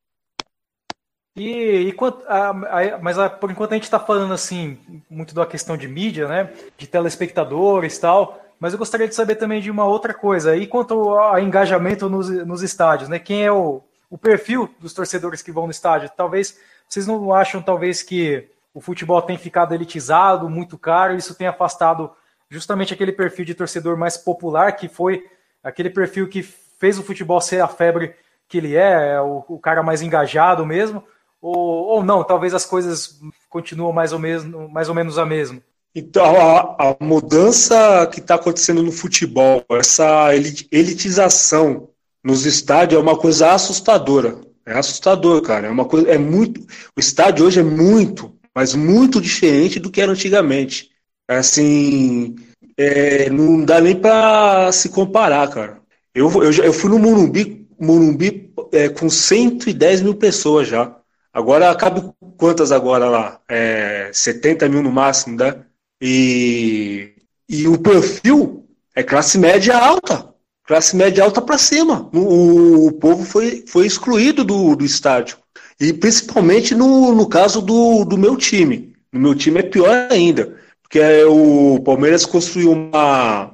E, 1.36 1.88
e 1.88 1.92
quanto, 1.92 2.24
a, 2.28 2.50
a, 2.50 2.98
mas 2.98 3.18
a, 3.18 3.28
por 3.28 3.50
enquanto 3.50 3.72
a 3.72 3.74
gente 3.74 3.84
está 3.84 3.98
falando 3.98 4.32
assim 4.32 4.78
muito 5.10 5.34
da 5.34 5.44
questão 5.44 5.76
de 5.76 5.88
mídia, 5.88 6.28
né? 6.28 6.52
De 6.78 6.86
telespectadores 6.86 7.96
e 7.96 8.00
tal. 8.00 8.40
Mas 8.60 8.72
eu 8.72 8.78
gostaria 8.78 9.08
de 9.08 9.14
saber 9.14 9.34
também 9.34 9.60
de 9.60 9.70
uma 9.70 9.84
outra 9.84 10.14
coisa. 10.14 10.56
E 10.56 10.66
quanto 10.66 10.94
ao 11.10 11.40
engajamento 11.40 12.08
nos, 12.08 12.30
nos 12.30 12.62
estádios, 12.62 13.08
né? 13.08 13.18
Quem 13.18 13.44
é 13.44 13.50
o, 13.50 13.82
o 14.08 14.16
perfil 14.16 14.72
dos 14.78 14.94
torcedores 14.94 15.42
que 15.42 15.50
vão 15.50 15.64
no 15.64 15.72
estádio? 15.72 16.10
Talvez 16.16 16.56
vocês 16.88 17.06
não 17.06 17.34
acham 17.34 17.60
talvez 17.60 18.02
que 18.02 18.48
o 18.72 18.80
futebol 18.80 19.20
tem 19.22 19.36
ficado 19.36 19.74
elitizado, 19.74 20.48
muito 20.48 20.78
caro, 20.78 21.14
e 21.14 21.18
isso 21.18 21.34
tem 21.34 21.46
afastado 21.46 22.10
justamente 22.50 22.92
aquele 22.92 23.12
perfil 23.12 23.44
de 23.44 23.54
torcedor 23.54 23.96
mais 23.96 24.16
popular, 24.16 24.72
que 24.72 24.88
foi 24.88 25.24
aquele 25.62 25.90
perfil 25.90 26.28
que 26.28 26.42
fez 26.42 26.98
o 26.98 27.02
futebol 27.02 27.40
ser 27.40 27.60
a 27.60 27.68
febre 27.68 28.14
que 28.48 28.58
ele 28.58 28.76
é, 28.76 29.14
é 29.14 29.20
o, 29.20 29.44
o 29.48 29.58
cara 29.58 29.82
mais 29.82 30.02
engajado 30.02 30.66
mesmo, 30.66 31.02
ou, 31.40 31.56
ou 31.56 32.04
não, 32.04 32.24
talvez 32.24 32.54
as 32.54 32.64
coisas 32.64 33.20
continuam 33.48 33.92
mais 33.92 34.12
ou, 34.12 34.18
mesmo, 34.18 34.68
mais 34.68 34.88
ou 34.88 34.94
menos 34.94 35.18
a 35.18 35.26
mesma. 35.26 35.60
Então, 35.94 36.24
a, 36.24 36.90
a 36.90 36.96
mudança 37.00 38.06
que 38.12 38.18
está 38.18 38.34
acontecendo 38.34 38.82
no 38.82 38.90
futebol, 38.90 39.64
essa 39.70 40.30
elitização 40.34 41.88
nos 42.22 42.46
estádios 42.46 42.98
é 42.98 43.02
uma 43.02 43.16
coisa 43.16 43.52
assustadora. 43.52 44.40
É 44.66 44.72
assustador, 44.72 45.42
cara. 45.42 45.68
É 45.68 45.70
uma 45.70 45.84
coisa, 45.84 46.08
é 46.10 46.18
muito. 46.18 46.60
O 46.96 47.00
estádio 47.00 47.46
hoje 47.46 47.60
é 47.60 47.62
muito, 47.62 48.34
mas 48.54 48.74
muito 48.74 49.20
diferente 49.20 49.78
do 49.78 49.90
que 49.90 50.00
era 50.00 50.10
antigamente. 50.10 50.90
Assim, 51.28 52.36
é, 52.76 53.30
não 53.30 53.64
dá 53.64 53.80
nem 53.80 53.96
para 53.96 54.70
se 54.72 54.88
comparar, 54.90 55.48
cara. 55.48 55.80
Eu, 56.14 56.30
eu, 56.42 56.52
eu 56.52 56.72
fui 56.72 56.90
no 56.90 56.98
Morumbi, 56.98 57.66
Morumbi 57.80 58.52
é, 58.72 58.88
com 58.88 59.08
110 59.08 60.02
mil 60.02 60.14
pessoas 60.14 60.68
já. 60.68 60.96
Agora 61.32 61.74
cabe 61.74 62.02
quantas 62.36 62.70
agora 62.70 63.06
lá? 63.08 63.40
É, 63.48 64.10
70 64.12 64.68
mil 64.68 64.82
no 64.82 64.92
máximo, 64.92 65.36
né? 65.36 65.64
E, 66.00 67.12
e 67.48 67.66
o 67.66 67.78
perfil 67.78 68.66
é 68.94 69.02
classe 69.02 69.38
média 69.38 69.76
alta. 69.76 70.32
Classe 70.66 70.94
média 70.96 71.24
alta 71.24 71.42
para 71.42 71.58
cima. 71.58 72.08
O, 72.14 72.86
o, 72.86 72.92
povo 72.92 73.24
foi, 73.24 73.64
foi 73.66 73.86
excluído 73.86 74.44
do, 74.44 74.76
do 74.76 74.84
estádio. 74.84 75.38
E 75.80 75.92
principalmente 75.92 76.74
no, 76.74 77.14
no 77.14 77.28
caso 77.28 77.60
do, 77.60 78.04
do 78.04 78.16
meu 78.16 78.36
time. 78.36 78.94
No 79.12 79.20
meu 79.20 79.34
time 79.34 79.60
é 79.60 79.62
pior 79.62 80.08
ainda 80.10 80.63
que 80.94 81.00
é 81.00 81.26
o 81.26 81.80
Palmeiras 81.80 82.24
construiu 82.24 82.70
uma, 82.70 83.50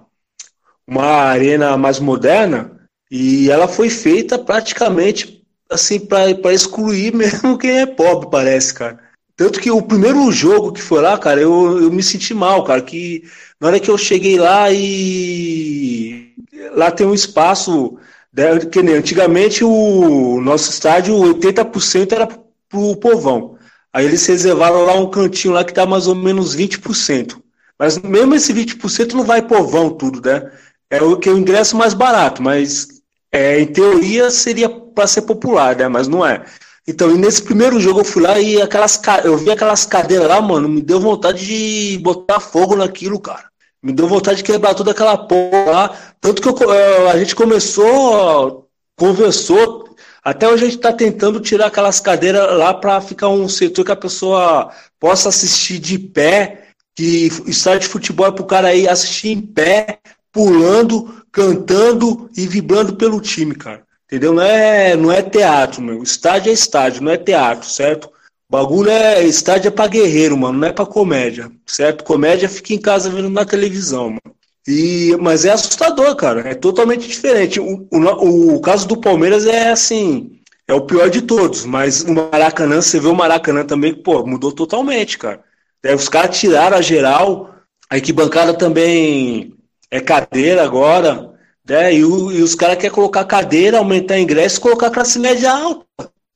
uma 0.87 1.07
arena 1.07 1.74
mais 1.74 1.98
moderna 1.98 2.87
e 3.11 3.50
ela 3.50 3.66
foi 3.66 3.88
feita 3.88 4.38
praticamente 4.38 5.42
assim 5.70 5.98
para 5.98 6.53
excluir 6.53 7.14
mesmo 7.16 7.57
quem 7.57 7.81
é 7.81 7.87
pobre, 7.87 8.29
parece, 8.31 8.74
cara. 8.74 9.00
Tanto 9.35 9.59
que 9.59 9.70
o 9.70 9.81
primeiro 9.81 10.31
jogo 10.31 10.70
que 10.70 10.83
foi 10.83 11.00
lá, 11.00 11.16
cara, 11.16 11.40
eu, 11.40 11.81
eu 11.81 11.90
me 11.90 12.03
senti 12.03 12.35
mal, 12.35 12.62
cara, 12.62 12.83
que 12.83 13.24
na 13.59 13.68
hora 13.68 13.81
que 13.81 13.90
eu 13.90 13.96
cheguei 13.96 14.38
lá 14.38 14.70
e 14.70 16.35
lá 16.74 16.90
tem 16.90 17.07
um 17.07 17.14
espaço, 17.14 17.96
né, 18.31 18.59
que 18.70 18.83
nem 18.83 18.96
antigamente 18.96 19.64
o 19.64 20.42
nosso 20.42 20.68
estádio, 20.68 21.16
80% 21.16 22.12
era 22.12 22.29
pro 22.68 22.96
povão. 22.96 23.57
Aí 23.92 24.05
eles 24.05 24.24
reservaram 24.26 24.85
lá 24.85 24.94
um 24.94 25.11
cantinho 25.11 25.55
lá 25.55 25.64
que 25.64 25.72
dá 25.72 25.85
mais 25.85 26.07
ou 26.07 26.14
menos 26.14 26.55
20%. 26.55 27.40
Mas 27.79 27.98
mesmo 27.98 28.35
esse 28.35 28.53
20% 28.53 29.12
não 29.14 29.24
vai 29.24 29.42
povão 29.42 29.90
tudo, 29.90 30.20
né? 30.20 30.50
É 30.90 31.03
o 31.03 31.16
que 31.16 31.29
é 31.29 31.33
o 31.33 31.38
ingresso 31.38 31.76
mais 31.76 31.94
barato, 31.94 32.42
mas 32.42 32.88
é, 33.33 33.61
em 33.61 33.66
teoria 33.66 34.31
seria 34.31 34.68
para 34.68 35.07
ser 35.07 35.22
popular, 35.22 35.76
né? 35.76 35.88
Mas 35.88 36.09
não 36.09 36.24
é. 36.26 36.44
Então, 36.87 37.09
nesse 37.16 37.42
primeiro 37.42 37.81
jogo 37.81 38.00
eu 38.00 38.05
fui 38.05 38.22
lá 38.22 38.38
e 38.38 38.61
aquelas 38.61 39.00
eu 39.24 39.37
vi 39.37 39.50
aquelas 39.50 39.87
cadeiras 39.87 40.29
lá, 40.29 40.40
mano, 40.40 40.68
me 40.68 40.83
deu 40.83 41.00
vontade 41.00 41.46
de 41.46 41.98
botar 41.98 42.40
fogo 42.40 42.76
naquilo, 42.76 43.20
cara. 43.20 43.50
Me 43.83 43.92
deu 43.92 44.07
vontade 44.07 44.38
de 44.38 44.44
quebrar 44.44 44.74
toda 44.74 44.90
aquela 44.90 45.16
porra 45.16 45.70
lá. 45.70 45.96
Tanto 46.20 46.42
que 46.42 46.48
eu, 46.48 46.72
é, 46.72 47.11
a 47.12 47.18
gente 47.18 47.35
começou, 47.35 48.68
conversou, 48.96 49.89
até 50.22 50.48
hoje 50.48 50.62
a 50.62 50.66
gente 50.66 50.76
está 50.76 50.92
tentando 50.92 51.40
tirar 51.40 51.66
aquelas 51.66 52.00
cadeiras 52.00 52.56
lá 52.56 52.74
para 52.74 53.00
ficar 53.00 53.28
um 53.28 53.48
setor 53.48 53.85
que 53.85 53.92
a 53.92 53.96
pessoa 53.96 54.70
possa 54.98 55.28
assistir 55.28 55.78
de 55.78 55.98
pé, 55.98 56.68
que 56.94 57.28
estádio 57.46 57.80
de 57.80 57.88
futebol 57.88 58.26
é 58.26 58.33
para 58.33 58.42
o 58.42 58.46
cara 58.46 58.74
ir 58.74 58.88
assistir 58.88 59.28
em 59.28 59.40
pé, 59.40 59.98
pulando, 60.33 61.24
cantando 61.33 62.30
e 62.37 62.46
vibrando 62.46 62.96
pelo 62.96 63.20
time, 63.20 63.54
cara. 63.54 63.83
Entendeu? 64.06 64.33
Não 64.33 64.42
é, 64.42 64.96
não 64.96 65.12
é 65.12 65.22
teatro, 65.22 65.80
meu. 65.80 66.02
Estádio 66.02 66.50
é 66.50 66.52
estádio, 66.52 67.02
não 67.02 67.12
é 67.12 67.16
teatro, 67.16 67.68
certo? 67.68 68.11
Bagulho 68.50 68.90
é. 68.90 69.22
Estádio 69.22 69.68
é 69.68 69.70
pra 69.70 69.87
guerreiro, 69.87 70.37
mano, 70.37 70.59
não 70.59 70.68
é 70.68 70.72
pra 70.72 70.85
comédia, 70.85 71.50
certo? 71.64 72.02
Comédia 72.02 72.48
fica 72.48 72.74
em 72.74 72.80
casa 72.80 73.09
vendo 73.09 73.30
na 73.30 73.44
televisão, 73.44 74.11
mano. 74.11 74.39
E, 74.66 75.16
mas 75.20 75.44
é 75.44 75.51
assustador, 75.51 76.14
cara. 76.16 76.49
É 76.49 76.55
totalmente 76.55 77.09
diferente. 77.09 77.61
O, 77.61 77.88
o, 77.90 78.57
o 78.57 78.61
caso 78.61 78.87
do 78.87 79.01
Palmeiras 79.01 79.46
é 79.46 79.70
assim. 79.70 80.40
É 80.68 80.75
o 80.75 80.83
pior 80.83 81.09
de 81.11 81.23
todos. 81.23 81.64
Mas 81.64 82.03
o 82.03 82.12
Maracanã, 82.12 82.81
você 82.81 83.01
vê 83.01 83.09
o 83.09 83.14
Maracanã 83.14 83.64
também, 83.64 83.94
pô, 83.94 84.25
mudou 84.25 84.53
totalmente, 84.53 85.18
cara. 85.18 85.42
É, 85.83 85.94
os 85.94 86.09
caras 86.09 86.38
tiraram 86.38 86.77
a 86.77 86.83
geral. 86.83 87.55
A 87.90 87.96
arquibancada 87.96 88.55
também 88.55 89.55
é 89.90 90.01
cadeira 90.01 90.62
agora. 90.64 91.33
Né? 91.68 91.94
E, 91.94 92.05
o, 92.05 92.31
e 92.31 92.42
os 92.42 92.55
caras 92.55 92.77
querem 92.77 92.90
colocar 92.90 93.25
cadeira, 93.25 93.79
aumentar 93.79 94.18
ingresso 94.18 94.59
e 94.59 94.62
colocar 94.62 94.90
classe 94.90 95.18
média 95.18 95.51
alta. 95.53 95.87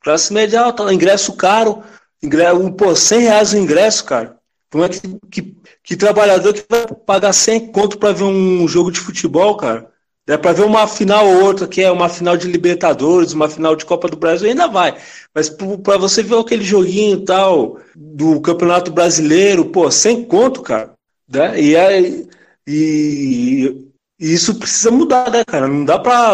Classe 0.02 0.32
média 0.32 0.60
alta, 0.60 0.92
ingresso 0.92 1.32
caro. 1.34 1.82
Ingresso, 2.22 2.72
pô, 2.72 2.96
100 2.96 3.20
reais 3.20 3.52
o 3.52 3.58
ingresso, 3.58 4.04
cara. 4.04 4.36
Como 4.74 4.82
é 4.82 4.88
que, 4.88 5.00
que, 5.30 5.56
que 5.84 5.96
trabalhador 5.96 6.52
que 6.52 6.64
vai 6.68 6.84
pagar 7.06 7.32
100 7.32 7.70
conto 7.70 7.96
para 7.96 8.10
ver 8.10 8.24
um 8.24 8.66
jogo 8.66 8.90
de 8.90 8.98
futebol, 8.98 9.56
cara? 9.56 9.88
É 10.26 10.36
para 10.36 10.52
ver 10.52 10.64
uma 10.64 10.88
final 10.88 11.24
ou 11.28 11.44
outra, 11.44 11.68
que 11.68 11.80
é 11.80 11.92
uma 11.92 12.08
final 12.08 12.36
de 12.36 12.48
Libertadores, 12.48 13.32
uma 13.32 13.48
final 13.48 13.76
de 13.76 13.84
Copa 13.84 14.08
do 14.08 14.16
Brasil, 14.16 14.48
ainda 14.48 14.66
vai. 14.66 14.96
Mas 15.32 15.48
para 15.48 15.96
você 15.96 16.24
ver 16.24 16.36
aquele 16.36 16.64
joguinho 16.64 17.24
tal 17.24 17.78
do 17.94 18.40
Campeonato 18.40 18.90
Brasileiro, 18.90 19.66
pô, 19.66 19.88
sem 19.92 20.24
conto, 20.24 20.60
cara. 20.60 20.94
Né? 21.32 21.60
E, 21.60 21.76
é, 21.76 22.00
e, 22.66 23.86
e 24.18 24.34
isso 24.34 24.58
precisa 24.58 24.90
mudar, 24.90 25.30
né, 25.30 25.44
cara? 25.44 25.68
Não 25.68 25.84
dá 25.84 26.00
para 26.00 26.32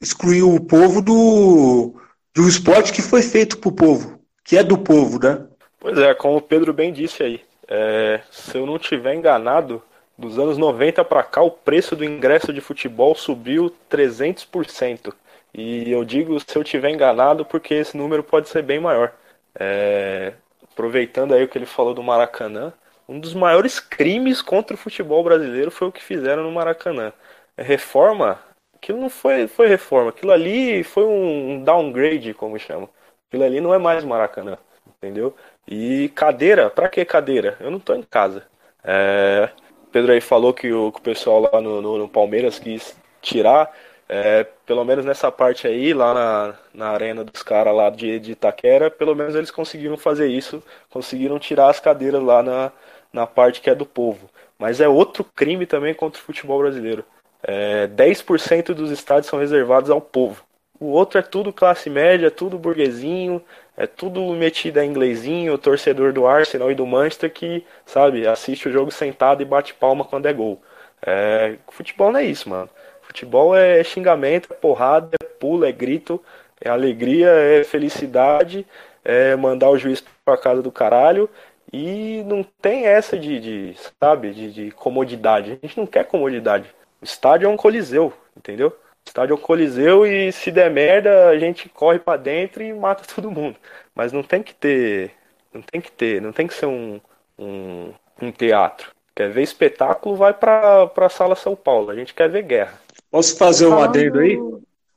excluir 0.00 0.44
o 0.44 0.60
povo 0.60 1.02
do, 1.02 1.94
do 2.32 2.48
esporte 2.48 2.92
que 2.92 3.02
foi 3.02 3.22
feito 3.22 3.58
pro 3.58 3.72
povo, 3.72 4.20
que 4.44 4.56
é 4.56 4.62
do 4.62 4.78
povo, 4.78 5.18
né? 5.18 5.44
Pois 5.80 5.98
é, 5.98 6.14
como 6.14 6.36
o 6.36 6.42
Pedro 6.42 6.72
bem 6.72 6.92
disse 6.92 7.22
aí. 7.22 7.45
É, 7.68 8.20
se 8.30 8.56
eu 8.56 8.66
não 8.66 8.78
tiver 8.78 9.14
enganado, 9.14 9.82
dos 10.16 10.38
anos 10.38 10.56
90 10.56 11.04
para 11.04 11.22
cá 11.22 11.42
o 11.42 11.50
preço 11.50 11.94
do 11.94 12.04
ingresso 12.04 12.52
de 12.52 12.60
futebol 12.60 13.14
subiu 13.14 13.74
300%. 13.90 15.14
E 15.52 15.90
eu 15.90 16.04
digo 16.04 16.38
se 16.40 16.56
eu 16.56 16.64
tiver 16.64 16.90
enganado 16.90 17.44
porque 17.44 17.74
esse 17.74 17.96
número 17.96 18.22
pode 18.22 18.48
ser 18.48 18.62
bem 18.62 18.78
maior. 18.80 19.12
É, 19.58 20.34
aproveitando 20.70 21.34
aí 21.34 21.44
o 21.44 21.48
que 21.48 21.56
ele 21.58 21.66
falou 21.66 21.94
do 21.94 22.02
Maracanã, 22.02 22.72
um 23.08 23.18
dos 23.18 23.34
maiores 23.34 23.80
crimes 23.80 24.42
contra 24.42 24.74
o 24.74 24.78
futebol 24.78 25.22
brasileiro 25.24 25.70
foi 25.70 25.88
o 25.88 25.92
que 25.92 26.02
fizeram 26.02 26.42
no 26.42 26.52
Maracanã. 26.52 27.12
É 27.56 27.62
reforma, 27.62 28.38
aquilo 28.74 29.00
não 29.00 29.08
foi, 29.08 29.46
foi 29.48 29.66
reforma, 29.68 30.10
aquilo 30.10 30.32
ali 30.32 30.82
foi 30.84 31.04
um 31.04 31.62
downgrade, 31.62 32.34
como 32.34 32.58
chamam. 32.58 32.88
Aquilo 33.28 33.44
ali 33.44 33.60
não 33.60 33.72
é 33.74 33.78
mais 33.78 34.04
Maracanã, 34.04 34.58
entendeu? 34.86 35.34
E 35.68 36.08
cadeira, 36.10 36.70
pra 36.70 36.88
que 36.88 37.04
cadeira? 37.04 37.56
Eu 37.60 37.70
não 37.70 37.80
tô 37.80 37.94
em 37.94 38.02
casa. 38.02 38.44
É, 38.84 39.50
Pedro 39.90 40.12
aí 40.12 40.20
falou 40.20 40.54
que 40.54 40.72
o, 40.72 40.92
que 40.92 40.98
o 40.98 41.02
pessoal 41.02 41.40
lá 41.52 41.60
no, 41.60 41.82
no, 41.82 41.98
no, 41.98 42.08
Palmeiras 42.08 42.58
quis 42.58 42.96
tirar, 43.20 43.72
é, 44.08 44.44
pelo 44.64 44.84
menos 44.84 45.04
nessa 45.04 45.32
parte 45.32 45.66
aí, 45.66 45.92
lá 45.92 46.14
na, 46.14 46.54
na 46.72 46.88
arena 46.90 47.24
dos 47.24 47.42
caras 47.42 47.74
lá 47.74 47.90
de, 47.90 48.20
de 48.20 48.32
Itaquera, 48.32 48.90
pelo 48.90 49.14
menos 49.14 49.34
eles 49.34 49.50
conseguiram 49.50 49.96
fazer 49.96 50.28
isso, 50.28 50.62
conseguiram 50.90 51.38
tirar 51.38 51.68
as 51.68 51.80
cadeiras 51.80 52.22
lá 52.22 52.42
na, 52.42 52.72
na 53.12 53.26
parte 53.26 53.60
que 53.60 53.70
é 53.70 53.74
do 53.74 53.86
povo. 53.86 54.30
Mas 54.58 54.80
é 54.80 54.88
outro 54.88 55.24
crime 55.24 55.66
também 55.66 55.94
contra 55.94 56.20
o 56.20 56.24
futebol 56.24 56.58
brasileiro. 56.60 57.04
É, 57.42 57.86
10% 57.88 58.74
dos 58.74 58.90
estádios 58.90 59.26
são 59.28 59.38
reservados 59.38 59.90
ao 59.90 60.00
povo. 60.00 60.44
O 60.78 60.86
outro 60.86 61.18
é 61.18 61.22
tudo 61.22 61.52
classe 61.52 61.88
média, 61.88 62.30
tudo 62.30 62.58
burguesinho, 62.58 63.42
é 63.76 63.86
tudo 63.86 64.20
metido 64.32 64.78
a 64.78 64.84
inglesinho, 64.84 65.58
torcedor 65.58 66.12
do 66.12 66.26
Arsenal 66.26 66.70
e 66.70 66.74
do 66.74 66.86
Manchester 66.86 67.30
que, 67.30 67.64
sabe, 67.84 68.26
assiste 68.26 68.68
o 68.68 68.72
jogo 68.72 68.90
sentado 68.90 69.42
e 69.42 69.44
bate 69.44 69.74
palma 69.74 70.04
quando 70.04 70.26
é 70.26 70.32
gol. 70.32 70.62
É, 71.04 71.56
futebol 71.68 72.10
não 72.10 72.20
é 72.20 72.24
isso, 72.24 72.48
mano. 72.48 72.70
Futebol 73.02 73.54
é 73.54 73.84
xingamento, 73.84 74.52
é 74.52 74.54
porrada, 74.56 75.10
é 75.20 75.24
pulo, 75.24 75.64
é 75.64 75.72
grito, 75.72 76.22
é 76.60 76.68
alegria, 76.68 77.28
é 77.28 77.64
felicidade, 77.64 78.66
é 79.04 79.36
mandar 79.36 79.70
o 79.70 79.78
juiz 79.78 80.02
para 80.24 80.36
casa 80.36 80.62
do 80.62 80.72
caralho 80.72 81.28
e 81.72 82.22
não 82.26 82.42
tem 82.42 82.86
essa 82.86 83.18
de, 83.18 83.40
de 83.40 83.76
sabe, 84.00 84.32
de, 84.32 84.52
de, 84.52 84.70
comodidade. 84.70 85.58
A 85.62 85.66
gente 85.66 85.78
não 85.78 85.86
quer 85.86 86.04
comodidade. 86.04 86.68
O 87.00 87.04
estádio 87.04 87.46
é 87.46 87.48
um 87.48 87.56
coliseu, 87.56 88.12
entendeu? 88.36 88.76
O 89.06 89.08
estádio 89.08 89.34
é 89.34 89.36
um 89.36 89.40
coliseu 89.40 90.04
e 90.04 90.32
se 90.32 90.50
der 90.50 90.70
merda, 90.70 91.28
a 91.28 91.38
gente 91.38 91.68
corre 91.68 91.98
para 91.98 92.18
dentro 92.18 92.62
e 92.62 92.72
mata 92.72 93.04
todo 93.14 93.30
mundo. 93.30 93.56
Mas 93.94 94.12
não 94.12 94.22
tem 94.22 94.42
que 94.42 94.54
ter, 94.54 95.12
não 95.54 95.62
tem 95.62 95.80
que 95.80 95.92
ter, 95.92 96.20
não 96.20 96.32
tem 96.32 96.46
que 96.46 96.54
ser 96.54 96.66
um, 96.66 97.00
um, 97.38 97.92
um 98.20 98.32
teatro. 98.32 98.90
Quer 99.14 99.30
ver 99.30 99.42
espetáculo, 99.42 100.16
vai 100.16 100.34
para 100.34 100.90
a 100.94 101.08
sala 101.08 101.34
São 101.34 101.56
Paulo. 101.56 101.90
A 101.90 101.94
gente 101.94 102.12
quer 102.12 102.28
ver 102.28 102.42
guerra. 102.42 102.74
Posso 103.10 103.38
fazer 103.38 103.66
um 103.66 103.78
adendo 103.78 104.18
aí? 104.18 104.38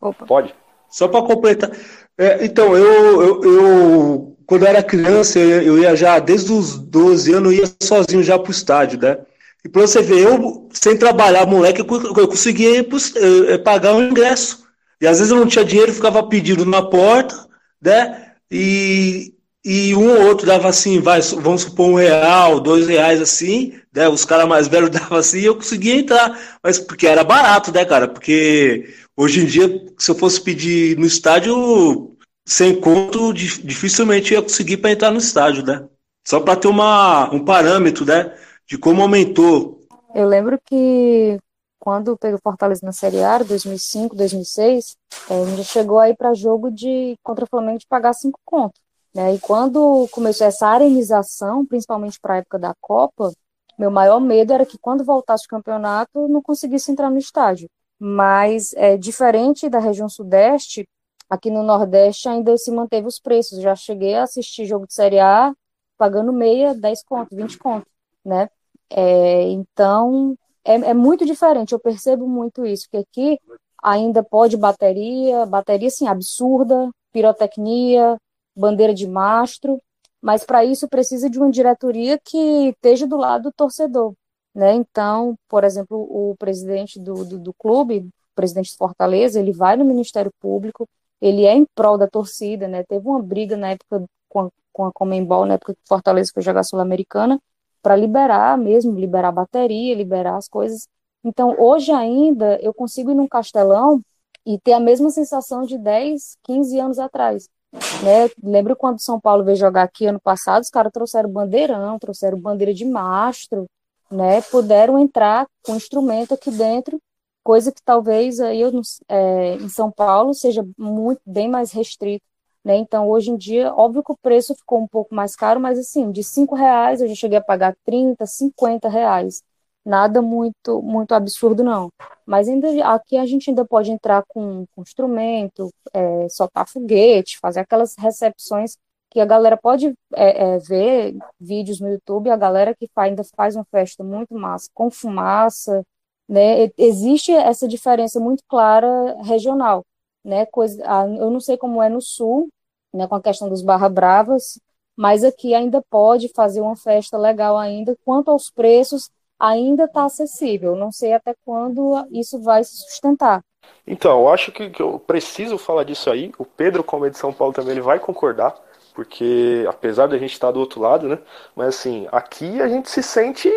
Opa. 0.01 0.25
Pode. 0.25 0.53
Só 0.89 1.07
para 1.07 1.21
completar. 1.25 1.71
É, 2.17 2.43
então, 2.43 2.75
eu, 2.75 3.21
eu, 3.21 3.43
eu, 3.43 4.37
quando 4.45 4.65
era 4.65 4.83
criança, 4.83 5.39
eu, 5.39 5.61
eu, 5.61 5.79
ia 5.79 5.95
já, 5.95 6.19
desde 6.19 6.51
os 6.51 6.77
12 6.77 7.33
anos, 7.33 7.53
eu 7.53 7.59
ia 7.59 7.71
sozinho 7.81 8.23
já 8.23 8.37
pro 8.37 8.51
estádio, 8.51 8.99
né? 8.99 9.19
E 9.63 9.69
para 9.69 9.81
você 9.81 10.01
ver, 10.01 10.23
eu, 10.23 10.69
sem 10.71 10.97
trabalhar, 10.97 11.45
moleque, 11.45 11.81
eu, 11.81 11.85
conseguia 12.27 12.83
pro, 12.83 12.97
eu, 13.15 13.61
pagar 13.61 13.93
um 13.93 14.03
ingresso. 14.09 14.63
E 15.01 15.07
às 15.07 15.17
vezes 15.19 15.31
eu 15.31 15.39
não 15.39 15.47
tinha 15.47 15.65
dinheiro, 15.65 15.93
ficava 15.93 16.23
pedindo 16.23 16.65
na 16.65 16.81
porta, 16.81 17.47
né? 17.81 18.33
E, 18.51 19.33
e 19.63 19.95
um 19.95 20.09
ou 20.09 20.27
outro 20.27 20.47
dava 20.47 20.69
assim, 20.69 20.99
vai, 20.99 21.21
vamos 21.21 21.61
supor 21.63 21.89
um 21.89 21.95
real, 21.95 22.59
dois 22.59 22.87
reais 22.87 23.21
assim, 23.21 23.79
né? 23.93 24.07
Os 24.07 24.25
caras 24.25 24.47
mais 24.47 24.67
velhos 24.67 24.89
davam 24.91 25.17
assim 25.17 25.39
e 25.39 25.45
eu 25.45 25.55
conseguia 25.55 25.95
entrar. 25.95 26.39
Mas 26.63 26.79
porque 26.79 27.07
era 27.07 27.23
barato, 27.23 27.71
né, 27.71 27.85
cara? 27.85 28.07
Porque 28.07 28.93
hoje 29.15 29.41
em 29.41 29.45
dia, 29.45 29.69
se 29.97 30.11
eu 30.11 30.15
fosse 30.15 30.41
pedir 30.41 30.97
no 30.97 31.05
estádio, 31.05 32.15
sem 32.45 32.75
conto, 32.79 33.33
dificilmente 33.33 34.33
ia 34.33 34.41
conseguir 34.41 34.77
para 34.77 34.91
entrar 34.91 35.11
no 35.11 35.17
estádio, 35.19 35.65
né? 35.65 35.85
Só 36.27 36.39
para 36.39 36.55
ter 36.55 36.67
uma, 36.67 37.33
um 37.33 37.43
parâmetro, 37.43 38.05
né? 38.05 38.33
De 38.69 38.77
como 38.77 39.01
aumentou. 39.01 39.81
Eu 40.13 40.27
lembro 40.27 40.59
que 40.63 41.39
quando 41.79 42.15
pegou 42.15 42.39
Fortaleza 42.43 42.85
na 42.85 42.91
Série 42.91 43.23
A, 43.23 43.39
2005, 43.39 44.15
2006, 44.15 44.95
é, 45.27 45.41
a 45.41 45.45
gente 45.45 45.63
chegou 45.63 45.97
aí 45.97 46.15
para 46.15 46.35
jogo 46.35 46.69
de 46.69 47.17
contra 47.23 47.45
o 47.45 47.47
Flamengo 47.47 47.79
de 47.79 47.87
pagar 47.87 48.13
cinco 48.13 48.39
contos. 48.45 48.79
Né? 49.11 49.33
E 49.33 49.39
quando 49.39 50.07
começou 50.11 50.45
essa 50.45 50.67
arenização, 50.67 51.65
principalmente 51.65 52.19
para 52.21 52.35
a 52.35 52.37
época 52.37 52.59
da 52.59 52.75
Copa, 52.79 53.33
meu 53.75 53.89
maior 53.89 54.19
medo 54.19 54.53
era 54.53 54.67
que 54.67 54.77
quando 54.77 55.03
voltasse 55.03 55.45
o 55.45 55.49
campeonato 55.49 56.27
não 56.27 56.39
conseguisse 56.39 56.91
entrar 56.91 57.09
no 57.09 57.17
estádio. 57.17 57.67
Mas 57.97 58.71
é 58.75 58.97
diferente 58.97 59.67
da 59.67 59.79
região 59.79 60.07
sudeste, 60.07 60.87
aqui 61.27 61.49
no 61.49 61.63
Nordeste 61.63 62.29
ainda 62.29 62.55
se 62.55 62.69
manteve 62.69 63.07
os 63.07 63.19
preços. 63.19 63.63
Já 63.63 63.75
cheguei 63.75 64.13
a 64.13 64.23
assistir 64.23 64.65
jogo 64.65 64.85
de 64.85 64.93
Série 64.93 65.19
A 65.19 65.55
pagando 65.97 66.31
meia, 66.31 66.75
10 66.75 67.03
conto, 67.03 67.35
20 67.35 67.57
conto, 67.57 67.87
né? 68.23 68.47
É, 68.89 69.43
então 69.51 70.35
é, 70.63 70.75
é 70.75 70.93
muito 70.93 71.25
diferente. 71.25 71.73
Eu 71.73 71.79
percebo 71.79 72.27
muito 72.27 72.65
isso, 72.65 72.87
que 72.89 72.97
aqui 72.97 73.39
ainda 73.81 74.23
pode 74.23 74.57
bateria, 74.57 75.45
bateria 75.45 75.87
assim 75.87 76.07
absurda, 76.07 76.89
pirotecnia, 77.11 78.17
bandeira 78.55 78.93
de 78.93 79.07
mastro, 79.07 79.79
mas 80.21 80.43
para 80.43 80.65
isso 80.65 80.87
precisa 80.87 81.29
de 81.29 81.37
uma 81.39 81.49
diretoria 81.49 82.19
que 82.23 82.69
esteja 82.69 83.07
do 83.07 83.17
lado 83.17 83.43
do 83.43 83.51
torcedor. 83.53 84.13
Né? 84.53 84.73
Então, 84.73 85.35
por 85.47 85.63
exemplo, 85.63 85.97
o 85.97 86.35
presidente 86.37 86.99
do, 86.99 87.23
do, 87.23 87.39
do 87.39 87.53
clube, 87.53 87.99
o 87.99 88.35
presidente 88.35 88.71
de 88.71 88.77
Fortaleza, 88.77 89.39
ele 89.39 89.53
vai 89.53 89.77
no 89.77 89.85
Ministério 89.85 90.31
Público, 90.39 90.87
ele 91.21 91.45
é 91.45 91.53
em 91.53 91.65
prol 91.75 91.97
da 91.97 92.07
torcida, 92.07 92.67
né? 92.67 92.83
Teve 92.83 93.07
uma 93.07 93.21
briga 93.21 93.57
na 93.57 93.71
época 93.71 94.05
com 94.29 94.39
a, 94.41 94.49
com 94.71 94.85
a 94.85 94.91
Comembol, 94.91 95.45
na 95.45 95.55
época 95.55 95.73
que 95.73 95.81
Fortaleza 95.87 96.31
foi 96.33 96.41
jogar 96.41 96.63
Sul-Americana, 96.63 97.39
para 97.81 97.95
liberar 97.95 98.57
mesmo, 98.57 98.97
liberar 98.97 99.31
bateria, 99.31 99.95
liberar 99.95 100.37
as 100.37 100.47
coisas. 100.47 100.87
Então, 101.23 101.55
hoje 101.59 101.91
ainda, 101.91 102.59
eu 102.61 102.73
consigo 102.73 103.11
ir 103.11 103.15
num 103.15 103.27
castelão 103.27 104.01
e 104.45 104.57
ter 104.59 104.73
a 104.73 104.79
mesma 104.79 105.09
sensação 105.09 105.63
de 105.63 105.77
10, 105.77 106.37
15 106.43 106.79
anos 106.79 106.99
atrás. 106.99 107.49
Né? 107.71 108.29
Lembro 108.41 108.75
quando 108.75 108.99
São 108.99 109.19
Paulo 109.19 109.43
veio 109.43 109.57
jogar 109.57 109.83
aqui 109.83 110.07
ano 110.07 110.19
passado, 110.19 110.63
os 110.63 110.69
caras 110.69 110.91
trouxeram 110.91 111.29
bandeirão, 111.29 111.99
trouxeram 111.99 112.39
bandeira 112.39 112.73
de 112.73 112.85
mastro, 112.85 113.67
né? 114.09 114.41
Puderam 114.41 114.97
entrar 114.97 115.45
com 115.63 115.75
instrumento 115.75 116.33
aqui 116.33 116.49
dentro, 116.49 116.99
coisa 117.43 117.71
que 117.71 117.81
talvez 117.83 118.39
aí 118.39 118.61
eu, 118.61 118.71
é, 119.07 119.55
em 119.55 119.69
São 119.69 119.91
Paulo 119.91 120.33
seja 120.33 120.65
muito 120.77 121.21
bem 121.25 121.47
mais 121.47 121.71
restrito. 121.71 122.25
Né? 122.63 122.77
Então, 122.77 123.07
hoje 123.09 123.31
em 123.31 123.37
dia, 123.37 123.73
óbvio 123.73 124.03
que 124.03 124.11
o 124.11 124.17
preço 124.21 124.55
ficou 124.55 124.79
um 124.81 124.87
pouco 124.87 125.15
mais 125.15 125.35
caro, 125.35 125.59
mas 125.59 125.79
assim, 125.79 126.11
de 126.11 126.23
cinco 126.23 126.55
reais 126.55 127.01
eu 127.01 127.07
já 127.07 127.15
cheguei 127.15 127.37
a 127.37 127.41
pagar 127.43 127.75
30, 127.85 128.25
50 128.25 128.89
reais 128.89 129.41
nada 129.85 130.21
muito 130.21 130.81
muito 130.81 131.13
absurdo 131.13 131.63
não. 131.63 131.89
Mas 132.25 132.47
ainda 132.47 132.67
aqui 132.93 133.17
a 133.17 133.25
gente 133.25 133.49
ainda 133.49 133.65
pode 133.65 133.91
entrar 133.91 134.23
com, 134.27 134.65
com 134.75 134.81
instrumento, 134.81 135.69
é, 135.93 136.29
soltar 136.29 136.67
foguete, 136.67 137.39
fazer 137.39 137.61
aquelas 137.61 137.95
recepções 137.97 138.77
que 139.09 139.19
a 139.19 139.25
galera 139.25 139.57
pode 139.57 139.93
é, 140.15 140.55
é, 140.55 140.59
ver 140.59 141.17
vídeos 141.39 141.79
no 141.79 141.89
YouTube, 141.89 142.29
a 142.29 142.37
galera 142.37 142.75
que 142.75 142.87
faz, 142.93 143.09
ainda 143.09 143.23
faz 143.35 143.55
uma 143.55 143.65
festa 143.65 144.03
muito 144.03 144.35
massa, 144.35 144.69
com 144.73 144.91
fumaça, 144.91 145.83
né? 146.27 146.69
Existe 146.77 147.31
essa 147.31 147.67
diferença 147.67 148.19
muito 148.19 148.43
clara 148.47 149.17
regional, 149.23 149.83
né? 150.29 150.45
Coisa, 150.45 150.81
eu 151.19 151.29
não 151.29 151.39
sei 151.39 151.57
como 151.57 151.81
é 151.81 151.89
no 151.89 152.01
sul, 152.01 152.47
né? 152.93 153.07
Com 153.07 153.15
a 153.15 153.21
questão 153.21 153.49
dos 153.49 153.61
barra 153.61 153.89
bravas, 153.89 154.59
mas 154.95 155.23
aqui 155.23 155.53
ainda 155.53 155.83
pode 155.89 156.29
fazer 156.29 156.61
uma 156.61 156.75
festa 156.75 157.17
legal 157.17 157.57
ainda. 157.57 157.97
Quanto 158.05 158.29
aos 158.31 158.49
preços, 158.49 159.09
ainda 159.39 159.85
está 159.85 160.05
acessível. 160.05 160.75
Não 160.75 160.91
sei 160.91 161.13
até 161.13 161.33
quando 161.45 162.05
isso 162.11 162.41
vai 162.41 162.63
se 162.63 162.77
sustentar. 162.77 163.41
Então, 163.85 164.21
eu 164.21 164.29
acho 164.29 164.51
que, 164.51 164.69
que, 164.69 164.81
eu 164.81 164.99
preciso 164.99 165.57
falar 165.57 165.83
disso 165.83 166.09
aí. 166.09 166.31
O 166.37 166.45
Pedro, 166.45 166.83
como 166.83 167.05
é 167.05 167.09
de 167.09 167.17
São 167.17 167.33
Paulo, 167.33 167.53
também 167.53 167.71
ele 167.71 167.81
vai 167.81 167.99
concordar, 167.99 168.55
porque 168.93 169.65
apesar 169.67 170.07
da 170.07 170.17
gente 170.17 170.33
estar 170.33 170.51
do 170.51 170.59
outro 170.59 170.81
lado, 170.81 171.07
né? 171.07 171.19
Mas 171.55 171.69
assim, 171.69 172.07
aqui 172.11 172.61
a 172.61 172.67
gente 172.67 172.89
se 172.89 173.01
sente 173.01 173.49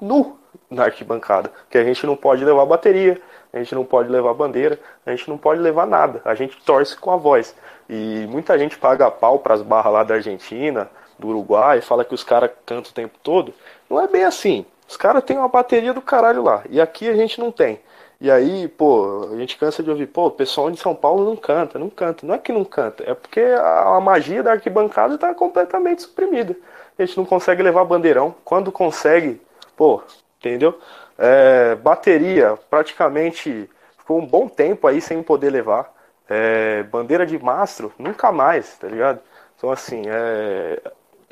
nu 0.00 0.38
na 0.70 0.84
arquibancada, 0.84 1.52
que 1.70 1.78
a 1.78 1.84
gente 1.84 2.04
não 2.06 2.16
pode 2.16 2.44
levar 2.44 2.66
bateria, 2.66 3.20
a 3.52 3.58
gente 3.58 3.74
não 3.74 3.84
pode 3.84 4.08
levar 4.08 4.34
bandeira, 4.34 4.78
a 5.04 5.10
gente 5.10 5.28
não 5.28 5.38
pode 5.38 5.60
levar 5.60 5.86
nada. 5.86 6.20
A 6.24 6.34
gente 6.34 6.56
torce 6.64 6.96
com 6.96 7.10
a 7.10 7.16
voz. 7.16 7.54
E 7.88 8.26
muita 8.28 8.58
gente 8.58 8.76
paga 8.78 9.10
pau 9.10 9.38
para 9.38 9.54
as 9.54 9.62
barras 9.62 9.92
lá 9.92 10.04
da 10.04 10.14
Argentina, 10.14 10.90
do 11.18 11.28
Uruguai, 11.28 11.80
fala 11.80 12.04
que 12.04 12.14
os 12.14 12.24
caras 12.24 12.50
cantam 12.64 12.90
o 12.90 12.94
tempo 12.94 13.18
todo. 13.22 13.54
Não 13.88 14.00
é 14.00 14.06
bem 14.06 14.24
assim. 14.24 14.66
Os 14.88 14.96
caras 14.96 15.24
têm 15.24 15.38
uma 15.38 15.48
bateria 15.48 15.92
do 15.92 16.00
caralho 16.00 16.42
lá. 16.42 16.62
E 16.70 16.80
aqui 16.80 17.08
a 17.08 17.14
gente 17.14 17.40
não 17.40 17.50
tem. 17.50 17.80
E 18.20 18.30
aí, 18.30 18.66
pô, 18.66 19.28
a 19.32 19.36
gente 19.36 19.58
cansa 19.58 19.82
de 19.82 19.90
ouvir, 19.90 20.06
pô, 20.06 20.26
o 20.26 20.30
pessoal 20.30 20.70
de 20.70 20.78
São 20.78 20.94
Paulo 20.94 21.24
não 21.24 21.36
canta, 21.36 21.78
não 21.78 21.90
canta. 21.90 22.26
Não 22.26 22.34
é 22.34 22.38
que 22.38 22.50
não 22.50 22.64
canta, 22.64 23.04
é 23.06 23.14
porque 23.14 23.40
a, 23.40 23.96
a 23.96 24.00
magia 24.00 24.42
da 24.42 24.52
arquibancada 24.52 25.16
está 25.16 25.34
completamente 25.34 26.02
suprimida. 26.02 26.56
A 26.98 27.04
gente 27.04 27.16
não 27.16 27.26
consegue 27.26 27.62
levar 27.62 27.84
bandeirão. 27.84 28.34
Quando 28.42 28.72
consegue, 28.72 29.40
pô, 29.76 30.02
entendeu? 30.38 30.78
É, 31.18 31.74
bateria, 31.76 32.58
praticamente 32.68 33.68
ficou 33.98 34.20
um 34.20 34.26
bom 34.26 34.48
tempo 34.48 34.86
aí 34.86 35.00
sem 35.00 35.22
poder 35.22 35.50
levar. 35.50 35.94
É, 36.28 36.82
bandeira 36.84 37.24
de 37.24 37.38
mastro, 37.38 37.92
nunca 37.98 38.32
mais, 38.32 38.76
tá 38.78 38.88
ligado? 38.88 39.20
Então, 39.56 39.70
assim, 39.70 40.02
é, 40.06 40.80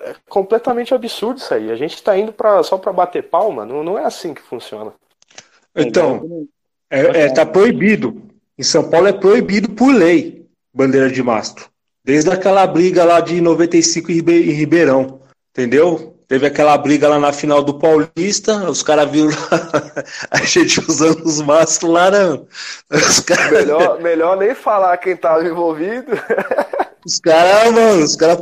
é 0.01 0.15
completamente 0.29 0.95
absurdo 0.95 1.39
isso 1.39 1.53
aí. 1.53 1.71
A 1.71 1.77
gente 1.77 1.95
está 1.95 2.17
indo 2.17 2.33
pra, 2.33 2.63
só 2.63 2.79
para 2.79 2.93
bater 2.93 3.25
palma, 3.25 3.65
não, 3.65 3.83
não 3.83 3.99
é 3.99 4.05
assim 4.05 4.33
que 4.33 4.43
funciona. 4.43 4.93
Então, 5.75 6.47
é, 6.89 7.25
é, 7.25 7.33
tá 7.33 7.45
proibido. 7.45 8.23
Em 8.57 8.63
São 8.63 8.89
Paulo 8.89 9.09
é 9.09 9.13
proibido 9.13 9.71
por 9.71 9.93
lei 9.93 10.47
bandeira 10.73 11.11
de 11.11 11.23
mastro. 11.23 11.69
Desde 12.05 12.31
aquela 12.31 12.67
briga 12.67 13.05
lá 13.05 13.21
de 13.21 13.41
95 13.41 14.11
em 14.11 14.21
Ribeirão, 14.53 15.21
entendeu? 15.51 16.14
Teve 16.35 16.47
aquela 16.49 16.77
briga 16.77 17.09
lá 17.09 17.21
na 17.21 17.33
final 17.33 17.63
do 17.63 17.79
Paulista, 17.79 18.69
os 18.69 18.83
caras 18.83 19.09
viram 19.09 19.31
a 20.33 20.39
gente 20.39 20.81
usando 20.81 21.25
os 21.25 21.41
mastros 21.41 21.89
lá, 21.89 22.11
não. 22.11 22.49
Cara... 23.25 23.53
Melhor, 23.53 24.01
melhor 24.01 24.37
nem 24.37 24.53
falar 24.53 24.97
quem 24.97 25.13
estava 25.13 25.47
envolvido. 25.47 26.11
Os 27.07 27.21
caras, 27.21 27.71
mano, 27.71 28.03
os 28.03 28.17
caras 28.17 28.39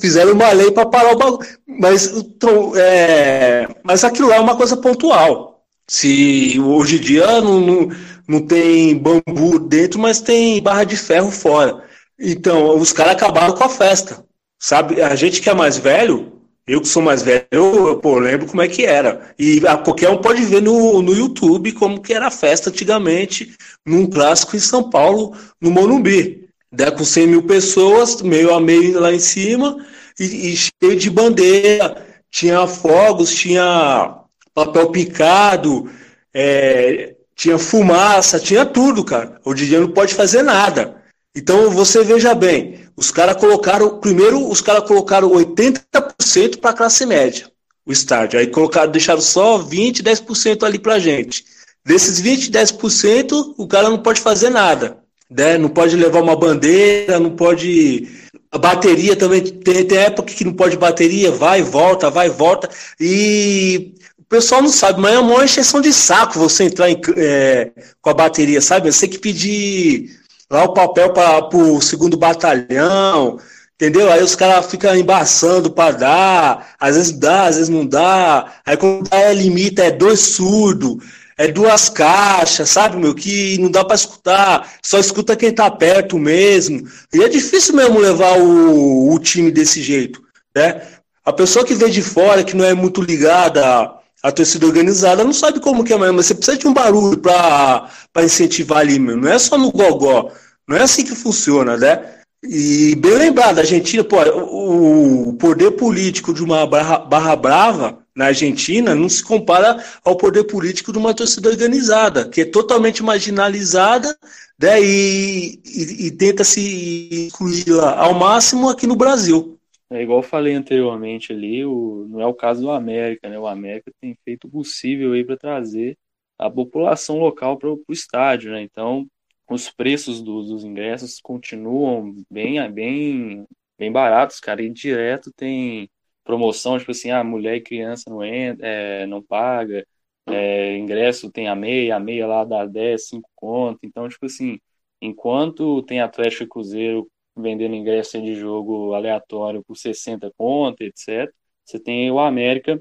fizeram 0.00 0.34
uma 0.34 0.52
lei 0.52 0.70
para 0.70 0.84
parar 0.84 1.14
o 1.14 1.16
bagulho. 1.16 1.48
Mas, 1.66 2.08
então, 2.08 2.72
é, 2.76 3.66
mas 3.82 4.04
aquilo 4.04 4.28
lá 4.28 4.36
é 4.36 4.40
uma 4.40 4.54
coisa 4.54 4.76
pontual. 4.76 5.64
Se 5.88 6.60
hoje 6.60 6.96
em 6.96 7.00
dia 7.00 7.40
não, 7.40 7.58
não, 7.58 7.88
não 8.28 8.46
tem 8.46 8.98
bambu 8.98 9.58
dentro, 9.58 9.98
mas 9.98 10.20
tem 10.20 10.62
barra 10.62 10.84
de 10.84 10.94
ferro 10.94 11.30
fora. 11.30 11.82
Então, 12.20 12.78
os 12.78 12.92
caras 12.92 13.14
acabaram 13.14 13.54
com 13.54 13.64
a 13.64 13.68
festa. 13.70 14.22
Sabe? 14.58 15.00
A 15.00 15.16
gente 15.16 15.40
que 15.40 15.48
é 15.48 15.54
mais 15.54 15.78
velho, 15.78 16.39
eu 16.70 16.80
que 16.80 16.86
sou 16.86 17.02
mais 17.02 17.22
velho, 17.22 17.44
eu 17.50 17.98
pô, 17.98 18.20
lembro 18.20 18.46
como 18.46 18.62
é 18.62 18.68
que 18.68 18.84
era. 18.86 19.32
E 19.36 19.60
a, 19.66 19.76
qualquer 19.76 20.08
um 20.08 20.18
pode 20.18 20.44
ver 20.44 20.62
no, 20.62 21.02
no 21.02 21.12
YouTube 21.12 21.72
como 21.72 22.00
que 22.00 22.14
era 22.14 22.28
a 22.28 22.30
festa 22.30 22.70
antigamente, 22.70 23.56
num 23.84 24.06
clássico 24.06 24.54
em 24.54 24.60
São 24.60 24.88
Paulo, 24.88 25.36
no 25.60 25.68
Morumbi. 25.68 26.48
né, 26.70 26.88
com 26.92 27.04
100 27.04 27.26
mil 27.26 27.42
pessoas, 27.42 28.22
meio 28.22 28.54
a 28.54 28.60
meio 28.60 29.00
lá 29.00 29.12
em 29.12 29.18
cima, 29.18 29.84
e, 30.18 30.52
e 30.52 30.56
cheio 30.56 30.96
de 30.96 31.10
bandeira, 31.10 32.06
tinha 32.30 32.64
fogos, 32.68 33.34
tinha 33.34 34.18
papel 34.54 34.90
picado, 34.92 35.90
é, 36.32 37.16
tinha 37.34 37.58
fumaça, 37.58 38.38
tinha 38.38 38.64
tudo, 38.64 39.04
cara. 39.04 39.40
O 39.44 39.52
DJ 39.52 39.80
não 39.80 39.88
pode 39.88 40.14
fazer 40.14 40.44
nada. 40.44 41.02
Então 41.34 41.68
você 41.70 42.04
veja 42.04 42.32
bem, 42.32 42.78
os 43.00 43.10
caras 43.10 43.36
colocaram, 43.36 43.98
primeiro 43.98 44.46
os 44.46 44.60
caras 44.60 44.86
colocaram 44.86 45.30
80% 45.30 46.58
para 46.60 46.70
a 46.70 46.74
classe 46.74 47.06
média, 47.06 47.50
o 47.86 47.90
estádio. 47.90 48.38
Aí 48.38 48.46
colocaram, 48.46 48.92
deixaram 48.92 49.22
só 49.22 49.56
20, 49.56 50.02
10% 50.02 50.64
ali 50.64 50.78
pra 50.78 50.98
gente. 50.98 51.46
Desses 51.82 52.20
20, 52.20 52.50
10%, 52.50 53.54
o 53.56 53.66
cara 53.66 53.88
não 53.88 54.02
pode 54.02 54.20
fazer 54.20 54.50
nada. 54.50 54.98
Né? 55.30 55.56
Não 55.56 55.70
pode 55.70 55.96
levar 55.96 56.20
uma 56.20 56.36
bandeira, 56.36 57.18
não 57.18 57.30
pode. 57.30 58.06
A 58.52 58.58
bateria 58.58 59.16
também 59.16 59.40
tem, 59.40 59.82
tem 59.86 59.98
época 59.98 60.34
que 60.34 60.44
não 60.44 60.52
pode 60.52 60.76
bateria, 60.76 61.30
vai 61.30 61.60
e 61.60 61.62
volta, 61.62 62.10
vai 62.10 62.26
e 62.26 62.30
volta. 62.30 62.68
E 63.00 63.94
o 64.18 64.24
pessoal 64.24 64.60
não 64.60 64.68
sabe, 64.68 65.00
mas 65.00 65.14
é 65.14 65.18
uma 65.18 65.42
exceção 65.42 65.80
de 65.80 65.90
saco 65.90 66.38
você 66.38 66.64
entrar 66.64 66.90
em, 66.90 67.00
é, 67.16 67.70
com 68.02 68.10
a 68.10 68.14
bateria, 68.14 68.60
sabe? 68.60 68.92
Você 68.92 69.06
tem 69.06 69.16
que 69.16 69.18
pedir 69.18 70.19
lá 70.50 70.64
o 70.64 70.74
papel 70.74 71.12
para 71.12 71.56
o 71.56 71.80
segundo 71.80 72.16
batalhão, 72.16 73.38
entendeu? 73.74 74.10
Aí 74.10 74.22
os 74.22 74.34
caras 74.34 74.66
ficam 74.66 74.96
embaçando 74.96 75.70
para 75.70 75.96
dar, 75.96 76.74
às 76.78 76.96
vezes 76.96 77.12
dá, 77.12 77.44
às 77.46 77.56
vezes 77.56 77.68
não 77.68 77.86
dá. 77.86 78.52
Aí 78.66 78.76
quando 78.76 79.08
dá 79.08 79.16
é 79.18 79.32
limita, 79.32 79.84
é 79.84 79.90
dois 79.90 80.20
surdos, 80.20 80.96
é 81.38 81.46
duas 81.46 81.88
caixas, 81.88 82.68
sabe, 82.68 82.96
meu? 82.96 83.14
Que 83.14 83.56
não 83.58 83.70
dá 83.70 83.84
para 83.84 83.94
escutar, 83.94 84.68
só 84.82 84.98
escuta 84.98 85.36
quem 85.36 85.52
tá 85.52 85.70
perto 85.70 86.18
mesmo. 86.18 86.86
E 87.14 87.22
é 87.22 87.28
difícil 87.28 87.76
mesmo 87.76 88.00
levar 88.00 88.38
o, 88.40 89.14
o 89.14 89.18
time 89.20 89.52
desse 89.52 89.80
jeito, 89.80 90.20
né? 90.54 90.82
A 91.24 91.32
pessoa 91.32 91.64
que 91.64 91.74
vê 91.74 91.88
de 91.88 92.02
fora, 92.02 92.42
que 92.42 92.56
não 92.56 92.64
é 92.64 92.74
muito 92.74 93.00
ligada 93.00 94.00
a 94.22 94.30
torcida 94.30 94.66
organizada 94.66 95.24
não 95.24 95.32
sabe 95.32 95.60
como 95.60 95.82
que 95.82 95.92
é 95.92 95.98
mesmo, 95.98 96.16
mas 96.16 96.26
você 96.26 96.34
precisa 96.34 96.58
de 96.58 96.68
um 96.68 96.74
barulho 96.74 97.16
para 97.16 97.88
incentivar 98.18 98.78
ali. 98.78 98.98
Não 98.98 99.28
é 99.28 99.38
só 99.38 99.56
no 99.56 99.70
gogó. 99.70 100.30
Não 100.66 100.76
é 100.76 100.82
assim 100.82 101.04
que 101.04 101.14
funciona, 101.14 101.76
né? 101.76 102.20
E 102.42 102.94
bem 102.96 103.18
lembrado, 103.18 103.58
a 103.58 103.60
Argentina, 103.60 104.02
pô, 104.02 104.16
o 104.22 105.34
poder 105.34 105.72
político 105.72 106.32
de 106.32 106.42
uma 106.42 106.66
barra, 106.66 106.98
barra 106.98 107.36
brava 107.36 107.98
na 108.16 108.26
Argentina 108.26 108.94
não 108.94 109.08
se 109.08 109.22
compara 109.22 109.82
ao 110.04 110.16
poder 110.16 110.44
político 110.44 110.90
de 110.92 110.98
uma 110.98 111.12
torcida 111.12 111.50
organizada, 111.50 112.28
que 112.28 112.40
é 112.40 112.44
totalmente 112.44 113.02
marginalizada 113.02 114.16
né, 114.60 114.80
e, 114.80 115.60
e, 115.64 116.06
e 116.06 116.10
tenta 116.10 116.42
se 116.42 117.26
incluir 117.26 117.64
ao 117.96 118.14
máximo 118.14 118.68
aqui 118.68 118.86
no 118.86 118.96
Brasil. 118.96 119.58
É 119.90 120.02
igual 120.02 120.20
eu 120.20 120.22
falei 120.22 120.54
anteriormente 120.54 121.32
ali, 121.32 121.64
o, 121.64 122.06
não 122.08 122.20
é 122.20 122.26
o 122.26 122.34
caso 122.34 122.62
do 122.62 122.70
América, 122.70 123.28
né? 123.28 123.38
O 123.38 123.46
América 123.46 123.90
tem 124.00 124.16
feito 124.24 124.46
o 124.46 124.50
possível 124.50 125.12
aí 125.12 125.24
para 125.24 125.36
trazer 125.36 125.96
a 126.40 126.50
população 126.50 127.18
local 127.18 127.58
para 127.58 127.70
o 127.70 127.84
estádio, 127.90 128.52
né? 128.52 128.62
Então, 128.62 129.06
os 129.48 129.70
preços 129.70 130.22
do, 130.22 130.42
dos 130.42 130.64
ingressos 130.64 131.20
continuam 131.20 132.14
bem, 132.30 132.70
bem, 132.72 133.46
bem 133.78 133.92
baratos, 133.92 134.40
cara. 134.40 134.62
E 134.62 134.70
direto 134.70 135.30
tem 135.36 135.90
promoção, 136.24 136.78
tipo 136.78 136.92
assim, 136.92 137.10
a 137.10 137.20
ah, 137.20 137.24
mulher 137.24 137.56
e 137.56 137.60
criança 137.60 138.08
não 138.08 138.24
entra, 138.24 138.66
é, 138.66 139.06
não 139.06 139.22
paga, 139.22 139.86
é, 140.26 140.76
ingresso 140.78 141.30
tem 141.30 141.48
a 141.48 141.54
meia, 141.54 141.96
a 141.96 142.00
meia 142.00 142.26
lá 142.26 142.44
dá 142.44 142.64
10, 142.64 143.08
5 143.08 143.28
conto. 143.34 143.80
Então, 143.82 144.08
tipo 144.08 144.24
assim, 144.26 144.58
enquanto 145.00 145.82
tem 145.82 146.00
Atlético 146.00 146.44
e 146.44 146.48
Cruzeiro 146.48 147.10
vendendo 147.36 147.74
ingresso 147.74 148.20
de 148.22 148.34
jogo 148.34 148.94
aleatório 148.94 149.62
por 149.64 149.76
60 149.76 150.32
conto, 150.38 150.82
etc. 150.82 151.32
Você 151.64 151.78
tem 151.78 152.10
o 152.10 152.18
América 152.18 152.80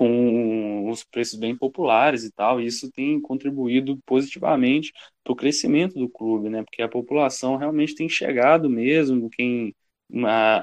com 0.00 0.88
os 0.88 1.04
preços 1.04 1.38
bem 1.38 1.54
populares 1.54 2.24
e 2.24 2.32
tal, 2.32 2.58
e 2.58 2.64
isso 2.66 2.90
tem 2.90 3.20
contribuído 3.20 3.98
positivamente 4.06 4.92
para 5.22 5.32
o 5.34 5.36
crescimento 5.36 5.98
do 5.98 6.08
clube, 6.08 6.48
né? 6.48 6.62
Porque 6.62 6.80
a 6.80 6.88
população 6.88 7.56
realmente 7.56 7.94
tem 7.94 8.08
chegado 8.08 8.70
mesmo, 8.70 9.28
quem 9.28 9.74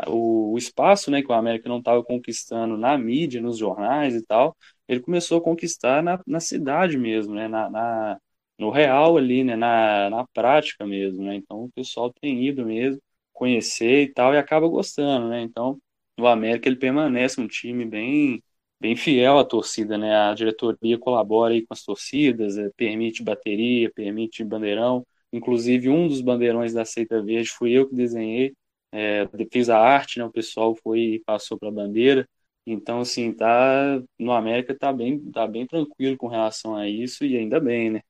o, 0.07 0.53
o, 0.53 0.57
espaço, 0.57 1.11
né, 1.11 1.21
que 1.21 1.31
o 1.31 1.35
América 1.35 1.69
não 1.69 1.77
estava 1.79 2.03
conquistando 2.03 2.77
na 2.77 2.97
mídia, 2.97 3.39
nos 3.39 3.57
jornais 3.59 4.15
e 4.15 4.25
tal, 4.25 4.57
ele 4.87 5.01
começou 5.01 5.37
a 5.37 5.41
conquistar 5.43 6.01
na, 6.01 6.19
na 6.25 6.39
cidade 6.39 6.97
mesmo, 6.97 7.35
né? 7.35 7.47
Na, 7.47 7.69
na 7.69 8.19
no 8.57 8.71
real 8.71 9.17
ali, 9.17 9.43
né? 9.43 9.55
Na, 9.55 10.09
na 10.09 10.25
prática 10.33 10.85
mesmo, 10.85 11.23
né? 11.23 11.35
Então 11.35 11.65
o 11.65 11.71
pessoal 11.71 12.11
tem 12.11 12.43
ido 12.43 12.65
mesmo 12.65 12.99
conhecer 13.33 14.01
e 14.03 14.13
tal, 14.13 14.33
e 14.33 14.37
acaba 14.37 14.67
gostando, 14.67 15.29
né? 15.29 15.41
Então, 15.41 15.77
o 16.19 16.25
América 16.27 16.67
ele 16.67 16.75
permanece 16.77 17.39
um 17.39 17.47
time 17.47 17.85
bem 17.85 18.41
bem 18.79 18.95
fiel 18.95 19.37
à 19.39 19.45
torcida, 19.45 19.97
né? 19.97 20.15
A 20.15 20.33
diretoria 20.33 20.97
colabora 20.97 21.53
aí 21.53 21.65
com 21.65 21.73
as 21.73 21.83
torcidas, 21.83 22.57
é, 22.57 22.69
permite 22.75 23.23
bateria, 23.23 23.91
permite 23.93 24.43
bandeirão. 24.43 25.05
Inclusive, 25.31 25.89
um 25.89 26.07
dos 26.07 26.21
bandeirões 26.21 26.73
da 26.73 26.85
Seita 26.85 27.21
Verde 27.21 27.49
fui 27.49 27.71
eu 27.71 27.87
que 27.87 27.95
desenhei, 27.95 28.53
é, 28.91 29.27
fiz 29.51 29.69
a 29.69 29.77
arte, 29.79 30.19
né? 30.19 30.25
O 30.25 30.31
pessoal 30.31 30.75
foi 30.75 30.99
e 30.99 31.19
passou 31.19 31.57
para 31.57 31.69
a 31.69 31.71
bandeira. 31.71 32.27
Então, 32.65 32.99
assim, 32.99 33.31
tá 33.31 34.01
no 34.19 34.31
América 34.31 34.77
tá 34.77 34.91
bem, 34.91 35.19
tá 35.31 35.47
bem 35.47 35.65
tranquilo 35.65 36.17
com 36.17 36.27
relação 36.27 36.75
a 36.75 36.87
isso 36.87 37.23
e 37.23 37.37
ainda 37.37 37.59
bem, 37.59 37.89
né? 37.91 38.01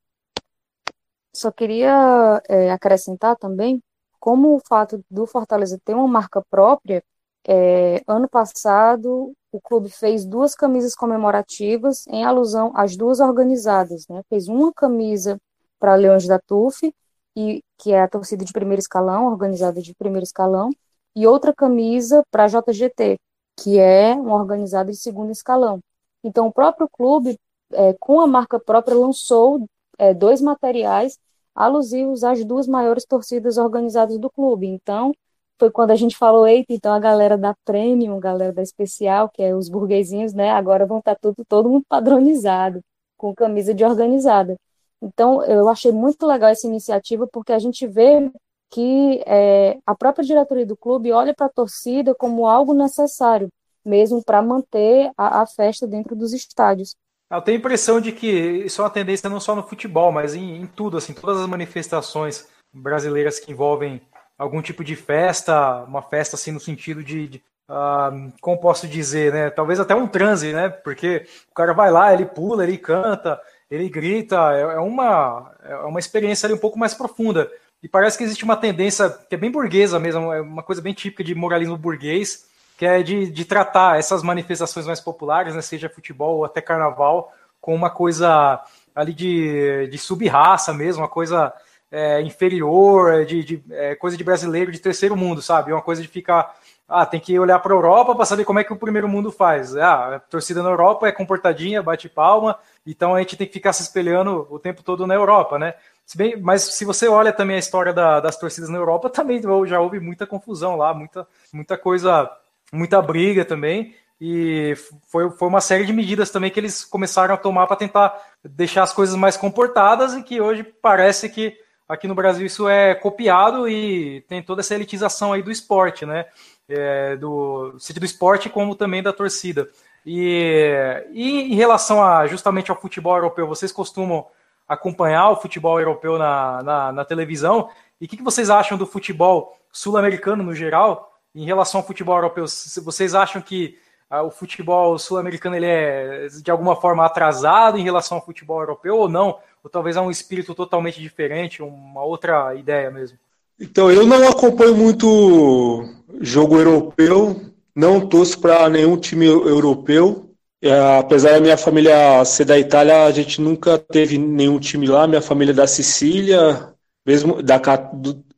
Só 1.34 1.52
queria 1.52 2.42
é, 2.50 2.72
acrescentar 2.72 3.36
também 3.36 3.80
como 4.20 4.56
o 4.56 4.60
fato 4.60 5.00
do 5.10 5.28
Fortaleza 5.28 5.80
ter 5.86 5.94
uma 5.94 6.08
marca 6.08 6.42
própria, 6.50 7.04
é, 7.48 8.02
ano 8.08 8.28
passado 8.30 9.34
o 9.52 9.62
clube 9.62 9.90
fez 9.90 10.26
duas 10.26 10.54
camisas 10.54 10.94
comemorativas 10.94 12.06
em 12.08 12.24
alusão 12.26 12.72
às 12.76 12.98
duas 12.98 13.20
organizadas, 13.20 14.08
né? 14.08 14.22
Fez 14.30 14.48
uma 14.48 14.74
camisa 14.74 15.40
para 15.80 15.96
Leões 15.96 16.28
da 16.28 16.40
TUF, 16.40 16.94
e, 17.36 17.64
que 17.78 17.92
é 17.94 18.02
a 18.02 18.08
torcida 18.08 18.44
de 18.44 18.52
primeiro 18.52 18.80
escalão, 18.80 19.28
organizada 19.28 19.82
de 19.82 19.94
primeiro 19.96 20.24
escalão, 20.24 20.72
e 21.16 21.28
outra 21.28 21.54
camisa 21.54 22.24
para 22.32 22.46
a 22.46 22.48
JGT, 22.48 23.18
que 23.56 23.80
é 23.80 24.14
uma 24.14 24.36
organizada 24.36 24.92
de 24.92 24.98
segundo 24.98 25.32
escalão. 25.32 25.80
Então, 26.24 26.48
o 26.48 26.52
próprio 26.54 26.90
clube, 26.90 27.38
é, 27.74 27.94
com 28.00 28.20
a 28.20 28.28
marca 28.28 28.60
própria, 28.60 28.96
lançou 28.98 29.66
é, 29.98 30.14
dois 30.14 30.42
materiais 30.42 31.18
alusivos 31.56 32.24
às 32.24 32.44
duas 32.44 32.68
maiores 32.68 33.06
torcidas 33.06 33.58
organizadas 33.58 34.18
do 34.20 34.30
clube. 34.30 34.68
Então, 34.68 35.14
foi 35.60 35.72
quando 35.72 35.92
a 35.92 35.96
gente 35.96 36.16
falou, 36.18 36.48
eita, 36.48 36.74
então 36.74 36.94
a 36.94 37.00
galera 37.00 37.38
da 37.38 37.56
Premium, 37.66 38.18
a 38.18 38.20
galera 38.20 38.54
da 38.54 38.62
Especial, 38.62 39.30
que 39.30 39.42
é 39.42 39.56
os 39.56 39.70
burguesinhos, 39.70 40.34
né, 40.34 40.52
agora 40.52 40.86
vão 40.86 41.00
estar 41.00 41.16
tá 41.16 41.20
tudo, 41.22 41.44
todo 41.48 41.70
mundo 41.70 41.86
padronizado, 41.90 42.82
com 43.18 43.34
camisa 43.34 43.74
de 43.74 43.84
organizada. 43.84 44.56
Então, 45.02 45.44
eu 45.44 45.70
achei 45.70 45.92
muito 45.92 46.26
legal 46.26 46.50
essa 46.50 46.68
iniciativa, 46.68 47.28
porque 47.32 47.52
a 47.54 47.60
gente 47.60 47.86
vê 47.88 48.32
que 48.70 49.24
é, 49.26 49.78
a 49.86 49.96
própria 49.96 50.26
diretoria 50.26 50.66
do 50.66 50.76
clube 50.76 51.12
olha 51.12 51.34
para 51.34 51.46
a 51.46 51.52
torcida 51.54 52.14
como 52.16 52.48
algo 52.48 52.74
necessário, 52.74 53.50
mesmo 53.86 54.24
para 54.24 54.42
manter 54.42 55.12
a, 55.18 55.42
a 55.42 55.48
festa 55.48 55.88
dentro 55.88 56.16
dos 56.16 56.34
estádios. 56.34 56.96
Eu 57.30 57.42
tenho 57.42 57.58
a 57.58 57.60
impressão 57.60 58.00
de 58.00 58.12
que 58.12 58.28
isso 58.28 58.82
é 58.82 58.86
uma 58.86 58.90
tendência 58.90 59.30
não 59.30 59.40
só 59.40 59.56
no 59.56 59.64
futebol, 59.68 60.12
mas 60.12 60.34
em, 60.34 60.62
em 60.62 60.68
tudo, 60.68 60.98
assim, 60.98 61.14
todas 61.14 61.42
as 61.42 61.48
manifestações 61.48 62.48
brasileiras 62.74 63.40
que 63.40 63.52
envolvem 63.52 64.02
algum 64.38 64.62
tipo 64.62 64.84
de 64.84 64.96
festa, 64.96 65.84
uma 65.84 66.02
festa 66.02 66.36
assim 66.36 66.52
no 66.52 66.60
sentido 66.60 67.04
de, 67.04 67.28
de 67.28 67.44
uh, 67.70 68.32
como 68.40 68.60
posso 68.60 68.88
dizer, 68.88 69.34
né? 69.34 69.50
Talvez 69.50 69.80
até 69.80 69.96
um 69.96 70.08
transe, 70.08 70.54
né? 70.54 70.70
Porque 70.70 71.26
o 71.50 71.54
cara 71.54 71.74
vai 71.74 71.92
lá, 71.92 72.14
ele 72.14 72.26
pula, 72.26 72.64
ele 72.64 72.78
canta, 72.78 73.40
ele 73.70 73.90
grita, 73.90 74.36
é, 74.54 74.62
é 74.62 74.80
uma, 74.80 75.52
é 75.64 75.76
uma 75.78 76.00
experiência 76.00 76.48
ali 76.48 76.54
um 76.54 76.60
pouco 76.60 76.78
mais 76.78 76.94
profunda. 76.94 77.50
E 77.82 77.88
parece 77.88 78.18
que 78.18 78.24
existe 78.24 78.44
uma 78.44 78.58
tendência 78.58 79.10
que 79.10 79.36
é 79.36 79.38
bem 79.38 79.52
burguesa 79.52 80.00
mesmo, 80.00 80.34
é 80.34 80.42
uma 80.42 80.64
coisa 80.64 80.82
bem 80.82 80.94
típica 80.94 81.24
de 81.24 81.36
moralismo 81.36 81.78
burguês, 81.78 82.48
que 82.78 82.86
é 82.86 83.04
de, 83.04 83.30
de 83.32 83.46
tratar 83.46 84.00
essas 84.00 84.24
manifestações 84.24 84.86
mais 84.86 85.00
populares, 85.00 85.56
né, 85.56 85.62
seja 85.62 85.90
futebol 85.90 86.38
ou 86.38 86.46
até 86.46 86.62
carnaval, 86.62 87.32
com 87.60 87.76
uma 87.76 87.90
coisa 87.90 88.62
ali 88.96 89.14
de, 89.14 89.88
de 89.88 89.98
sub-raça 89.98 90.74
mesmo, 90.74 91.04
uma 91.04 91.10
coisa 91.10 91.54
é, 91.92 92.22
inferior, 92.22 93.26
de, 93.26 93.44
de 93.44 93.64
é, 93.72 93.96
coisa 93.96 94.18
de 94.18 94.24
brasileiro 94.24 94.72
de 94.72 94.80
terceiro 94.80 95.16
mundo, 95.16 95.42
sabe? 95.42 95.72
Uma 95.72 95.82
coisa 95.82 96.02
de 96.02 96.08
ficar. 96.08 96.56
Ah, 96.88 97.06
tem 97.06 97.20
que 97.20 97.38
olhar 97.38 97.60
para 97.60 97.74
a 97.74 97.76
Europa 97.76 98.16
para 98.16 98.26
saber 98.26 98.46
como 98.46 98.60
é 98.60 98.64
que 98.64 98.72
o 98.72 98.78
primeiro 98.78 99.10
mundo 99.10 99.32
faz. 99.32 99.76
Ah, 99.76 100.16
a 100.16 100.20
torcida 100.20 100.64
na 100.64 100.70
Europa 100.70 101.08
é 101.08 101.12
comportadinha, 101.12 101.84
bate 101.84 102.08
palma, 102.08 102.58
então 102.86 103.14
a 103.14 103.20
gente 103.20 103.36
tem 103.36 103.46
que 103.46 103.54
ficar 103.54 103.74
se 103.74 103.84
espelhando 103.84 104.48
o 104.50 104.58
tempo 104.58 104.82
todo 104.82 105.06
na 105.06 105.14
Europa, 105.14 105.60
né? 105.60 105.74
Se 106.06 106.18
bem, 106.18 106.40
mas 106.40 106.62
se 106.62 106.86
você 106.86 107.08
olha 107.08 107.34
também 107.34 107.58
a 107.58 107.60
história 107.60 107.92
da, 107.92 108.22
das 108.22 108.38
torcidas 108.38 108.70
na 108.70 108.78
Europa, 108.78 109.10
também 109.12 109.42
já 109.66 109.80
houve 109.80 110.00
muita 110.00 110.26
confusão 110.26 110.78
lá, 110.78 110.94
muita, 110.94 111.28
muita 111.54 111.78
coisa 111.78 112.30
muita 112.72 113.02
briga 113.02 113.46
também. 113.46 113.96
E 114.20 114.74
foi, 115.08 115.30
foi 115.30 115.48
uma 115.48 115.62
série 115.62 115.86
de 115.86 115.94
medidas 115.94 116.32
também 116.32 116.50
que 116.50 116.60
eles 116.60 116.84
começaram 116.84 117.36
a 117.36 117.38
tomar 117.38 117.68
para 117.68 117.76
tentar 117.76 118.20
deixar 118.44 118.84
as 118.84 118.94
coisas 118.94 119.16
mais 119.16 119.38
comportadas 119.38 120.14
e 120.14 120.24
que 120.24 120.42
hoje 120.42 120.64
parece 120.64 121.30
que 121.30 121.56
aqui 121.88 122.08
no 122.08 122.16
Brasil 122.16 122.46
isso 122.46 122.68
é 122.68 122.94
copiado 122.94 123.68
e 123.68 124.22
tem 124.28 124.42
toda 124.42 124.62
essa 124.62 124.76
elitização 124.76 125.34
aí 125.34 125.42
do 125.42 125.52
esporte, 125.52 126.06
né? 126.06 126.26
É, 126.68 127.16
do 127.16 127.76
seja 127.80 128.00
do 128.00 128.06
esporte 128.06 128.50
como 128.50 128.76
também 128.76 129.02
da 129.02 129.14
torcida. 129.14 129.70
E, 130.06 131.06
e 131.12 131.54
em 131.54 131.56
relação 131.56 132.04
a 132.04 132.28
justamente 132.28 132.72
ao 132.72 132.80
futebol 132.80 133.16
europeu, 133.16 133.48
vocês 133.48 133.72
costumam 133.72 134.26
acompanhar 134.68 135.30
o 135.30 135.38
futebol 135.38 135.80
europeu 135.80 136.18
na, 136.18 136.62
na, 136.64 136.92
na 136.92 137.06
televisão? 137.06 137.70
E 138.00 138.06
o 138.06 138.08
que, 138.08 138.18
que 138.18 138.24
vocês 138.24 138.50
acham 138.50 138.78
do 138.78 138.86
futebol 138.86 139.58
sul-americano 139.72 140.44
no 140.44 140.54
geral 140.54 141.14
em 141.34 141.46
relação 141.46 141.82
ao 141.82 141.88
futebol 141.88 142.16
europeu? 142.16 142.46
Vocês 142.84 143.16
acham 143.16 143.42
que 143.42 143.78
o 144.10 144.32
futebol 144.32 144.98
sul-americano 144.98 145.56
ele 145.56 145.66
é 145.66 146.28
de 146.42 146.50
alguma 146.50 146.76
forma 146.76 147.06
atrasado 147.06 147.78
em 147.78 147.84
relação 147.84 148.18
ao 148.18 148.26
futebol 148.26 148.60
europeu 148.62 148.98
ou 148.98 149.10
não? 149.10 149.40
Ou 149.68 149.70
talvez 149.70 149.98
é 149.98 150.02
um 150.02 150.10
espírito 150.10 150.56
totalmente 150.56 151.02
diferente, 151.02 151.62
uma 151.62 152.02
outra 152.02 152.56
ideia 152.56 152.90
mesmo? 152.90 153.18
Então, 153.60 153.92
eu 153.92 154.08
não 154.08 154.26
acompanho 154.26 154.74
muito 154.74 155.84
jogo 156.22 156.58
europeu, 156.58 157.42
não 157.76 158.08
torço 158.08 158.40
para 158.40 158.70
nenhum 158.70 158.96
time 158.96 159.26
europeu. 159.26 160.32
É, 160.62 160.72
apesar 160.98 161.34
da 161.34 161.42
minha 161.42 161.58
família 161.58 162.24
ser 162.24 162.46
da 162.46 162.58
Itália, 162.58 163.04
a 163.04 163.12
gente 163.12 163.42
nunca 163.42 163.78
teve 163.78 164.18
nenhum 164.18 164.58
time 164.58 164.88
lá. 164.88 165.06
Minha 165.06 165.22
família 165.22 165.52
é 165.52 165.56
da 165.56 165.68
Sicília, 165.68 166.74
mesmo 167.06 167.44
da, 167.44 167.60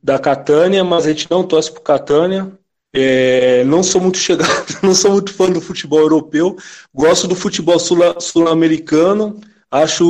da 0.01 0.17
Catânia, 0.17 0.83
mas 0.83 1.05
a 1.05 1.09
gente 1.09 1.29
não 1.29 1.43
torce 1.43 1.71
para 1.71 1.83
Catânia. 1.83 2.51
É, 2.91 3.63
não 3.65 3.83
sou 3.83 4.01
muito 4.01 4.17
chegado, 4.17 4.65
não 4.81 4.95
sou 4.95 5.11
muito 5.11 5.31
fã 5.31 5.47
do 5.47 5.61
futebol 5.61 5.99
europeu. 5.99 6.57
Gosto 6.91 7.27
do 7.27 7.35
futebol 7.35 7.77
sul-americano. 7.77 9.39
Acho 9.71 10.03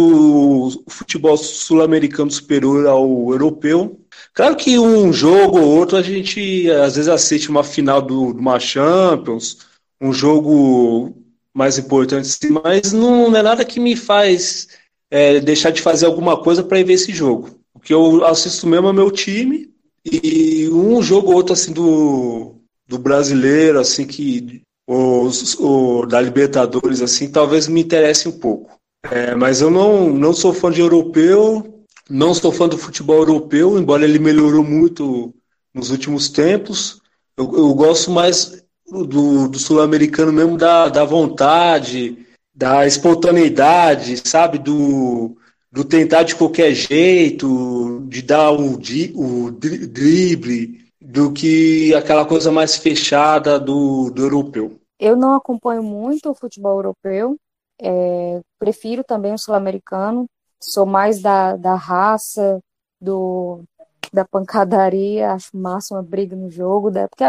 o 0.86 0.90
futebol 0.90 1.36
sul-americano 1.36 2.32
superior 2.32 2.88
ao 2.88 3.32
europeu. 3.32 4.00
Claro 4.34 4.56
que 4.56 4.80
um 4.80 5.12
jogo 5.12 5.60
ou 5.60 5.78
outro 5.78 5.98
a 5.98 6.02
gente 6.02 6.70
às 6.72 6.96
vezes 6.96 7.10
assiste 7.10 7.50
uma 7.50 7.64
final 7.64 8.02
do, 8.02 8.34
de 8.34 8.40
uma 8.40 8.60
Champions, 8.60 9.58
um 10.00 10.14
jogo 10.14 11.14
mais 11.54 11.78
importante, 11.78 12.30
mas 12.64 12.94
não, 12.94 13.36
é 13.36 13.42
nada 13.42 13.66
que 13.66 13.80
me 13.80 13.96
faz 13.96 14.70
é, 15.12 15.40
deixar 15.42 15.72
de 15.72 15.82
fazer 15.82 16.06
alguma 16.06 16.42
coisa 16.42 16.64
para 16.64 16.80
ir 16.80 16.86
ver 16.86 16.94
esse 16.94 17.12
jogo. 17.12 17.60
O 17.74 17.80
que 17.80 17.94
eu 17.94 18.24
assisto 18.26 18.66
mesmo 18.66 18.88
é 18.88 18.94
meu 18.94 19.12
time 19.12 19.70
e 20.06 20.70
um 20.70 21.02
jogo 21.02 21.32
ou 21.32 21.36
outro 21.36 21.54
assim 21.54 21.74
do, 21.74 22.56
do 22.88 22.98
brasileiro, 22.98 23.80
assim 23.80 24.08
que 24.08 24.62
o 24.88 26.06
da 26.08 26.20
Libertadores, 26.20 27.02
assim, 27.02 27.32
talvez 27.32 27.68
me 27.68 27.82
interesse 27.82 28.28
um 28.28 28.40
pouco. 28.40 28.79
É, 29.04 29.34
mas 29.34 29.62
eu 29.62 29.70
não, 29.70 30.10
não 30.10 30.34
sou 30.34 30.54
fã 30.54 30.72
de 30.72 30.82
europeu, 30.82 31.86
não 32.10 32.34
sou 32.34 32.52
fã 32.52 32.68
do 32.68 32.78
futebol 32.78 33.18
europeu, 33.18 33.78
embora 33.78 34.04
ele 34.04 34.20
melhorou 34.20 34.64
muito 34.64 35.34
nos 35.74 35.92
últimos 35.92 36.30
tempos. 36.30 37.02
Eu, 37.38 37.46
eu 37.56 37.74
gosto 37.74 38.12
mais 38.12 38.64
do, 38.88 39.48
do 39.48 39.60
sul-americano 39.60 40.34
mesmo, 40.34 40.58
da, 40.58 40.90
da 40.90 41.06
vontade, 41.06 42.26
da 42.54 42.86
espontaneidade, 42.86 44.18
sabe? 44.28 44.58
Do, 44.58 45.38
do 45.72 45.86
tentar 45.86 46.24
de 46.24 46.36
qualquer 46.36 46.74
jeito, 46.74 48.04
de 48.08 48.22
dar 48.22 48.52
o, 48.52 48.74
o 49.16 49.52
drible, 49.52 50.80
do 51.00 51.32
que 51.32 51.94
aquela 51.96 52.26
coisa 52.26 52.52
mais 52.52 52.76
fechada 52.76 53.60
do, 53.60 54.10
do 54.10 54.24
europeu. 54.24 54.80
Eu 55.00 55.16
não 55.16 55.34
acompanho 55.34 55.82
muito 55.82 56.30
o 56.30 56.36
futebol 56.36 56.78
europeu, 56.78 57.38
é, 57.82 58.42
prefiro 58.58 59.04
também 59.04 59.34
o 59.34 59.38
sul-americano, 59.38 60.28
sou 60.62 60.86
mais 60.86 61.22
da, 61.22 61.56
da 61.56 61.76
raça, 61.76 62.60
do, 63.00 63.64
da 64.12 64.26
pancadaria, 64.26 65.32
acho 65.34 65.56
massa 65.56 65.96
uma 65.96 66.04
briga 66.04 66.36
no 66.36 66.50
jogo, 66.50 66.92
da, 66.92 67.08
porque 67.08 67.24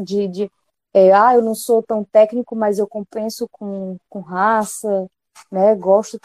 de, 0.00 0.28
de 0.28 0.50
é, 0.92 1.12
ah, 1.12 1.34
eu 1.34 1.42
não 1.42 1.54
sou 1.54 1.82
tão 1.82 2.04
técnico, 2.04 2.54
mas 2.54 2.78
eu 2.78 2.86
compenso 2.86 3.48
com, 3.50 3.96
com 4.08 4.20
raça, 4.20 5.08
né? 5.50 5.74
Gosto 5.74 6.20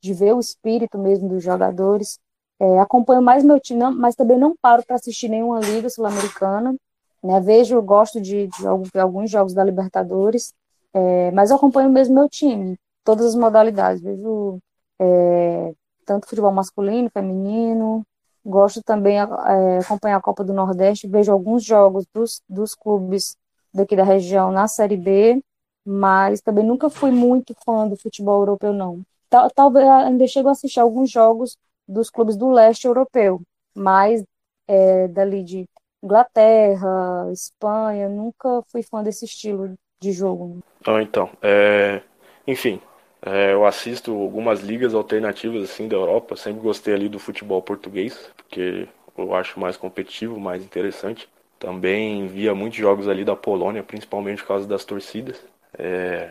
de 0.00 0.12
ver 0.14 0.34
o 0.34 0.40
espírito 0.40 0.98
mesmo 0.98 1.28
dos 1.28 1.42
jogadores. 1.42 2.18
É, 2.60 2.78
acompanho 2.80 3.22
mais 3.22 3.42
meu 3.44 3.58
time, 3.58 3.82
mas 3.92 4.14
também 4.14 4.38
não 4.38 4.54
paro 4.60 4.84
para 4.86 4.96
assistir 4.96 5.28
nenhuma 5.28 5.60
liga 5.60 5.88
sul-americana. 5.88 6.74
Né? 7.22 7.40
Vejo, 7.40 7.80
gosto 7.82 8.20
de, 8.20 8.48
de, 8.48 8.98
alguns 8.98 9.30
jogos 9.30 9.54
da 9.54 9.64
Libertadores, 9.64 10.52
é, 10.92 11.30
mas 11.32 11.50
acompanho 11.50 11.90
mesmo 11.90 12.14
meu 12.14 12.28
time 12.28 12.78
todas 13.04 13.26
as 13.26 13.34
modalidades. 13.34 14.02
Vejo 14.02 14.58
é, 15.00 15.72
tanto 16.04 16.28
futebol 16.28 16.52
masculino, 16.52 17.10
feminino. 17.10 18.04
Gosto 18.44 18.82
também 18.82 19.18
é, 19.18 19.78
acompanhar 19.78 20.16
a 20.16 20.20
Copa 20.20 20.42
do 20.44 20.52
Nordeste. 20.52 21.06
Vejo 21.06 21.32
alguns 21.32 21.64
jogos 21.64 22.04
dos, 22.12 22.42
dos 22.48 22.74
clubes 22.74 23.36
daqui 23.72 23.96
da 23.96 24.04
região 24.04 24.50
na 24.50 24.68
Série 24.68 24.96
B, 24.96 25.42
mas 25.84 26.40
também 26.40 26.64
nunca 26.64 26.90
fui 26.90 27.10
muito 27.10 27.54
fã 27.64 27.88
do 27.88 27.96
futebol 27.96 28.40
europeu, 28.40 28.72
não. 28.72 29.00
Talvez 29.54 29.88
ainda 29.88 30.26
chego 30.26 30.48
a 30.48 30.52
assistir 30.52 30.80
alguns 30.80 31.10
jogos 31.10 31.56
dos 31.88 32.10
clubes 32.10 32.36
do 32.36 32.50
leste 32.50 32.86
europeu, 32.86 33.40
mas 33.74 34.22
é, 34.68 35.08
dali 35.08 35.42
de 35.42 35.66
Inglaterra, 36.02 37.30
Espanha, 37.32 38.08
nunca 38.08 38.62
fui 38.68 38.82
fã 38.82 39.02
desse 39.02 39.24
estilo 39.24 39.74
de 40.00 40.12
jogo. 40.12 40.58
Ah, 40.86 41.00
então, 41.00 41.30
é... 41.40 42.02
enfim, 42.46 42.80
é, 43.24 43.52
eu 43.52 43.64
assisto 43.64 44.10
algumas 44.12 44.60
ligas 44.60 44.94
alternativas 44.94 45.62
assim 45.62 45.86
da 45.86 45.96
Europa. 45.96 46.36
Sempre 46.36 46.60
gostei 46.60 46.92
ali 46.92 47.08
do 47.08 47.20
futebol 47.20 47.62
português, 47.62 48.30
porque 48.36 48.88
eu 49.16 49.34
acho 49.34 49.60
mais 49.60 49.76
competitivo, 49.76 50.40
mais 50.40 50.64
interessante. 50.64 51.28
Também 51.58 52.26
via 52.26 52.54
muitos 52.54 52.78
jogos 52.78 53.08
ali 53.08 53.24
da 53.24 53.36
Polônia, 53.36 53.84
principalmente 53.84 54.42
por 54.42 54.48
causa 54.48 54.66
das 54.66 54.84
torcidas. 54.84 55.40
É... 55.78 56.30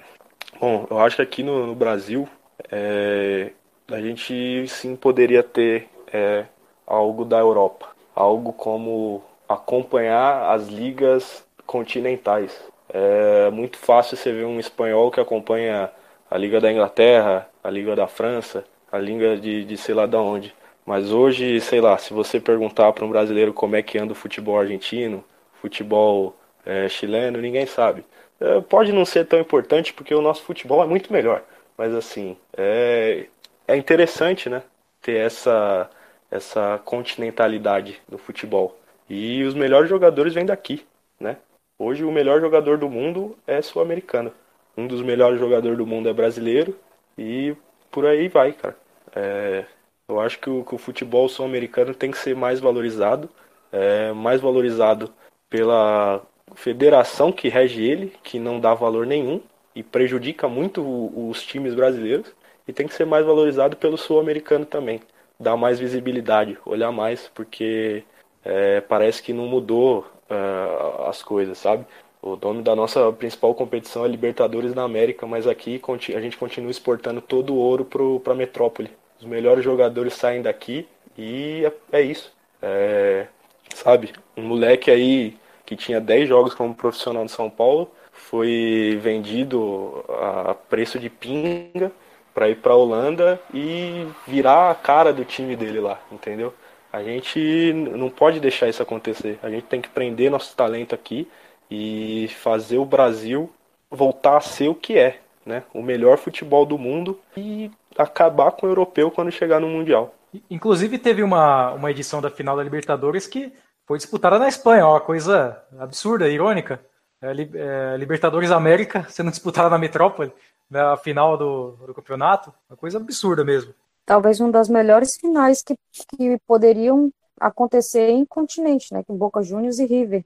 Bom, 0.60 0.86
eu 0.90 1.00
acho 1.00 1.16
que 1.16 1.22
aqui 1.22 1.44
no, 1.44 1.68
no 1.68 1.76
Brasil 1.76 2.28
é... 2.70 3.52
a 3.90 4.02
gente 4.02 4.68
sim 4.68 4.96
poderia 4.96 5.42
ter 5.42 5.88
é, 6.12 6.46
algo 6.86 7.24
da 7.24 7.40
Europa, 7.40 7.88
algo 8.14 8.52
como 8.52 9.24
acompanhar 9.48 10.52
as 10.54 10.68
ligas 10.68 11.46
continentais. 11.66 12.52
É 12.90 13.50
muito 13.50 13.78
fácil 13.78 14.18
você 14.18 14.34
ver 14.34 14.46
um 14.46 14.60
espanhol 14.60 15.10
que 15.10 15.22
acompanha 15.22 15.90
a 16.32 16.38
Liga 16.38 16.62
da 16.62 16.72
Inglaterra, 16.72 17.50
a 17.62 17.70
Liga 17.70 17.94
da 17.94 18.08
França, 18.08 18.64
a 18.90 18.98
Liga 18.98 19.36
de, 19.36 19.66
de 19.66 19.76
sei 19.76 19.94
lá 19.94 20.06
de 20.06 20.16
onde. 20.16 20.56
Mas 20.86 21.12
hoje, 21.12 21.60
sei 21.60 21.82
lá, 21.82 21.98
se 21.98 22.14
você 22.14 22.40
perguntar 22.40 22.94
para 22.94 23.04
um 23.04 23.10
brasileiro 23.10 23.54
como 23.54 23.76
é 23.76 23.84
que 23.84 23.98
anda 23.98 24.14
o 24.14 24.16
futebol 24.16 24.58
argentino, 24.58 25.24
futebol 25.62 26.34
é, 26.66 26.88
chileno, 26.88 27.42
ninguém 27.42 27.66
sabe. 27.66 28.06
É, 28.40 28.62
pode 28.62 28.94
não 28.94 29.04
ser 29.04 29.26
tão 29.26 29.40
importante 29.40 29.94
porque 29.94 30.16
o 30.16 30.22
nosso 30.22 30.42
futebol 30.44 30.82
é 30.82 30.88
muito 30.88 31.12
melhor. 31.12 31.44
Mas 31.78 31.94
assim, 31.94 32.38
é, 32.58 33.28
é 33.68 33.76
interessante, 33.76 34.50
né? 34.50 34.64
Ter 35.02 35.18
essa, 35.18 35.90
essa 36.32 36.80
continentalidade 36.86 38.02
no 38.10 38.18
futebol. 38.18 38.80
E 39.10 39.44
os 39.44 39.54
melhores 39.54 39.90
jogadores 39.90 40.34
vêm 40.34 40.46
daqui, 40.46 40.86
né? 41.20 41.38
Hoje 41.78 42.06
o 42.06 42.12
melhor 42.12 42.40
jogador 42.40 42.78
do 42.78 42.90
mundo 42.90 43.38
é 43.46 43.62
sul-americano 43.62 44.32
um 44.78 44.88
dos 44.88 45.02
melhores 45.02 45.40
jogadores 45.40 45.78
do 45.78 45.86
mundo 45.86 46.10
é 46.10 46.14
brasileiro 46.14 46.78
e 47.18 47.56
por 47.92 48.06
aí 48.06 48.28
vai, 48.28 48.54
cara. 48.54 48.78
É, 49.16 49.66
eu 50.08 50.20
acho 50.20 50.40
que 50.40 50.50
o, 50.50 50.64
que 50.64 50.76
o 50.76 50.78
futebol 50.78 51.28
sul-americano 51.30 51.94
tem 51.94 52.12
que 52.12 52.18
ser 52.18 52.36
mais 52.36 52.60
valorizado, 52.60 53.30
é, 53.72 54.12
mais 54.14 54.42
valorizado 54.42 55.14
pela 55.50 56.22
federação 56.56 57.32
que 57.32 57.50
rege 57.50 57.84
ele, 57.84 58.14
que 58.24 58.40
não 58.40 58.60
dá 58.60 58.74
valor 58.74 59.06
nenhum 59.06 59.42
e 59.76 59.84
prejudica 59.84 60.48
muito 60.48 60.82
os 61.30 61.44
times 61.44 61.74
brasileiros, 61.74 62.34
e 62.68 62.74
tem 62.74 62.88
que 62.88 62.94
ser 62.94 63.06
mais 63.06 63.26
valorizado 63.26 63.78
pelo 63.78 63.98
sul-americano 63.98 64.66
também, 64.66 65.02
dar 65.40 65.56
mais 65.58 65.80
visibilidade, 65.80 66.58
olhar 66.66 66.92
mais, 66.92 67.30
porque 67.34 68.04
é, 68.44 68.82
parece 68.82 69.24
que 69.24 69.34
não 69.34 69.48
mudou 69.48 70.06
uh, 70.30 71.04
as 71.08 71.22
coisas, 71.24 71.58
sabe? 71.58 71.86
O 72.22 72.36
nome 72.36 72.62
da 72.62 72.76
nossa 72.76 73.12
principal 73.12 73.56
competição 73.56 74.06
é 74.06 74.08
Libertadores 74.08 74.74
da 74.74 74.84
América, 74.84 75.26
mas 75.26 75.48
aqui 75.48 75.82
a 76.16 76.22
gente 76.22 76.38
continua 76.38 76.70
exportando 76.70 77.20
todo 77.20 77.54
o 77.54 77.58
ouro 77.58 77.84
para 78.24 78.34
a 78.34 78.36
metrópole. 78.36 78.92
Os 79.20 79.26
melhores 79.26 79.64
jogadores 79.64 80.14
saem 80.14 80.42
daqui 80.42 80.88
e 81.18 81.66
é, 81.92 82.00
é 82.00 82.02
isso. 82.02 82.32
É, 82.62 83.26
sabe, 83.74 84.14
um 84.38 84.44
moleque 84.44 84.92
aí 84.92 85.36
que 85.66 85.76
tinha 85.76 86.00
10 86.00 86.30
jogos 86.30 86.54
como 86.54 86.76
profissional 86.76 87.26
de 87.26 87.32
São 87.32 87.50
Paulo 87.50 87.92
foi 88.12 89.00
vendido 89.02 90.06
a 90.10 90.54
preço 90.54 91.00
de 91.00 91.10
pinga 91.10 91.92
para 92.36 92.50
ir 92.50 92.58
para 92.58 92.74
a 92.74 92.78
Holanda 92.78 93.42
e 93.54 94.06
virar 94.28 94.70
a 94.70 94.76
cara 94.76 95.12
do 95.12 95.26
time 95.26 95.56
dele 95.56 95.80
lá, 95.80 96.00
entendeu? 96.12 96.54
A 96.94 97.02
gente 97.02 97.74
não 97.74 98.10
pode 98.10 98.40
deixar 98.40 98.68
isso 98.70 98.84
acontecer. 98.84 99.40
A 99.42 99.50
gente 99.50 99.64
tem 99.64 99.82
que 99.82 99.90
prender 99.90 100.30
nosso 100.30 100.56
talento 100.56 100.94
aqui 100.94 101.28
e 101.72 102.28
fazer 102.28 102.78
o 102.78 102.86
Brasil 102.86 103.50
voltar 103.90 104.38
a 104.38 104.42
ser 104.42 104.68
o 104.68 104.76
que 104.76 104.98
é, 104.98 105.22
né? 105.46 105.64
O 105.74 105.82
melhor 105.82 106.18
futebol 106.18 106.66
do 106.66 106.78
mundo 106.78 107.18
e 107.36 107.72
acabar 107.98 108.52
com 108.52 108.66
o 108.66 108.70
europeu 108.70 109.10
quando 109.10 109.32
chegar 109.32 109.62
no 109.62 109.68
Mundial. 109.68 110.14
Inclusive 110.50 110.98
teve 110.98 111.24
uma, 111.24 111.72
uma 111.72 111.90
edição 111.90 112.22
da 112.22 112.30
final 112.30 112.56
da 112.56 112.64
Libertadores 112.64 113.26
que 113.26 113.52
foi 113.86 113.98
disputada 113.98 114.38
na 114.38 114.48
Espanha, 114.48 114.88
uma 114.88 115.00
coisa 115.00 115.62
absurda, 115.80 116.30
irônica. 116.30 116.80
É, 117.22 117.32
é, 117.32 117.98
Libertadores 117.98 118.52
América 118.52 119.06
sendo 119.10 119.30
disputada 119.30 119.70
na 119.70 119.78
metrópole, 119.78 120.32
na 120.70 120.98
final 120.98 121.38
do, 121.38 121.72
do 121.86 121.94
campeonato, 121.94 122.54
uma 122.70 122.78
coisa 122.78 122.98
absurda 122.98 123.44
mesmo. 123.44 123.74
Talvez 124.06 124.40
uma 124.40 124.52
das 124.52 124.68
melhores 124.68 125.16
finais 125.18 125.62
que, 125.62 125.76
que 126.10 126.38
poderiam 126.48 127.12
acontecer 127.40 128.10
em 128.10 128.26
continente, 128.26 128.94
né? 128.94 129.04
Com 129.04 129.18
Boca 129.18 129.42
Juniors 129.42 129.80
e 129.80 129.86
River. 129.86 130.26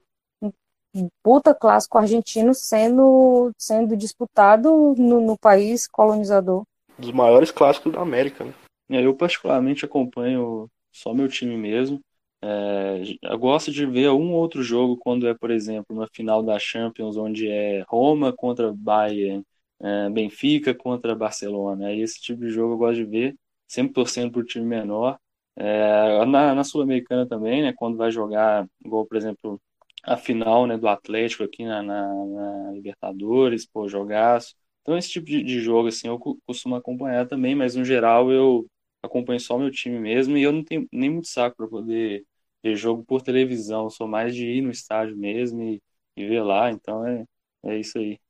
Um 0.96 1.08
puta 1.22 1.54
clássico 1.54 1.98
argentino 1.98 2.54
sendo, 2.54 3.50
sendo 3.58 3.94
disputado 3.96 4.94
no, 4.96 5.20
no 5.20 5.38
país 5.38 5.86
colonizador. 5.86 6.62
Dos 6.98 7.12
maiores 7.12 7.50
clássicos 7.50 7.92
da 7.92 8.00
América, 8.00 8.44
né? 8.44 8.54
É, 8.88 9.04
eu 9.04 9.14
particularmente 9.14 9.84
acompanho 9.84 10.68
só 10.90 11.12
meu 11.12 11.28
time 11.28 11.56
mesmo. 11.56 12.00
É, 12.42 13.02
eu 13.22 13.38
gosto 13.38 13.70
de 13.70 13.84
ver 13.84 14.10
um 14.10 14.32
outro 14.32 14.62
jogo 14.62 14.96
quando 14.96 15.26
é, 15.26 15.34
por 15.34 15.50
exemplo, 15.50 15.94
uma 15.94 16.08
final 16.12 16.42
da 16.42 16.58
Champions, 16.58 17.16
onde 17.16 17.48
é 17.48 17.84
Roma 17.88 18.32
contra 18.32 18.72
Bayern, 18.72 19.42
é, 19.80 20.08
Benfica 20.10 20.74
contra 20.74 21.14
Barcelona. 21.14 21.90
É 21.90 21.96
esse 21.96 22.20
tipo 22.20 22.40
de 22.40 22.50
jogo 22.50 22.74
eu 22.74 22.78
gosto 22.78 22.96
de 22.96 23.04
ver, 23.04 23.34
sempre 23.66 23.92
torcendo 23.92 24.32
por 24.32 24.44
time 24.44 24.64
menor. 24.64 25.18
É, 25.56 26.24
na, 26.26 26.54
na 26.54 26.64
Sul-Americana 26.64 27.26
também, 27.26 27.62
né, 27.62 27.72
quando 27.74 27.96
vai 27.96 28.10
jogar, 28.10 28.66
igual, 28.84 29.06
por 29.06 29.16
exemplo, 29.16 29.60
a 30.06 30.16
final 30.16 30.66
né, 30.66 30.78
do 30.78 30.86
Atlético 30.88 31.42
aqui 31.42 31.64
na, 31.64 31.82
na, 31.82 32.08
na 32.14 32.72
Libertadores, 32.72 33.66
pô, 33.66 33.88
jogaço. 33.88 34.54
Então, 34.82 34.96
esse 34.96 35.10
tipo 35.10 35.26
de, 35.26 35.42
de 35.42 35.60
jogo, 35.60 35.88
assim, 35.88 36.06
eu 36.06 36.18
costumo 36.46 36.76
acompanhar 36.76 37.26
também, 37.26 37.56
mas 37.56 37.74
no 37.74 37.84
geral 37.84 38.30
eu 38.30 38.66
acompanho 39.02 39.40
só 39.40 39.58
meu 39.58 39.70
time 39.70 39.98
mesmo 39.98 40.36
e 40.36 40.42
eu 40.42 40.52
não 40.52 40.62
tenho 40.62 40.86
nem 40.92 41.10
muito 41.10 41.26
saco 41.28 41.56
para 41.56 41.66
poder 41.66 42.24
ver 42.62 42.76
jogo 42.76 43.04
por 43.04 43.20
televisão. 43.20 43.84
Eu 43.84 43.90
sou 43.90 44.06
mais 44.06 44.32
de 44.34 44.46
ir 44.46 44.62
no 44.62 44.70
estádio 44.70 45.16
mesmo 45.16 45.60
e, 45.60 45.82
e 46.16 46.26
ver 46.26 46.42
lá, 46.42 46.70
então 46.70 47.04
é, 47.04 47.24
é 47.64 47.76
isso 47.76 47.98
aí. 47.98 48.20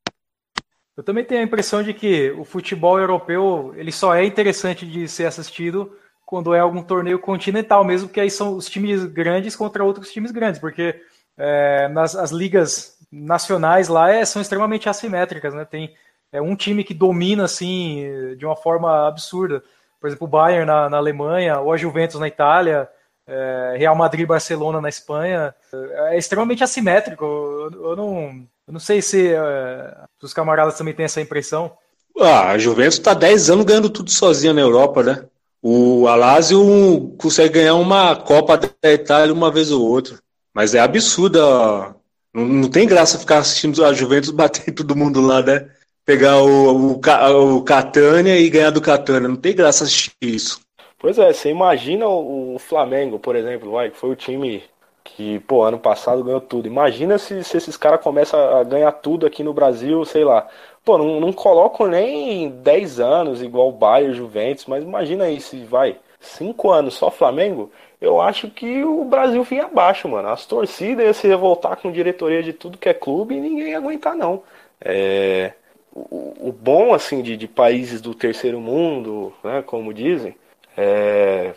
Eu 0.96 1.04
também 1.04 1.26
tenho 1.26 1.42
a 1.42 1.44
impressão 1.44 1.82
de 1.82 1.92
que 1.92 2.30
o 2.30 2.44
futebol 2.44 2.98
europeu 2.98 3.74
ele 3.76 3.92
só 3.92 4.14
é 4.14 4.24
interessante 4.24 4.86
de 4.86 5.06
ser 5.06 5.26
assistido 5.26 5.94
quando 6.24 6.54
é 6.54 6.58
algum 6.60 6.82
torneio 6.82 7.18
continental 7.18 7.84
mesmo, 7.84 8.08
que 8.08 8.18
aí 8.18 8.30
são 8.30 8.56
os 8.56 8.68
times 8.68 9.04
grandes 9.04 9.54
contra 9.54 9.84
outros 9.84 10.10
times 10.10 10.30
grandes, 10.30 10.58
porque 10.58 11.04
é, 11.36 11.88
nas 11.88 12.14
as 12.14 12.30
ligas 12.30 12.96
nacionais 13.10 13.88
lá 13.88 14.10
é, 14.10 14.24
são 14.24 14.42
extremamente 14.42 14.88
assimétricas, 14.88 15.54
né? 15.54 15.64
Tem 15.64 15.94
é, 16.32 16.40
um 16.40 16.56
time 16.56 16.84
que 16.84 16.94
domina 16.94 17.44
assim 17.44 18.34
de 18.36 18.44
uma 18.44 18.56
forma 18.56 19.06
absurda 19.06 19.62
por 20.00 20.08
exemplo, 20.08 20.26
o 20.26 20.30
Bayern 20.30 20.66
na, 20.66 20.88
na 20.88 20.96
Alemanha, 20.98 21.58
ou 21.58 21.72
a 21.72 21.76
Juventus 21.76 22.20
na 22.20 22.28
Itália, 22.28 22.88
é, 23.26 23.74
Real 23.76 23.96
Madrid 23.96 24.26
Barcelona 24.26 24.80
na 24.80 24.88
Espanha. 24.88 25.54
É, 25.72 26.14
é 26.14 26.18
extremamente 26.18 26.62
assimétrico. 26.62 27.24
Eu, 27.24 27.90
eu 27.90 27.96
não, 27.96 28.46
eu 28.66 28.72
não 28.72 28.80
sei 28.80 29.02
se 29.02 29.32
é, 29.32 29.96
os 30.22 30.32
camaradas 30.32 30.76
também 30.76 30.94
têm 30.94 31.06
essa 31.06 31.20
impressão. 31.20 31.72
Ah, 32.18 32.50
a 32.50 32.58
Juventus 32.58 32.98
está 32.98 33.14
10 33.14 33.50
anos 33.50 33.64
ganhando 33.64 33.90
tudo 33.90 34.10
sozinha 34.10 34.52
na 34.52 34.60
Europa, 34.60 35.02
né? 35.02 35.24
O 35.60 36.06
Alásio 36.06 37.14
consegue 37.18 37.54
ganhar 37.54 37.74
uma 37.74 38.14
Copa 38.14 38.56
da 38.56 38.92
Itália 38.92 39.34
uma 39.34 39.50
vez 39.50 39.72
ou 39.72 39.84
outra. 39.84 40.16
Mas 40.56 40.74
é 40.74 40.80
absurda. 40.80 41.94
Não, 42.32 42.46
não 42.46 42.70
tem 42.70 42.88
graça 42.88 43.18
ficar 43.18 43.40
assistindo 43.40 43.84
a 43.84 43.92
Juventus 43.92 44.30
bater 44.32 44.72
todo 44.72 44.96
mundo 44.96 45.20
lá, 45.20 45.42
né? 45.42 45.68
pegar 46.02 46.40
o, 46.40 46.94
o, 46.94 47.56
o 47.56 47.62
Catânia 47.62 48.38
e 48.38 48.48
ganhar 48.48 48.70
do 48.70 48.80
Catânia. 48.80 49.28
Não 49.28 49.36
tem 49.36 49.54
graça 49.54 49.84
assistir 49.84 50.12
isso. 50.22 50.60
Pois 50.98 51.18
é, 51.18 51.30
você 51.30 51.50
imagina 51.50 52.08
o, 52.08 52.58
Flamengo, 52.58 53.18
por 53.18 53.36
exemplo, 53.36 53.72
vai, 53.72 53.90
que 53.90 53.98
foi 53.98 54.10
o 54.10 54.16
time 54.16 54.62
que, 55.04 55.40
pô, 55.40 55.62
ano 55.62 55.78
passado 55.78 56.24
ganhou 56.24 56.40
tudo. 56.40 56.66
Imagina 56.66 57.18
se, 57.18 57.44
se 57.44 57.58
esses 57.58 57.76
caras 57.76 58.00
começam 58.00 58.40
a 58.40 58.64
ganhar 58.64 58.92
tudo 58.92 59.26
aqui 59.26 59.42
no 59.42 59.52
Brasil, 59.52 60.02
sei 60.06 60.24
lá. 60.24 60.48
Pô, 60.82 60.96
não, 60.96 61.20
não 61.20 61.34
colocam 61.34 61.86
nem 61.86 62.48
10 62.48 62.98
anos 62.98 63.42
igual 63.42 63.68
o 63.68 63.72
Bayern, 63.72 64.14
Juventus, 64.14 64.64
mas 64.64 64.82
imagina 64.82 65.24
aí 65.24 65.38
se 65.38 65.64
vai 65.64 65.98
5 66.18 66.70
anos 66.70 66.94
só 66.94 67.10
Flamengo. 67.10 67.70
Eu 68.00 68.20
acho 68.20 68.50
que 68.50 68.84
o 68.84 69.04
Brasil 69.04 69.42
vinha 69.42 69.64
abaixo, 69.64 70.08
mano. 70.08 70.28
As 70.28 70.44
torcidas 70.46 71.04
iam 71.04 71.14
se 71.14 71.26
revoltar 71.26 71.76
com 71.76 71.90
diretoria 71.90 72.42
de 72.42 72.52
tudo 72.52 72.78
que 72.78 72.88
é 72.88 72.94
clube 72.94 73.34
e 73.34 73.40
ninguém 73.40 73.70
ia 73.70 73.78
aguentar, 73.78 74.14
não. 74.14 74.42
É 74.80 75.52
o, 75.96 76.52
bom 76.52 76.92
assim 76.92 77.22
de, 77.22 77.36
de, 77.36 77.48
países 77.48 78.00
do 78.00 78.14
terceiro 78.14 78.60
mundo, 78.60 79.32
né, 79.42 79.62
como 79.62 79.94
dizem, 79.94 80.36
é, 80.76 81.54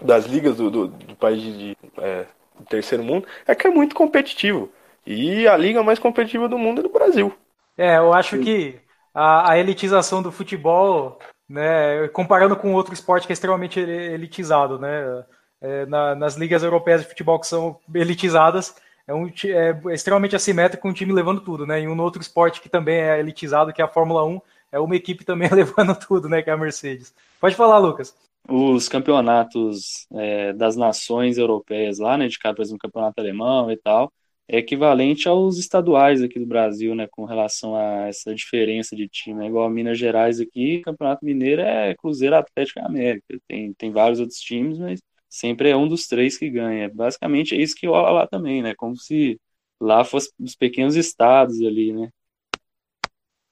das 0.00 0.26
ligas 0.26 0.56
do, 0.56 0.70
do, 0.70 0.88
do 0.88 1.16
país 1.16 1.40
de, 1.40 1.76
é, 1.98 2.26
do 2.58 2.64
terceiro 2.66 3.02
mundo, 3.02 3.26
é 3.46 3.54
que 3.54 3.66
é 3.66 3.70
muito 3.70 3.94
competitivo. 3.94 4.70
E 5.06 5.48
a 5.48 5.56
liga 5.56 5.82
mais 5.82 5.98
competitiva 5.98 6.46
do 6.46 6.58
mundo 6.58 6.80
é 6.80 6.82
do 6.82 6.90
Brasil. 6.90 7.32
É, 7.76 7.96
eu 7.96 8.12
acho 8.12 8.38
que 8.38 8.78
a, 9.14 9.52
a, 9.52 9.58
elitização 9.58 10.22
do 10.22 10.30
futebol, 10.30 11.18
né, 11.48 12.06
comparando 12.08 12.54
com 12.54 12.74
outro 12.74 12.92
esporte 12.92 13.26
que 13.26 13.32
é 13.32 13.34
extremamente 13.34 13.80
elitizado, 13.80 14.78
né, 14.78 15.24
é, 15.60 15.86
na, 15.86 16.14
nas 16.14 16.36
ligas 16.36 16.62
europeias 16.62 17.02
de 17.02 17.08
futebol 17.08 17.38
que 17.38 17.46
são 17.46 17.78
elitizadas, 17.94 18.74
é, 19.06 19.14
um, 19.14 19.26
é 19.26 19.94
extremamente 19.94 20.36
assimétrico 20.36 20.86
um 20.88 20.92
time 20.92 21.12
levando 21.12 21.40
tudo, 21.40 21.66
né? 21.66 21.82
E 21.82 21.88
um 21.88 22.00
outro 22.00 22.22
esporte 22.22 22.60
que 22.60 22.68
também 22.68 23.00
é 23.00 23.18
elitizado, 23.18 23.72
que 23.72 23.82
é 23.82 23.84
a 23.84 23.88
Fórmula 23.88 24.24
1, 24.24 24.40
é 24.72 24.78
uma 24.78 24.94
equipe 24.94 25.24
também 25.24 25.48
levando 25.52 25.98
tudo, 25.98 26.28
né? 26.28 26.42
Que 26.42 26.50
é 26.50 26.52
a 26.52 26.56
Mercedes. 26.56 27.12
Pode 27.40 27.56
falar, 27.56 27.78
Lucas. 27.78 28.14
Os 28.48 28.88
campeonatos 28.88 30.06
é, 30.12 30.52
das 30.52 30.76
nações 30.76 31.38
europeias 31.38 31.98
lá, 31.98 32.16
né? 32.16 32.28
De 32.28 32.38
cada, 32.38 32.54
por 32.54 32.62
exemplo, 32.62 32.78
campeonato 32.78 33.20
alemão 33.20 33.70
e 33.70 33.76
tal, 33.76 34.12
é 34.48 34.58
equivalente 34.58 35.28
aos 35.28 35.58
estaduais 35.58 36.22
aqui 36.22 36.38
do 36.38 36.46
Brasil, 36.46 36.94
né? 36.94 37.08
Com 37.10 37.24
relação 37.24 37.74
a 37.74 38.08
essa 38.08 38.34
diferença 38.34 38.94
de 38.94 39.08
time. 39.08 39.44
É 39.44 39.48
igual 39.48 39.66
a 39.66 39.70
Minas 39.70 39.98
Gerais 39.98 40.40
aqui, 40.40 40.80
Campeonato 40.82 41.24
Mineiro 41.24 41.62
é 41.62 41.94
Cruzeiro 41.96 42.36
Atlético 42.36 42.80
América. 42.80 43.38
Tem, 43.48 43.72
tem 43.74 43.90
vários 43.90 44.20
outros 44.20 44.38
times, 44.38 44.78
mas 44.78 45.00
sempre 45.30 45.70
é 45.70 45.76
um 45.76 45.86
dos 45.86 46.08
três 46.08 46.36
que 46.36 46.50
ganha. 46.50 46.90
Basicamente 46.92 47.54
é 47.54 47.58
isso 47.58 47.76
que 47.76 47.86
rola 47.86 48.10
lá 48.10 48.26
também, 48.26 48.60
né? 48.60 48.74
Como 48.74 48.96
se 48.96 49.40
lá 49.80 50.04
fosse 50.04 50.32
os 50.38 50.56
pequenos 50.56 50.96
estados 50.96 51.60
ali, 51.60 51.92
né? 51.92 52.10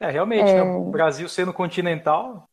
É, 0.00 0.10
realmente, 0.10 0.50
é... 0.50 0.56
Né? 0.56 0.62
o 0.62 0.90
Brasil 0.90 1.28
sendo 1.28 1.52
continental. 1.52 2.48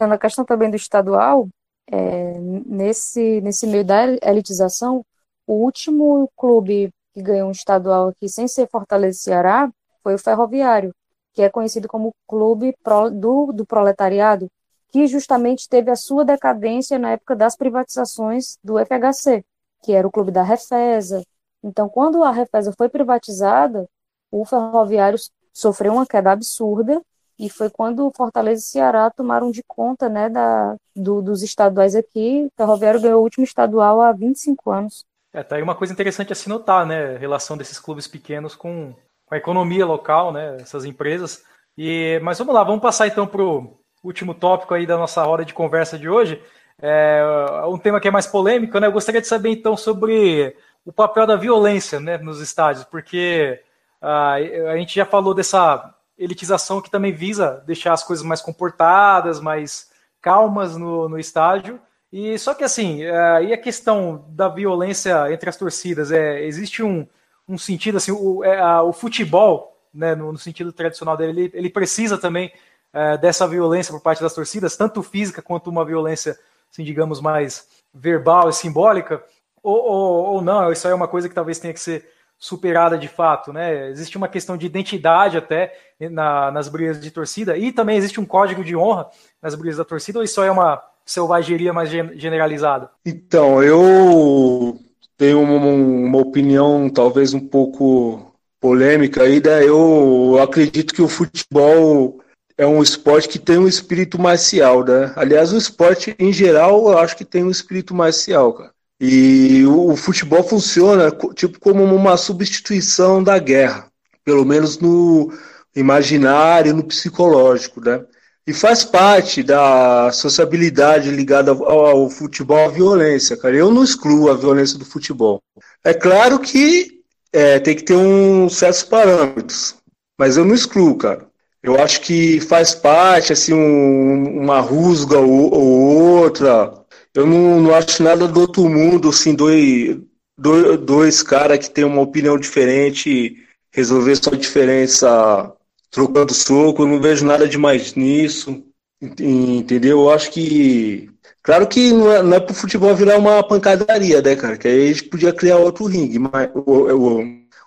Na 0.00 0.16
questão 0.16 0.44
também 0.44 0.70
do 0.70 0.76
estadual, 0.76 1.48
é, 1.90 2.38
nesse, 2.38 3.40
nesse 3.42 3.66
meio 3.66 3.84
da 3.84 4.04
elitização, 4.22 5.04
o 5.46 5.54
último 5.54 6.30
clube 6.36 6.90
que 7.12 7.20
ganhou 7.20 7.48
um 7.48 7.52
estadual 7.52 8.08
aqui 8.08 8.28
sem 8.28 8.48
ser 8.48 8.68
Fortaleza 8.68 9.18
Ceará 9.18 9.70
foi 10.02 10.14
o 10.14 10.18
Ferroviário, 10.18 10.94
que 11.34 11.42
é 11.42 11.50
conhecido 11.50 11.86
como 11.86 12.14
Clube 12.26 12.74
do, 13.12 13.52
do 13.52 13.66
Proletariado, 13.66 14.48
que 14.90 15.06
justamente 15.06 15.68
teve 15.68 15.90
a 15.90 15.96
sua 15.96 16.24
decadência 16.24 16.98
na 16.98 17.12
época 17.12 17.36
das 17.36 17.56
privatizações 17.56 18.58
do 18.62 18.78
FHC, 18.78 19.44
que 19.82 19.92
era 19.92 20.06
o 20.06 20.10
clube 20.10 20.30
da 20.30 20.42
Refesa. 20.42 21.22
Então, 21.62 21.88
quando 21.88 22.22
a 22.24 22.30
Refesa 22.30 22.72
foi 22.76 22.88
privatizada, 22.88 23.88
o 24.30 24.44
Ferroviário 24.44 25.18
sofreu 25.52 25.92
uma 25.92 26.06
queda 26.06 26.32
absurda 26.32 27.00
e 27.38 27.48
foi 27.48 27.70
quando 27.70 28.12
Fortaleza 28.14 28.60
e 28.60 28.64
Ceará 28.64 29.10
tomaram 29.10 29.50
de 29.50 29.62
conta 29.66 30.08
né, 30.08 30.28
da, 30.28 30.76
do, 30.94 31.22
dos 31.22 31.42
estaduais 31.42 31.94
aqui. 31.94 32.46
O 32.46 32.52
Ferroviário 32.56 33.00
ganhou 33.00 33.20
o 33.20 33.22
último 33.22 33.44
estadual 33.44 34.00
há 34.00 34.12
25 34.12 34.70
anos. 34.70 35.04
É, 35.32 35.42
tá 35.42 35.56
aí 35.56 35.62
uma 35.62 35.74
coisa 35.74 35.92
interessante 35.92 36.32
a 36.32 36.36
se 36.36 36.48
notar, 36.48 36.84
né? 36.84 37.14
A 37.14 37.18
relação 37.18 37.56
desses 37.56 37.78
clubes 37.78 38.06
pequenos 38.06 38.54
com, 38.54 38.92
com 39.24 39.34
a 39.34 39.38
economia 39.38 39.86
local, 39.86 40.32
né? 40.32 40.56
Essas 40.60 40.84
empresas. 40.84 41.42
E, 41.78 42.20
mas 42.22 42.38
vamos 42.38 42.52
lá, 42.52 42.64
vamos 42.64 42.82
passar 42.82 43.06
então 43.06 43.26
para 43.26 43.42
o 43.42 43.79
último 44.02 44.34
tópico 44.34 44.74
aí 44.74 44.86
da 44.86 44.96
nossa 44.96 45.26
hora 45.26 45.44
de 45.44 45.54
conversa 45.54 45.98
de 45.98 46.08
hoje, 46.08 46.42
é 46.82 47.22
um 47.66 47.78
tema 47.78 48.00
que 48.00 48.08
é 48.08 48.10
mais 48.10 48.26
polêmico, 48.26 48.78
né? 48.78 48.86
Eu 48.86 48.92
gostaria 48.92 49.20
de 49.20 49.26
saber 49.26 49.50
então 49.50 49.76
sobre 49.76 50.56
o 50.84 50.92
papel 50.92 51.26
da 51.26 51.36
violência 51.36 52.00
né, 52.00 52.16
nos 52.18 52.40
estádios, 52.40 52.84
porque 52.84 53.60
uh, 54.00 54.68
a 54.70 54.76
gente 54.76 54.94
já 54.94 55.04
falou 55.04 55.34
dessa 55.34 55.94
elitização 56.16 56.80
que 56.80 56.90
também 56.90 57.12
visa 57.12 57.62
deixar 57.66 57.92
as 57.92 58.02
coisas 58.02 58.24
mais 58.24 58.40
comportadas, 58.40 59.40
mais 59.40 59.90
calmas 60.20 60.76
no, 60.76 61.08
no 61.08 61.18
estádio. 61.18 61.80
E 62.12 62.38
só 62.38 62.54
que 62.54 62.64
assim, 62.64 63.04
uh, 63.04 63.42
e 63.42 63.52
a 63.52 63.58
questão 63.58 64.24
da 64.30 64.48
violência 64.48 65.32
entre 65.32 65.48
as 65.48 65.56
torcidas? 65.56 66.10
É, 66.10 66.42
existe 66.44 66.82
um, 66.82 67.06
um 67.46 67.58
sentido 67.58 67.98
assim, 67.98 68.12
o, 68.12 68.42
é, 68.42 68.58
a, 68.58 68.82
o 68.82 68.92
futebol, 68.92 69.76
né, 69.92 70.14
no, 70.14 70.32
no, 70.32 70.38
sentido 70.38 70.72
tradicional 70.72 71.16
dele, 71.16 71.42
ele, 71.42 71.50
ele 71.54 71.70
precisa 71.70 72.16
também 72.16 72.52
é, 72.92 73.16
dessa 73.18 73.46
violência 73.46 73.92
por 73.92 74.00
parte 74.00 74.22
das 74.22 74.34
torcidas, 74.34 74.76
tanto 74.76 75.02
física 75.02 75.42
quanto 75.42 75.70
uma 75.70 75.84
violência, 75.84 76.38
assim, 76.70 76.84
digamos, 76.84 77.20
mais 77.20 77.66
verbal 77.92 78.48
e 78.48 78.52
simbólica, 78.52 79.22
ou, 79.62 79.76
ou, 79.76 80.24
ou 80.34 80.42
não, 80.42 80.72
isso 80.72 80.86
aí 80.86 80.92
é 80.92 80.96
uma 80.96 81.08
coisa 81.08 81.28
que 81.28 81.34
talvez 81.34 81.58
tenha 81.58 81.74
que 81.74 81.80
ser 81.80 82.08
superada 82.38 82.96
de 82.96 83.08
fato, 83.08 83.52
né? 83.52 83.90
Existe 83.90 84.16
uma 84.16 84.28
questão 84.28 84.56
de 84.56 84.64
identidade 84.64 85.36
até 85.36 85.76
na, 86.00 86.50
nas 86.50 86.68
brigas 86.68 86.98
de 86.98 87.10
torcida 87.10 87.58
e 87.58 87.70
também 87.70 87.98
existe 87.98 88.18
um 88.18 88.24
código 88.24 88.64
de 88.64 88.74
honra 88.74 89.10
nas 89.42 89.54
brigas 89.54 89.76
da 89.76 89.84
torcida, 89.84 90.18
ou 90.18 90.24
isso 90.24 90.42
é 90.42 90.50
uma, 90.50 90.82
selvageria 91.10 91.72
mais 91.72 91.90
generalizada? 91.90 92.90
Então, 93.04 93.62
eu 93.62 94.78
tenho 95.16 95.42
uma, 95.42 95.56
uma 95.56 96.18
opinião 96.18 96.88
talvez 96.88 97.34
um 97.34 97.40
pouco 97.40 98.32
polêmica 98.60 99.24
aí, 99.24 99.42
né? 99.42 99.64
Eu 99.66 100.38
acredito 100.40 100.94
que 100.94 101.02
o 101.02 101.08
futebol 101.08 102.20
é 102.60 102.66
um 102.66 102.82
esporte 102.82 103.26
que 103.26 103.38
tem 103.38 103.56
um 103.56 103.66
espírito 103.66 104.20
marcial, 104.20 104.84
né? 104.84 105.14
Aliás, 105.16 105.50
o 105.50 105.56
esporte 105.56 106.14
em 106.18 106.30
geral, 106.30 106.90
eu 106.90 106.98
acho 106.98 107.16
que 107.16 107.24
tem 107.24 107.42
um 107.42 107.50
espírito 107.50 107.94
marcial, 107.94 108.52
cara. 108.52 108.70
E 109.00 109.64
o, 109.64 109.92
o 109.92 109.96
futebol 109.96 110.44
funciona 110.44 111.10
tipo 111.34 111.58
como 111.58 111.82
uma 111.82 112.18
substituição 112.18 113.24
da 113.24 113.38
guerra, 113.38 113.90
pelo 114.22 114.44
menos 114.44 114.78
no 114.78 115.32
imaginário, 115.74 116.74
no 116.74 116.84
psicológico, 116.84 117.80
né? 117.80 118.04
E 118.46 118.52
faz 118.52 118.84
parte 118.84 119.42
da 119.42 120.12
sociabilidade 120.12 121.10
ligada 121.10 121.52
ao, 121.52 121.86
ao 121.86 122.10
futebol 122.10 122.66
a 122.66 122.68
violência, 122.68 123.38
cara. 123.38 123.56
Eu 123.56 123.70
não 123.70 123.82
excluo 123.82 124.30
a 124.30 124.36
violência 124.36 124.78
do 124.78 124.84
futebol. 124.84 125.40
É 125.82 125.94
claro 125.94 126.38
que 126.38 127.00
é, 127.32 127.58
tem 127.58 127.74
que 127.74 127.84
ter 127.84 127.96
um 127.96 128.50
certos 128.50 128.82
parâmetros, 128.82 129.76
mas 130.18 130.36
eu 130.36 130.44
não 130.44 130.54
excluo, 130.54 130.98
cara. 130.98 131.29
Eu 131.62 131.80
acho 131.80 132.00
que 132.00 132.40
faz 132.40 132.74
parte, 132.74 133.32
assim, 133.32 133.52
um, 133.52 134.42
uma 134.42 134.60
rusga 134.60 135.18
ou, 135.18 135.52
ou, 135.52 136.22
outra. 136.22 136.72
Eu 137.14 137.26
não, 137.26 137.60
não 137.60 137.74
acho 137.74 138.02
nada 138.02 138.26
do 138.26 138.40
outro 138.40 138.68
mundo, 138.68 139.10
assim, 139.10 139.34
dois, 139.34 139.98
dois, 140.38 140.78
dois 140.80 141.22
caras 141.22 141.58
que 141.58 141.70
têm 141.70 141.84
uma 141.84 142.00
opinião 142.00 142.38
diferente 142.38 143.36
resolver 143.72 144.16
sua 144.16 144.36
diferença 144.36 145.52
trocando 145.90 146.34
soco. 146.34 146.82
Eu 146.82 146.88
não 146.88 147.00
vejo 147.00 147.26
nada 147.26 147.46
demais 147.48 147.94
nisso, 147.94 148.64
entendeu? 149.00 150.00
Eu 150.00 150.10
acho 150.10 150.30
que. 150.30 151.10
Claro 151.42 151.66
que 151.66 151.92
não 151.92 152.12
é, 152.12 152.22
não 152.22 152.36
é 152.36 152.40
pro 152.40 152.54
futebol 152.54 152.94
virar 152.94 153.18
uma 153.18 153.42
pancadaria, 153.42 154.20
né, 154.22 154.36
cara? 154.36 154.56
Que 154.58 154.68
aí 154.68 154.84
a 154.84 154.92
gente 154.92 155.04
podia 155.04 155.32
criar 155.32 155.56
outro 155.56 155.86
ringue, 155.86 156.18
mas, 156.18 156.50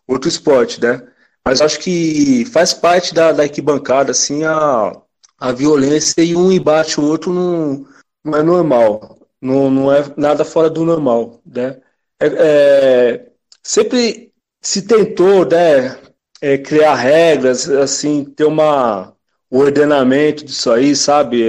outro 0.08 0.30
esporte, 0.30 0.82
né? 0.82 1.02
Mas 1.46 1.62
acho 1.62 1.80
que 1.80 2.46
faz 2.46 2.74
parte 2.74 3.14
da, 3.14 3.32
da 3.32 3.44
arquibancada, 3.44 4.12
assim, 4.12 4.44
a, 4.44 4.94
a 5.38 5.52
violência 5.52 6.22
e 6.22 6.36
um 6.36 6.52
embate 6.52 7.00
o 7.00 7.04
outro 7.06 7.34
não, 7.34 7.86
não 8.24 8.38
é 8.38 8.44
normal. 8.44 9.18
Não, 9.42 9.70
não 9.70 9.94
é 9.94 10.04
nada 10.16 10.46
fora 10.46 10.70
do 10.70 10.86
normal, 10.86 11.42
né? 11.46 11.82
É, 12.20 12.28
é, 12.28 13.32
sempre 13.62 14.32
se 14.62 14.84
tentou, 14.84 15.46
né, 15.46 16.00
é, 16.42 16.58
criar 16.58 16.96
regras, 16.96 17.70
assim, 17.70 18.24
ter 18.24 18.46
uma, 18.46 19.14
um 19.52 19.60
ordenamento 19.60 20.46
disso 20.46 20.72
aí, 20.72 20.96
sabe? 20.96 21.44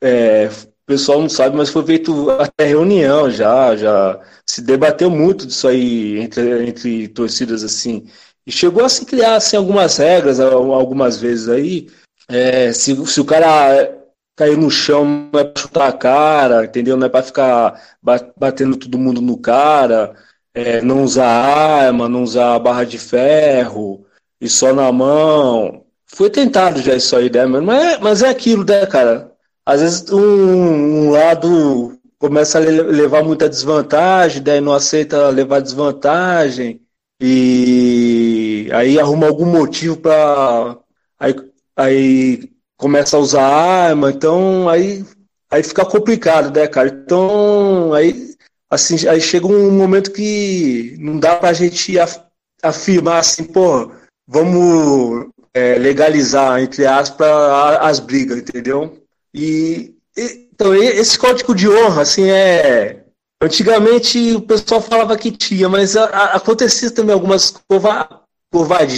É, 0.00 0.44
é, 0.44 0.48
o 0.48 0.86
pessoal 0.86 1.20
não 1.20 1.28
sabe, 1.28 1.56
mas 1.56 1.68
foi 1.68 1.84
feito 1.84 2.30
até 2.30 2.64
reunião 2.64 3.28
já, 3.28 3.74
já 3.74 4.20
se 4.46 4.62
debateu 4.62 5.10
muito 5.10 5.46
disso 5.46 5.66
aí 5.66 6.18
entre, 6.20 6.68
entre 6.68 7.08
torcidas, 7.08 7.64
assim. 7.64 8.06
E 8.46 8.52
chegou 8.52 8.84
a 8.84 8.88
se 8.88 9.04
criar 9.04 9.36
assim, 9.36 9.56
algumas 9.56 9.96
regras, 9.96 10.38
algumas 10.38 11.18
vezes 11.18 11.48
aí. 11.48 11.88
É, 12.28 12.72
se, 12.72 12.94
se 13.06 13.20
o 13.20 13.24
cara 13.24 13.96
cair 14.36 14.56
no 14.56 14.70
chão, 14.70 15.30
não 15.32 15.40
é 15.40 15.44
pra 15.44 15.62
chutar 15.62 15.88
a 15.88 15.92
cara, 15.92 16.64
entendeu? 16.64 16.96
Não 16.96 17.06
é 17.06 17.10
pra 17.10 17.22
ficar 17.22 17.80
batendo 18.36 18.76
todo 18.76 18.98
mundo 18.98 19.20
no 19.20 19.38
cara, 19.38 20.14
é, 20.54 20.80
não 20.82 21.02
usar 21.02 21.26
arma, 21.26 22.08
não 22.08 22.22
usar 22.22 22.58
barra 22.58 22.84
de 22.84 22.98
ferro, 22.98 24.06
e 24.40 24.48
só 24.48 24.72
na 24.72 24.92
mão. 24.92 25.84
Foi 26.06 26.30
tentado 26.30 26.80
já 26.80 26.94
isso 26.94 27.16
aí, 27.16 27.30
né? 27.30 27.46
Mas 27.46 27.84
é, 27.84 27.98
mas 27.98 28.22
é 28.22 28.28
aquilo, 28.28 28.64
né, 28.64 28.86
cara? 28.86 29.32
Às 29.64 29.80
vezes 29.80 30.10
um, 30.10 31.08
um 31.08 31.10
lado 31.10 31.98
começa 32.18 32.58
a 32.58 32.60
levar 32.60 33.24
muita 33.24 33.48
desvantagem, 33.48 34.42
daí 34.42 34.60
não 34.60 34.72
aceita 34.72 35.28
levar 35.30 35.60
desvantagem 35.60 36.80
e 37.20 38.35
aí 38.72 38.98
arruma 38.98 39.26
algum 39.26 39.46
motivo 39.46 39.96
para 39.96 40.78
aí, 41.18 41.34
aí 41.76 42.50
começa 42.76 43.16
a 43.16 43.20
usar 43.20 43.42
arma, 43.42 44.10
então 44.10 44.68
aí 44.68 45.04
aí 45.50 45.62
fica 45.62 45.84
complicado, 45.84 46.54
né, 46.54 46.66
cara? 46.66 46.88
Então 46.88 47.92
aí 47.92 48.34
assim 48.70 49.08
aí 49.08 49.20
chega 49.20 49.46
um 49.46 49.70
momento 49.70 50.12
que 50.12 50.96
não 50.98 51.18
dá 51.18 51.36
para 51.36 51.50
a 51.50 51.52
gente 51.52 51.94
afirmar 52.62 53.18
assim, 53.20 53.44
pô, 53.44 53.92
vamos 54.26 55.28
é, 55.54 55.78
legalizar 55.78 56.60
entre 56.60 56.86
aspas 56.86 57.28
as 57.80 58.00
brigas, 58.00 58.38
entendeu? 58.38 59.02
E, 59.34 59.94
então 60.16 60.74
esse 60.74 61.18
código 61.18 61.54
de 61.54 61.68
honra 61.68 62.02
assim 62.02 62.30
é 62.30 63.06
Antigamente 63.42 64.34
o 64.34 64.40
pessoal 64.40 64.80
falava 64.80 65.16
que 65.16 65.30
tinha, 65.30 65.68
mas 65.68 65.94
acontecia 65.94 66.90
também 66.90 67.12
algumas 67.12 67.50
covardias 67.68 68.25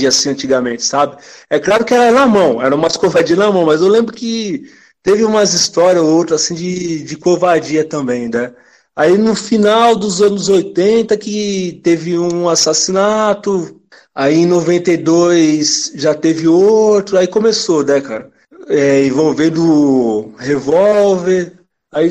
assim 0.08 0.30
antigamente, 0.30 0.82
sabe? 0.82 1.16
É 1.50 1.58
claro 1.58 1.84
que 1.84 1.94
era 1.94 2.12
na 2.12 2.26
mão, 2.26 2.62
era 2.62 2.74
umas 2.74 2.96
covardias 2.96 3.38
na 3.38 3.50
mão, 3.50 3.66
mas 3.66 3.80
eu 3.80 3.88
lembro 3.88 4.14
que 4.14 4.70
teve 5.02 5.24
umas 5.24 5.54
histórias 5.54 6.02
ou 6.02 6.10
outras 6.10 6.42
assim 6.42 6.54
de, 6.54 7.02
de 7.04 7.16
covardia 7.16 7.84
também, 7.84 8.28
né? 8.28 8.52
Aí 8.94 9.16
no 9.16 9.34
final 9.34 9.94
dos 9.96 10.20
anos 10.20 10.48
80 10.48 11.16
que 11.16 11.80
teve 11.84 12.18
um 12.18 12.48
assassinato, 12.48 13.80
aí 14.14 14.38
em 14.38 14.46
92 14.46 15.92
já 15.94 16.14
teve 16.14 16.48
outro, 16.48 17.16
aí 17.16 17.26
começou, 17.26 17.84
né, 17.84 18.00
cara? 18.00 18.30
É, 18.68 19.04
envolvendo 19.06 20.34
revólver, 20.38 21.58
Aí 21.92 22.10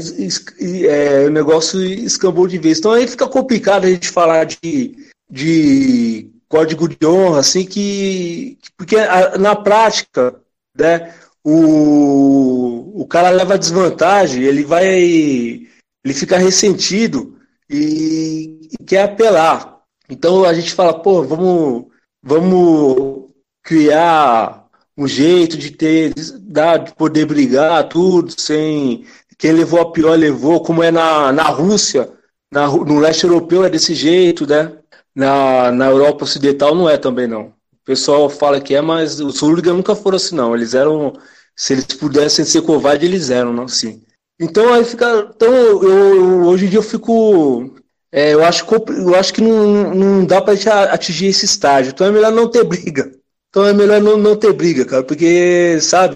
é, 0.87 1.25
o 1.27 1.29
negócio 1.29 1.79
escambou 1.83 2.47
de 2.47 2.57
vez. 2.57 2.79
Então 2.79 2.91
aí 2.91 3.07
fica 3.07 3.27
complicado 3.27 3.85
a 3.85 3.89
gente 3.89 4.09
falar 4.09 4.45
de, 4.45 4.95
de 5.29 6.31
código 6.47 6.87
de 6.87 7.05
honra, 7.05 7.39
assim, 7.39 7.65
que. 7.65 8.57
Porque 8.75 8.95
na 9.39 9.55
prática, 9.55 10.39
né, 10.77 11.13
o, 11.43 13.01
o 13.01 13.07
cara 13.07 13.29
leva 13.29 13.57
desvantagem, 13.57 14.43
ele 14.43 14.63
vai. 14.63 14.87
Ele 14.87 16.13
fica 16.13 16.37
ressentido 16.37 17.37
e, 17.69 18.69
e 18.71 18.83
quer 18.85 19.03
apelar. 19.03 19.81
Então 20.09 20.45
a 20.45 20.53
gente 20.53 20.73
fala, 20.73 21.01
pô, 21.01 21.23
vamos, 21.23 21.85
vamos 22.23 23.29
criar 23.61 24.67
um 24.97 25.07
jeito 25.07 25.57
de 25.57 25.71
ter, 25.71 26.13
de 26.13 26.95
poder 26.95 27.25
brigar, 27.25 27.87
tudo, 27.89 28.33
sem 28.39 29.05
quem 29.37 29.51
levou 29.51 29.79
a 29.79 29.91
pior 29.91 30.17
levou, 30.17 30.63
como 30.63 30.81
é 30.81 30.89
na, 30.89 31.31
na 31.31 31.43
Rússia, 31.43 32.09
na, 32.51 32.67
no 32.67 32.99
leste 32.99 33.23
europeu 33.23 33.63
é 33.63 33.69
desse 33.69 33.93
jeito, 33.93 34.47
né? 34.47 34.73
Na, 35.17 35.71
na 35.71 35.87
Europa 35.87 36.25
Ocidental 36.25 36.75
não 36.75 36.87
é 36.87 36.95
também, 36.95 37.25
não. 37.25 37.45
O 37.47 37.83
pessoal 37.83 38.29
fala 38.29 38.61
que 38.61 38.75
é, 38.75 38.81
mas 38.81 39.19
os 39.19 39.41
hooligans 39.41 39.75
nunca 39.75 39.95
foram 39.95 40.17
assim, 40.17 40.35
não. 40.35 40.53
Eles 40.55 40.75
eram, 40.75 41.11
se 41.55 41.73
eles 41.73 41.85
pudessem 41.85 42.45
ser 42.45 42.61
covardes, 42.61 43.09
eles 43.09 43.31
eram, 43.31 43.51
não, 43.51 43.67
sim. 43.67 44.03
Então 44.39 44.71
aí 44.71 44.85
fica. 44.85 45.31
Então, 45.35 45.51
eu, 45.51 46.43
hoje 46.43 46.67
em 46.67 46.69
dia 46.69 46.77
eu 46.77 46.83
fico. 46.83 47.73
É, 48.11 48.35
eu, 48.35 48.45
acho, 48.45 48.63
eu 48.89 49.15
acho 49.15 49.33
que 49.33 49.41
não, 49.41 49.95
não 49.95 50.23
dá 50.23 50.39
pra 50.39 50.53
gente 50.53 50.69
atingir 50.69 51.25
esse 51.25 51.45
estágio. 51.45 51.89
Então 51.89 52.05
é 52.05 52.11
melhor 52.11 52.31
não 52.31 52.47
ter 52.47 52.63
briga. 52.63 53.11
Então 53.49 53.65
é 53.65 53.73
melhor 53.73 53.99
não, 53.99 54.17
não 54.17 54.35
ter 54.35 54.53
briga, 54.53 54.85
cara. 54.85 55.01
Porque, 55.01 55.79
sabe, 55.81 56.15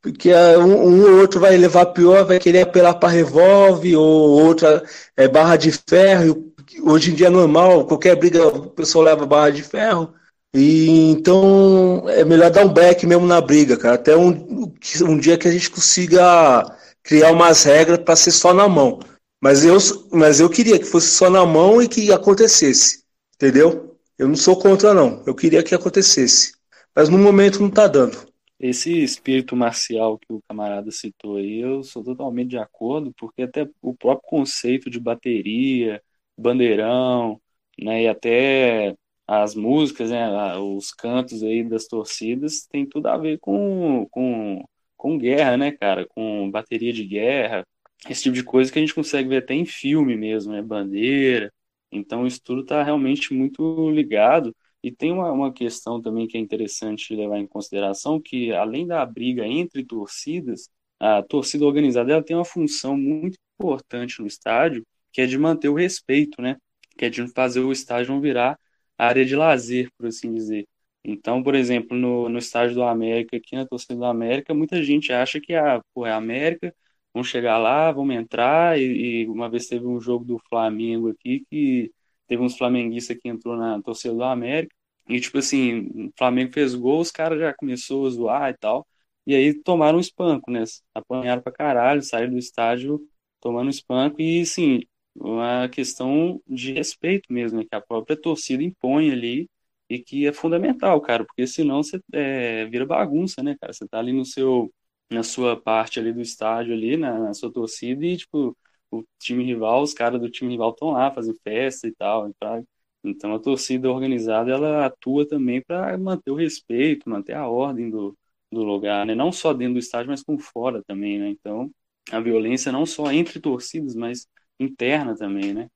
porque 0.00 0.32
um, 0.56 0.88
um 0.88 1.02
ou 1.02 1.20
outro 1.20 1.38
vai 1.40 1.54
levar 1.58 1.86
pior, 1.86 2.24
vai 2.24 2.38
querer 2.38 2.62
apelar 2.62 2.94
para 2.94 3.10
revólver, 3.10 3.96
ou 3.96 4.42
outra 4.46 4.82
é 5.14 5.28
barra 5.28 5.56
de 5.56 5.72
ferro. 5.72 6.50
Hoje 6.82 7.10
em 7.10 7.14
dia 7.14 7.26
é 7.26 7.30
normal, 7.30 7.86
qualquer 7.86 8.16
briga 8.16 8.46
o 8.46 8.70
pessoal 8.70 9.04
leva 9.04 9.26
barra 9.26 9.50
de 9.50 9.62
ferro. 9.62 10.14
E 10.54 11.10
então 11.10 12.04
é 12.08 12.24
melhor 12.24 12.50
dar 12.50 12.66
um 12.66 12.72
break 12.72 13.06
mesmo 13.06 13.26
na 13.26 13.40
briga, 13.40 13.76
cara. 13.76 13.94
Até 13.94 14.16
um, 14.16 14.74
um 15.02 15.18
dia 15.18 15.38
que 15.38 15.48
a 15.48 15.50
gente 15.50 15.70
consiga 15.70 16.64
criar 17.02 17.32
umas 17.32 17.64
regras 17.64 17.98
para 17.98 18.16
ser 18.16 18.32
só 18.32 18.52
na 18.52 18.68
mão. 18.68 19.00
Mas 19.40 19.64
eu, 19.64 19.78
mas 20.12 20.40
eu 20.40 20.50
queria 20.50 20.78
que 20.78 20.84
fosse 20.84 21.08
só 21.08 21.30
na 21.30 21.46
mão 21.46 21.80
e 21.80 21.88
que 21.88 22.12
acontecesse. 22.12 23.04
Entendeu? 23.34 23.96
Eu 24.18 24.28
não 24.28 24.36
sou 24.36 24.56
contra, 24.56 24.92
não. 24.92 25.22
Eu 25.26 25.34
queria 25.34 25.62
que 25.62 25.74
acontecesse. 25.74 26.52
Mas 26.94 27.08
no 27.08 27.16
momento 27.16 27.60
não 27.60 27.70
tá 27.70 27.86
dando. 27.86 28.28
Esse 28.58 29.02
espírito 29.02 29.56
marcial 29.56 30.18
que 30.18 30.30
o 30.30 30.42
camarada 30.46 30.90
citou 30.90 31.36
aí, 31.36 31.60
eu 31.60 31.82
sou 31.82 32.04
totalmente 32.04 32.50
de 32.50 32.58
acordo, 32.58 33.14
porque 33.16 33.42
até 33.42 33.66
o 33.80 33.94
próprio 33.94 34.28
conceito 34.28 34.90
de 34.90 35.00
bateria, 35.00 36.02
bandeirão, 36.40 37.40
né, 37.78 38.02
e 38.04 38.08
até 38.08 38.94
as 39.26 39.54
músicas, 39.54 40.10
né, 40.10 40.28
os 40.58 40.92
cantos 40.92 41.42
aí 41.42 41.62
das 41.64 41.86
torcidas, 41.86 42.66
tem 42.66 42.86
tudo 42.86 43.06
a 43.08 43.16
ver 43.16 43.38
com, 43.38 44.06
com, 44.10 44.64
com 44.96 45.18
guerra, 45.18 45.56
né, 45.56 45.72
cara, 45.72 46.06
com 46.08 46.50
bateria 46.50 46.92
de 46.92 47.04
guerra, 47.04 47.64
esse 48.08 48.22
tipo 48.24 48.34
de 48.34 48.44
coisa 48.44 48.72
que 48.72 48.78
a 48.78 48.82
gente 48.82 48.94
consegue 48.94 49.28
ver 49.28 49.38
até 49.38 49.54
em 49.54 49.64
filme 49.66 50.16
mesmo, 50.16 50.52
né, 50.52 50.62
bandeira. 50.62 51.52
Então 51.92 52.26
isso 52.26 52.40
tudo 52.42 52.62
está 52.62 52.82
realmente 52.82 53.34
muito 53.34 53.90
ligado. 53.90 54.54
E 54.82 54.90
tem 54.90 55.12
uma, 55.12 55.30
uma 55.32 55.52
questão 55.52 56.00
também 56.00 56.26
que 56.26 56.36
é 56.38 56.40
interessante 56.40 57.14
levar 57.14 57.38
em 57.38 57.46
consideração, 57.46 58.20
que 58.20 58.52
além 58.52 58.86
da 58.86 59.04
briga 59.04 59.46
entre 59.46 59.84
torcidas, 59.84 60.70
a 60.98 61.22
torcida 61.22 61.66
organizada 61.66 62.12
ela 62.12 62.22
tem 62.22 62.36
uma 62.36 62.44
função 62.44 62.96
muito 62.96 63.36
importante 63.58 64.20
no 64.20 64.26
estádio, 64.26 64.84
que 65.12 65.20
é 65.22 65.26
de 65.26 65.38
manter 65.38 65.68
o 65.68 65.74
respeito, 65.74 66.40
né? 66.42 66.56
Que 66.96 67.06
é 67.06 67.10
de 67.10 67.26
fazer 67.28 67.60
o 67.60 67.72
estádio 67.72 68.12
não 68.14 68.20
virar 68.20 68.58
área 68.98 69.24
de 69.24 69.34
lazer, 69.36 69.90
por 69.96 70.06
assim 70.06 70.32
dizer. 70.34 70.66
Então, 71.02 71.42
por 71.42 71.54
exemplo, 71.54 71.96
no, 71.96 72.28
no 72.28 72.38
estádio 72.38 72.74
do 72.74 72.82
América, 72.82 73.36
aqui 73.36 73.56
na 73.56 73.66
torcida 73.66 73.96
do 73.96 74.04
América, 74.04 74.52
muita 74.54 74.82
gente 74.82 75.12
acha 75.12 75.40
que 75.40 75.54
ah, 75.54 75.80
pô, 75.94 76.06
é 76.06 76.12
a 76.12 76.16
América, 76.16 76.74
vamos 77.12 77.28
chegar 77.28 77.58
lá, 77.58 77.90
vamos 77.92 78.14
entrar, 78.14 78.78
e, 78.78 79.22
e, 79.24 79.28
uma 79.28 79.48
vez 79.48 79.66
teve 79.66 79.86
um 79.86 80.00
jogo 80.00 80.24
do 80.24 80.38
Flamengo 80.48 81.08
aqui, 81.10 81.44
que 81.50 81.92
teve 82.26 82.42
uns 82.42 82.56
flamenguistas 82.56 83.16
que 83.18 83.28
entrou 83.28 83.56
na 83.56 83.80
torcida 83.82 84.14
do 84.14 84.22
América, 84.24 84.74
e 85.08 85.20
tipo 85.20 85.38
assim, 85.38 86.08
o 86.08 86.12
Flamengo 86.16 86.52
fez 86.52 86.74
gol, 86.74 87.00
os 87.00 87.10
caras 87.10 87.38
já 87.40 87.52
começou 87.54 88.06
a 88.06 88.10
zoar 88.10 88.50
e 88.50 88.54
tal, 88.58 88.86
e 89.26 89.34
aí 89.34 89.54
tomaram 89.54 89.98
um 89.98 90.00
espanco, 90.00 90.50
né? 90.50 90.64
Apanharam 90.94 91.42
pra 91.42 91.52
caralho, 91.52 92.02
saíram 92.02 92.32
do 92.32 92.38
estádio 92.38 93.00
tomando 93.40 93.70
espanco, 93.70 94.20
e 94.20 94.44
sim, 94.46 94.80
uma 95.20 95.68
questão 95.68 96.42
de 96.48 96.72
respeito 96.72 97.32
mesmo, 97.32 97.58
né? 97.58 97.66
Que 97.68 97.76
a 97.76 97.80
própria 97.80 98.16
torcida 98.20 98.62
impõe 98.62 99.10
ali, 99.10 99.48
e 99.88 99.98
que 99.98 100.26
é 100.26 100.32
fundamental, 100.32 101.00
cara, 101.00 101.24
porque 101.24 101.46
senão 101.46 101.82
você 101.82 102.00
é, 102.12 102.64
vira 102.66 102.86
bagunça, 102.86 103.42
né, 103.42 103.56
cara? 103.60 103.72
Você 103.72 103.86
tá 103.88 103.98
ali 103.98 104.12
no 104.12 104.24
seu, 104.24 104.72
na 105.10 105.22
sua 105.22 105.60
parte 105.60 105.98
ali 105.98 106.12
do 106.12 106.20
estádio 106.20 106.72
ali, 106.74 106.96
na, 106.96 107.18
na 107.18 107.34
sua 107.34 107.52
torcida, 107.52 108.04
e 108.06 108.16
tipo, 108.16 108.56
o 108.90 109.04
time 109.18 109.44
rival, 109.44 109.82
os 109.82 109.92
caras 109.92 110.20
do 110.20 110.30
time 110.30 110.52
rival 110.52 110.70
estão 110.70 110.92
lá 110.92 111.10
fazendo 111.10 111.38
festa 111.42 111.88
e 111.88 111.92
tal, 111.94 112.32
pra, 112.38 112.62
então 113.02 113.34
a 113.34 113.38
torcida 113.40 113.90
organizada 113.90 114.50
ela 114.50 114.86
atua 114.86 115.26
também 115.26 115.62
para 115.62 115.96
manter 115.98 116.30
o 116.30 116.34
respeito, 116.36 117.08
manter 117.08 117.34
a 117.34 117.48
ordem 117.48 117.90
do, 117.90 118.16
do 118.52 118.62
lugar, 118.62 119.06
né? 119.06 119.14
Não 119.14 119.32
só 119.32 119.52
dentro 119.52 119.74
do 119.74 119.78
estádio, 119.80 120.10
mas 120.10 120.22
com 120.22 120.38
fora 120.38 120.82
também, 120.86 121.18
né? 121.18 121.28
Então 121.30 121.70
a 122.10 122.20
violência 122.20 122.70
não 122.72 122.86
só 122.86 123.10
entre 123.12 123.40
torcidas, 123.40 123.94
mas 123.94 124.26
interna 124.60 125.16
também, 125.16 125.54
né? 125.54 125.68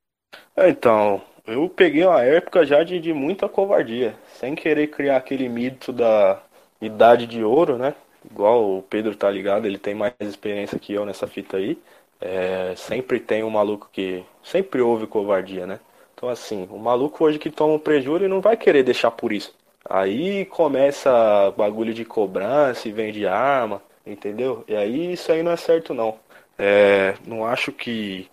É, 0.57 0.69
então, 0.69 1.23
eu 1.47 1.69
peguei 1.69 2.05
uma 2.05 2.23
época 2.23 2.65
já 2.65 2.83
de, 2.85 3.01
de 3.01 3.13
muita 3.13 3.49
covardia, 3.49 4.15
sem 4.35 4.55
querer 4.55 4.89
criar 4.89 5.17
aquele 5.17 5.49
mito 5.49 5.93
da 5.93 6.43
idade 6.81 7.27
de 7.27 7.43
ouro, 7.43 7.77
né? 7.79 7.95
Igual 8.31 8.79
o 8.79 8.83
Pedro 8.83 9.15
tá 9.17 9.31
ligado, 9.31 9.67
ele 9.67 9.79
tem 9.79 9.95
mais 9.95 10.15
experiência 10.21 10.79
que 10.79 10.93
eu 10.93 11.05
nessa 11.05 11.27
fita 11.27 11.57
aí. 11.57 11.79
É, 12.21 12.75
sempre 12.77 13.21
tem 13.21 13.43
um 13.45 13.51
maluco 13.51 13.89
que. 13.93 14.25
Sempre 14.43 14.81
houve 14.81 15.07
covardia, 15.07 15.67
né? 15.67 15.81
Então, 16.15 16.29
assim, 16.29 16.67
o 16.71 16.79
maluco 16.79 17.25
hoje 17.25 17.39
que 17.39 17.51
toma 17.51 17.75
um 17.75 17.79
prejuízo, 17.79 18.25
ele 18.25 18.29
não 18.29 18.41
vai 18.41 18.57
querer 18.57 18.83
deixar 18.83 19.11
por 19.11 19.33
isso. 19.33 19.55
Aí 19.89 20.47
começa 20.47 21.53
bagulho 21.57 21.93
de 21.93 22.05
cobrança 22.05 22.89
e 22.89 22.93
vende 22.93 23.27
arma, 23.27 23.83
entendeu? 24.07 24.65
E 24.67 24.75
aí 24.75 25.13
isso 25.13 25.31
aí 25.31 25.43
não 25.43 25.53
é 25.53 25.57
certo, 25.57 25.93
não. 25.93 26.19
É, 26.59 27.15
não 27.27 27.45
acho 27.45 27.73
que 27.73 28.29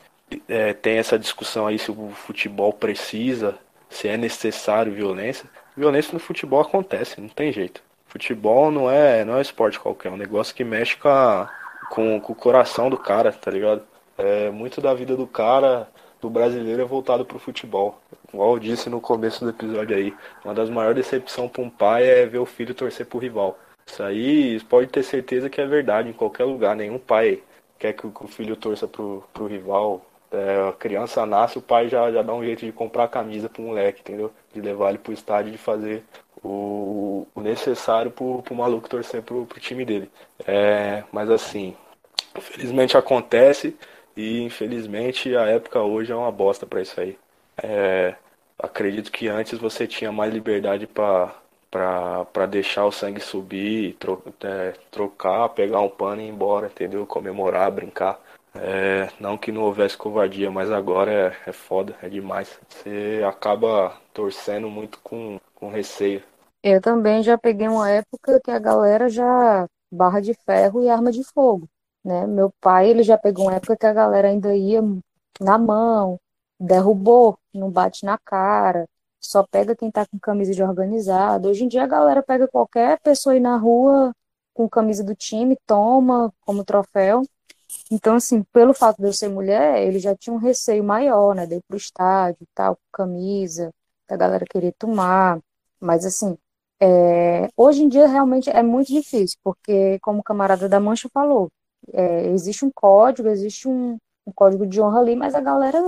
é, 0.47 0.73
tem 0.73 0.97
essa 0.97 1.17
discussão 1.17 1.67
aí 1.67 1.79
se 1.79 1.91
o 1.91 2.09
futebol 2.09 2.73
precisa, 2.73 3.57
se 3.89 4.07
é 4.07 4.17
necessário 4.17 4.91
violência. 4.93 5.49
Violência 5.75 6.13
no 6.13 6.19
futebol 6.19 6.61
acontece, 6.61 7.19
não 7.19 7.29
tem 7.29 7.51
jeito. 7.51 7.81
Futebol 8.07 8.71
não 8.71 8.89
é, 8.89 9.23
não 9.23 9.37
é 9.37 9.41
esporte 9.41 9.79
qualquer, 9.79 10.09
é 10.09 10.11
um 10.11 10.17
negócio 10.17 10.53
que 10.53 10.63
mexe 10.63 10.97
com, 10.97 11.07
a, 11.07 11.49
com, 11.89 12.19
com 12.19 12.33
o 12.33 12.35
coração 12.35 12.89
do 12.89 12.97
cara, 12.97 13.31
tá 13.31 13.49
ligado? 13.49 13.83
É, 14.17 14.49
muito 14.51 14.81
da 14.81 14.93
vida 14.93 15.15
do 15.15 15.25
cara, 15.25 15.87
do 16.19 16.29
brasileiro, 16.29 16.81
é 16.81 16.85
voltado 16.85 17.25
pro 17.25 17.39
futebol. 17.39 17.99
Igual 18.33 18.53
eu 18.53 18.59
disse 18.59 18.89
no 18.89 19.01
começo 19.01 19.43
do 19.43 19.49
episódio 19.49 19.95
aí, 19.95 20.13
uma 20.43 20.53
das 20.53 20.69
maiores 20.69 21.03
decepções 21.03 21.49
para 21.51 21.61
um 21.61 21.69
pai 21.69 22.05
é 22.05 22.25
ver 22.25 22.37
o 22.39 22.45
filho 22.45 22.75
torcer 22.75 23.05
pro 23.05 23.19
rival. 23.19 23.57
Isso 23.85 24.03
aí 24.03 24.59
pode 24.61 24.87
ter 24.87 25.03
certeza 25.03 25.49
que 25.49 25.59
é 25.59 25.65
verdade 25.65 26.09
em 26.09 26.13
qualquer 26.13 26.45
lugar. 26.45 26.75
Nenhum 26.75 26.99
pai 26.99 27.41
quer 27.79 27.93
que 27.93 28.05
o 28.05 28.27
filho 28.27 28.55
torça 28.55 28.87
pro, 28.87 29.23
pro 29.33 29.47
rival, 29.47 30.05
é, 30.31 30.69
a 30.69 30.73
criança 30.73 31.25
nasce, 31.25 31.57
o 31.57 31.61
pai 31.61 31.89
já, 31.89 32.11
já 32.11 32.21
dá 32.21 32.33
um 32.33 32.43
jeito 32.43 32.65
de 32.65 32.71
comprar 32.71 33.07
camisa 33.09 33.49
pro 33.49 33.61
moleque, 33.61 34.01
entendeu? 34.01 34.31
De 34.53 34.61
levar 34.61 34.89
ele 34.89 34.97
pro 34.97 35.13
estádio, 35.13 35.51
de 35.51 35.57
fazer 35.57 36.03
o, 36.43 37.27
o 37.35 37.41
necessário 37.41 38.11
pro, 38.11 38.41
pro 38.41 38.55
maluco 38.55 38.89
torcer 38.89 39.21
pro, 39.21 39.45
pro 39.45 39.59
time 39.59 39.85
dele. 39.85 40.09
É, 40.47 41.03
mas 41.11 41.29
assim, 41.29 41.75
infelizmente 42.37 42.97
acontece 42.97 43.75
e 44.15 44.41
infelizmente 44.41 45.35
a 45.35 45.45
época 45.47 45.81
hoje 45.81 46.11
é 46.11 46.15
uma 46.15 46.31
bosta 46.31 46.65
para 46.65 46.81
isso 46.81 46.99
aí. 46.99 47.17
É, 47.61 48.15
acredito 48.57 49.11
que 49.11 49.27
antes 49.27 49.59
você 49.59 49.87
tinha 49.87 50.11
mais 50.11 50.33
liberdade 50.33 50.87
para 50.87 51.33
para 51.71 52.45
deixar 52.47 52.85
o 52.85 52.91
sangue 52.91 53.21
subir, 53.21 53.93
tro, 53.93 54.21
é, 54.43 54.73
trocar, 54.91 55.47
pegar 55.49 55.79
um 55.79 55.87
pano 55.89 56.21
e 56.21 56.25
ir 56.25 56.29
embora, 56.29 56.67
entendeu? 56.67 57.07
Comemorar, 57.07 57.71
brincar. 57.71 58.19
É, 58.53 59.09
não 59.19 59.37
que 59.37 59.51
não 59.51 59.61
houvesse 59.63 59.97
covardia, 59.97 60.51
mas 60.51 60.69
agora 60.71 61.11
é, 61.11 61.49
é 61.49 61.53
foda, 61.53 61.95
é 62.01 62.09
demais. 62.09 62.59
Você 62.69 63.21
acaba 63.27 63.95
torcendo 64.13 64.69
muito 64.69 64.99
com, 64.99 65.39
com 65.55 65.69
receio. 65.69 66.21
Eu 66.63 66.81
também 66.81 67.23
já 67.23 67.37
peguei 67.37 67.67
uma 67.67 67.89
época 67.89 68.39
que 68.43 68.51
a 68.51 68.59
galera 68.59 69.09
já 69.09 69.67
barra 69.91 70.19
de 70.19 70.33
ferro 70.33 70.83
e 70.83 70.89
arma 70.89 71.11
de 71.11 71.23
fogo, 71.23 71.67
né? 72.03 72.27
Meu 72.27 72.51
pai, 72.61 72.89
ele 72.89 73.03
já 73.03 73.17
pegou 73.17 73.45
uma 73.45 73.55
época 73.55 73.75
que 73.77 73.85
a 73.85 73.93
galera 73.93 74.27
ainda 74.27 74.55
ia 74.55 74.81
na 75.39 75.57
mão, 75.57 76.19
derrubou, 76.59 77.37
não 77.53 77.69
bate 77.71 78.05
na 78.05 78.17
cara, 78.17 78.87
só 79.19 79.43
pega 79.43 79.75
quem 79.75 79.91
tá 79.91 80.05
com 80.05 80.19
camisa 80.19 80.53
de 80.53 80.63
organizado. 80.63 81.49
Hoje 81.49 81.63
em 81.63 81.67
dia 81.67 81.83
a 81.83 81.87
galera 81.87 82.23
pega 82.23 82.47
qualquer 82.47 82.99
pessoa 83.01 83.33
aí 83.33 83.39
na 83.39 83.57
rua 83.57 84.13
com 84.53 84.69
camisa 84.69 85.03
do 85.03 85.15
time, 85.15 85.57
toma 85.65 86.31
como 86.41 86.63
troféu. 86.63 87.23
Então, 87.91 88.15
assim, 88.15 88.43
pelo 88.43 88.73
fato 88.73 88.97
de 88.97 89.07
eu 89.07 89.13
ser 89.13 89.29
mulher, 89.29 89.81
ele 89.85 89.99
já 89.99 90.15
tinha 90.15 90.33
um 90.33 90.37
receio 90.37 90.83
maior, 90.83 91.35
né? 91.35 91.45
De 91.45 91.55
ir 91.55 91.63
pro 91.67 91.77
estádio, 91.77 92.47
tal, 92.53 92.75
com 92.75 92.81
camisa, 92.91 93.71
da 94.07 94.17
galera 94.17 94.45
querer 94.45 94.73
tomar. 94.77 95.39
Mas, 95.79 96.05
assim, 96.05 96.37
é, 96.79 97.49
hoje 97.55 97.83
em 97.83 97.89
dia 97.89 98.07
realmente 98.07 98.49
é 98.49 98.63
muito 98.63 98.87
difícil, 98.89 99.37
porque, 99.43 99.99
como 99.99 100.19
o 100.19 100.23
camarada 100.23 100.67
da 100.69 100.79
Mancha 100.79 101.09
falou, 101.13 101.51
é, 101.93 102.27
existe 102.29 102.65
um 102.65 102.71
código, 102.73 103.29
existe 103.29 103.67
um, 103.67 103.97
um, 104.25 104.31
código 104.33 104.65
de 104.67 104.81
honra 104.81 104.99
ali, 104.99 105.15
mas 105.15 105.35
a 105.35 105.41
galera 105.41 105.79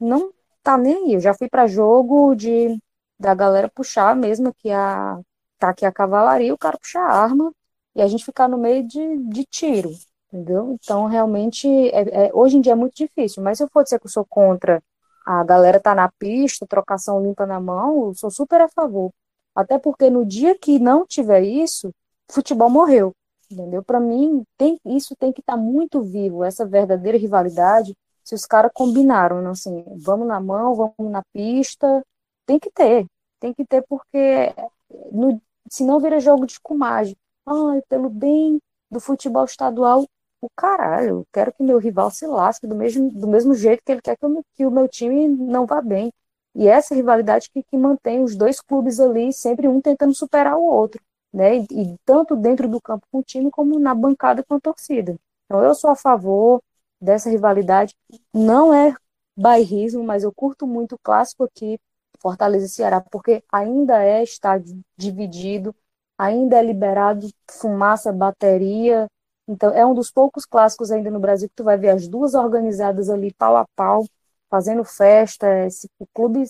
não, 0.00 0.32
tá 0.62 0.76
nem 0.78 0.94
aí. 1.06 1.14
Eu 1.14 1.20
já 1.20 1.34
fui 1.34 1.48
para 1.48 1.66
jogo 1.66 2.34
de 2.34 2.78
da 3.18 3.34
galera 3.34 3.68
puxar 3.68 4.16
mesmo 4.16 4.54
que 4.54 4.70
a 4.70 5.20
tá 5.58 5.70
aqui 5.70 5.84
a 5.84 5.92
cavalaria, 5.92 6.54
o 6.54 6.58
cara 6.58 6.78
puxar 6.78 7.02
a 7.02 7.12
arma 7.22 7.52
e 7.94 8.02
a 8.02 8.08
gente 8.08 8.24
ficar 8.24 8.48
no 8.48 8.58
meio 8.58 8.86
de, 8.86 9.18
de 9.28 9.44
tiro 9.44 9.90
entendeu? 10.32 10.72
Então, 10.72 11.06
realmente, 11.06 11.66
é, 11.90 12.28
é, 12.28 12.30
hoje 12.34 12.56
em 12.56 12.60
dia 12.60 12.72
é 12.72 12.76
muito 12.76 12.94
difícil, 12.94 13.42
mas 13.42 13.58
se 13.58 13.64
eu 13.64 13.68
for 13.68 13.82
dizer 13.82 13.98
que 13.98 14.06
eu 14.06 14.10
sou 14.10 14.24
contra 14.24 14.82
a 15.26 15.44
galera 15.44 15.78
tá 15.80 15.94
na 15.94 16.10
pista, 16.10 16.66
trocação 16.66 17.22
limpa 17.22 17.46
na 17.46 17.60
mão, 17.60 18.06
eu 18.06 18.14
sou 18.14 18.30
super 18.30 18.60
a 18.60 18.68
favor. 18.68 19.12
Até 19.54 19.78
porque 19.78 20.08
no 20.10 20.24
dia 20.24 20.58
que 20.58 20.78
não 20.78 21.06
tiver 21.06 21.42
isso, 21.42 21.92
futebol 22.30 22.70
morreu, 22.70 23.14
entendeu? 23.50 23.82
Para 23.82 24.00
mim, 24.00 24.44
tem, 24.56 24.78
isso 24.86 25.14
tem 25.16 25.32
que 25.32 25.40
estar 25.40 25.54
tá 25.54 25.58
muito 25.58 26.02
vivo, 26.02 26.44
essa 26.44 26.66
verdadeira 26.66 27.18
rivalidade, 27.18 27.94
se 28.24 28.34
os 28.34 28.46
caras 28.46 28.70
combinaram, 28.72 29.42
né? 29.42 29.50
assim, 29.50 29.84
vamos 29.98 30.26
na 30.26 30.40
mão, 30.40 30.74
vamos 30.74 31.12
na 31.12 31.22
pista, 31.32 32.04
tem 32.46 32.58
que 32.58 32.70
ter, 32.70 33.06
tem 33.40 33.52
que 33.52 33.64
ter 33.64 33.84
porque 33.88 34.54
no, 35.12 35.40
senão 35.70 36.00
vira 36.00 36.20
jogo 36.20 36.46
de 36.46 36.58
cumagem. 36.60 37.16
Ai, 37.46 37.82
pelo 37.88 38.08
bem 38.08 38.60
do 38.90 39.00
futebol 39.00 39.44
estadual, 39.44 40.06
o 40.40 40.48
caralho, 40.56 41.08
eu 41.08 41.26
quero 41.32 41.52
que 41.52 41.62
meu 41.62 41.78
rival 41.78 42.10
se 42.10 42.26
lasque 42.26 42.66
do 42.66 42.74
mesmo, 42.74 43.10
do 43.10 43.28
mesmo 43.28 43.54
jeito 43.54 43.82
que 43.84 43.92
ele 43.92 44.00
quer 44.02 44.16
que, 44.16 44.24
eu, 44.24 44.42
que 44.56 44.66
o 44.66 44.70
meu 44.70 44.88
time 44.88 45.28
não 45.28 45.66
vá 45.66 45.80
bem. 45.82 46.12
E 46.54 46.66
essa 46.66 46.94
rivalidade 46.94 47.50
que, 47.50 47.62
que 47.62 47.76
mantém 47.76 48.22
os 48.22 48.34
dois 48.36 48.60
clubes 48.60 48.98
ali, 49.00 49.32
sempre 49.32 49.68
um 49.68 49.80
tentando 49.80 50.14
superar 50.14 50.56
o 50.56 50.62
outro, 50.62 51.00
né? 51.32 51.58
E, 51.58 51.66
e 51.70 51.96
tanto 52.04 52.36
dentro 52.36 52.68
do 52.68 52.80
campo 52.80 53.06
com 53.12 53.18
o 53.18 53.22
time, 53.22 53.50
como 53.50 53.78
na 53.78 53.94
bancada 53.94 54.42
com 54.42 54.54
a 54.54 54.60
torcida. 54.60 55.16
Então 55.44 55.62
eu 55.62 55.74
sou 55.74 55.90
a 55.90 55.96
favor 55.96 56.60
dessa 57.00 57.30
rivalidade. 57.30 57.94
Não 58.34 58.74
é 58.74 58.94
bairrismo, 59.36 60.02
mas 60.04 60.22
eu 60.24 60.32
curto 60.32 60.66
muito 60.66 60.94
o 60.96 60.98
clássico 61.02 61.44
aqui, 61.44 61.78
Fortaleza 62.20 62.66
e 62.66 62.68
Ceará, 62.68 63.00
porque 63.00 63.42
ainda 63.50 64.02
é 64.02 64.22
estádio 64.22 64.80
dividido, 64.96 65.74
ainda 66.18 66.56
é 66.58 66.62
liberado 66.62 67.28
fumaça, 67.50 68.12
bateria, 68.12 69.08
então, 69.50 69.70
é 69.70 69.84
um 69.84 69.94
dos 69.94 70.12
poucos 70.12 70.46
clássicos 70.46 70.92
ainda 70.92 71.10
no 71.10 71.18
Brasil 71.18 71.48
que 71.48 71.56
tu 71.56 71.64
vai 71.64 71.76
ver 71.76 71.90
as 71.90 72.06
duas 72.06 72.34
organizadas 72.34 73.10
ali 73.10 73.34
pau 73.34 73.56
a 73.56 73.66
pau, 73.74 74.06
fazendo 74.48 74.84
festa, 74.84 75.66
esse, 75.66 75.88
o 75.98 76.06
clube, 76.14 76.44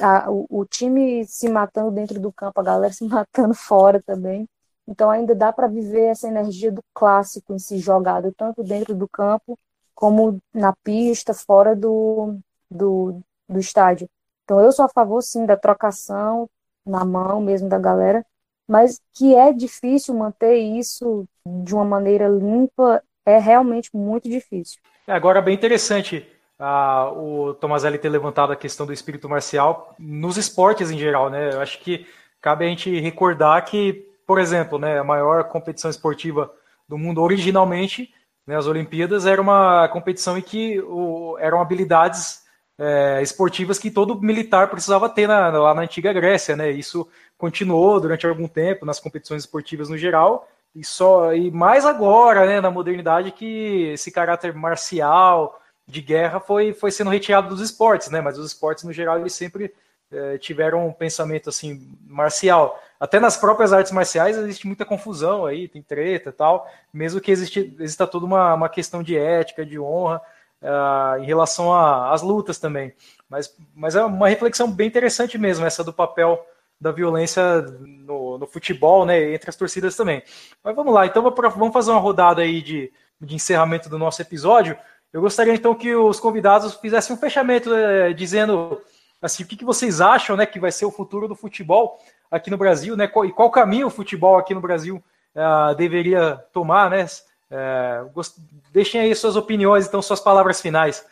a, 0.00 0.30
o, 0.30 0.46
o, 0.50 0.64
time 0.66 1.24
se 1.26 1.48
matando 1.48 1.90
dentro 1.90 2.20
do 2.20 2.30
campo, 2.30 2.60
a 2.60 2.64
galera 2.64 2.92
se 2.92 3.04
matando 3.08 3.54
fora 3.54 4.02
também. 4.02 4.46
Então, 4.86 5.10
ainda 5.10 5.34
dá 5.34 5.50
para 5.52 5.66
viver 5.66 6.08
essa 6.10 6.28
energia 6.28 6.70
do 6.70 6.82
clássico 6.94 7.54
em 7.54 7.58
si 7.58 7.78
jogado, 7.78 8.32
tanto 8.36 8.62
dentro 8.62 8.94
do 8.94 9.08
campo, 9.08 9.58
como 9.94 10.38
na 10.52 10.74
pista, 10.84 11.32
fora 11.32 11.74
do, 11.74 12.38
do, 12.70 13.20
do 13.48 13.58
estádio. 13.58 14.08
Então, 14.44 14.60
eu 14.60 14.70
sou 14.72 14.84
a 14.84 14.88
favor, 14.88 15.22
sim, 15.22 15.46
da 15.46 15.56
trocação 15.56 16.48
na 16.84 17.04
mão 17.04 17.40
mesmo 17.40 17.68
da 17.68 17.78
galera, 17.78 18.24
mas 18.68 19.00
que 19.14 19.34
é 19.34 19.52
difícil 19.52 20.14
manter 20.14 20.56
isso 20.56 21.26
de 21.46 21.74
uma 21.74 21.84
maneira 21.84 22.26
limpa, 22.28 23.02
é 23.24 23.38
realmente 23.38 23.90
muito 23.94 24.28
difícil. 24.28 24.80
É, 25.06 25.12
agora, 25.12 25.40
bem 25.40 25.54
interessante 25.54 26.26
ah, 26.58 27.10
o 27.12 27.54
Tomazelli 27.54 27.98
ter 27.98 28.08
levantado 28.08 28.52
a 28.52 28.56
questão 28.56 28.86
do 28.86 28.92
espírito 28.92 29.28
marcial 29.28 29.94
nos 29.98 30.36
esportes 30.36 30.90
em 30.90 30.98
geral, 30.98 31.30
né? 31.30 31.52
Eu 31.52 31.60
acho 31.60 31.78
que 31.80 32.06
cabe 32.40 32.64
a 32.64 32.68
gente 32.68 32.98
recordar 32.98 33.64
que, 33.64 34.08
por 34.26 34.38
exemplo, 34.38 34.78
né, 34.78 34.98
a 34.98 35.04
maior 35.04 35.44
competição 35.44 35.90
esportiva 35.90 36.50
do 36.88 36.96
mundo 36.96 37.20
originalmente, 37.20 38.12
né, 38.46 38.56
as 38.56 38.66
Olimpíadas, 38.66 39.26
era 39.26 39.40
uma 39.40 39.88
competição 39.88 40.38
em 40.38 40.42
que 40.42 40.80
o, 40.80 41.36
eram 41.38 41.60
habilidades 41.60 42.44
é, 42.78 43.20
esportivas 43.22 43.78
que 43.78 43.90
todo 43.90 44.20
militar 44.20 44.68
precisava 44.68 45.08
ter 45.08 45.26
na, 45.26 45.48
lá 45.50 45.74
na 45.74 45.82
antiga 45.82 46.12
Grécia, 46.12 46.56
né? 46.56 46.70
Isso 46.70 47.06
continuou 47.36 48.00
durante 48.00 48.26
algum 48.26 48.48
tempo 48.48 48.86
nas 48.86 48.98
competições 48.98 49.42
esportivas 49.42 49.88
no 49.88 49.98
geral 49.98 50.48
e 50.76 50.84
só 50.84 51.32
e 51.32 51.50
mais 51.50 51.86
agora, 51.86 52.46
né, 52.46 52.60
na 52.60 52.70
modernidade 52.70 53.32
que 53.32 53.92
esse 53.94 54.12
caráter 54.12 54.54
marcial 54.54 55.58
de 55.86 56.02
guerra 56.02 56.38
foi, 56.38 56.74
foi 56.74 56.90
sendo 56.90 57.08
retirado 57.08 57.48
dos 57.48 57.62
esportes, 57.62 58.10
né? 58.10 58.20
Mas 58.20 58.38
os 58.38 58.48
esportes 58.48 58.84
no 58.84 58.92
geral 58.92 59.18
eles 59.18 59.32
sempre 59.32 59.72
é, 60.12 60.36
tiveram 60.36 60.86
um 60.86 60.92
pensamento 60.92 61.48
assim 61.48 61.96
marcial. 62.06 62.78
Até 63.00 63.18
nas 63.18 63.38
próprias 63.38 63.72
artes 63.72 63.90
marciais 63.90 64.36
existe 64.36 64.66
muita 64.66 64.84
confusão 64.84 65.46
aí, 65.46 65.66
tem 65.66 65.82
treta 65.82 66.28
e 66.28 66.32
tal, 66.32 66.70
mesmo 66.92 67.22
que 67.22 67.30
existe, 67.30 67.74
exista 67.80 68.06
toda 68.06 68.26
uma, 68.26 68.52
uma 68.52 68.68
questão 68.68 69.02
de 69.02 69.16
ética, 69.16 69.64
de 69.64 69.78
honra 69.78 70.20
uh, 70.60 71.22
em 71.22 71.24
relação 71.24 71.72
às 71.74 72.20
lutas 72.20 72.58
também. 72.58 72.94
Mas, 73.30 73.56
mas 73.74 73.96
é 73.96 74.04
uma 74.04 74.28
reflexão 74.28 74.70
bem 74.70 74.88
interessante 74.88 75.38
mesmo, 75.38 75.64
essa 75.64 75.82
do 75.82 75.92
papel 75.92 76.46
da 76.78 76.92
violência 76.92 77.62
no, 77.62 78.25
no 78.38 78.46
futebol, 78.46 79.04
né, 79.04 79.34
entre 79.34 79.50
as 79.50 79.56
torcidas 79.56 79.96
também. 79.96 80.22
Mas 80.62 80.74
vamos 80.74 80.92
lá, 80.92 81.06
então 81.06 81.22
vamos 81.22 81.72
fazer 81.72 81.90
uma 81.90 82.00
rodada 82.00 82.42
aí 82.42 82.62
de, 82.62 82.92
de 83.20 83.34
encerramento 83.34 83.88
do 83.88 83.98
nosso 83.98 84.20
episódio. 84.22 84.76
Eu 85.12 85.20
gostaria 85.20 85.54
então 85.54 85.74
que 85.74 85.94
os 85.94 86.20
convidados 86.20 86.74
fizessem 86.74 87.14
um 87.14 87.18
fechamento 87.18 87.72
é, 87.74 88.12
dizendo 88.12 88.80
assim 89.22 89.42
o 89.42 89.46
que, 89.46 89.56
que 89.56 89.64
vocês 89.64 90.00
acham, 90.00 90.36
né, 90.36 90.44
que 90.46 90.60
vai 90.60 90.70
ser 90.70 90.84
o 90.84 90.90
futuro 90.90 91.26
do 91.26 91.34
futebol 91.34 91.98
aqui 92.30 92.50
no 92.50 92.56
Brasil, 92.56 92.96
né, 92.96 93.04
e 93.24 93.32
qual 93.32 93.50
caminho 93.50 93.86
o 93.86 93.90
futebol 93.90 94.36
aqui 94.36 94.54
no 94.54 94.60
Brasil 94.60 95.02
uh, 95.34 95.74
deveria 95.74 96.44
tomar, 96.52 96.90
né? 96.90 97.06
É, 97.50 98.04
gost... 98.12 98.36
Deixem 98.72 99.00
aí 99.00 99.14
suas 99.14 99.36
opiniões, 99.36 99.86
então, 99.86 100.02
suas 100.02 100.20
palavras 100.20 100.60
finais. 100.60 101.04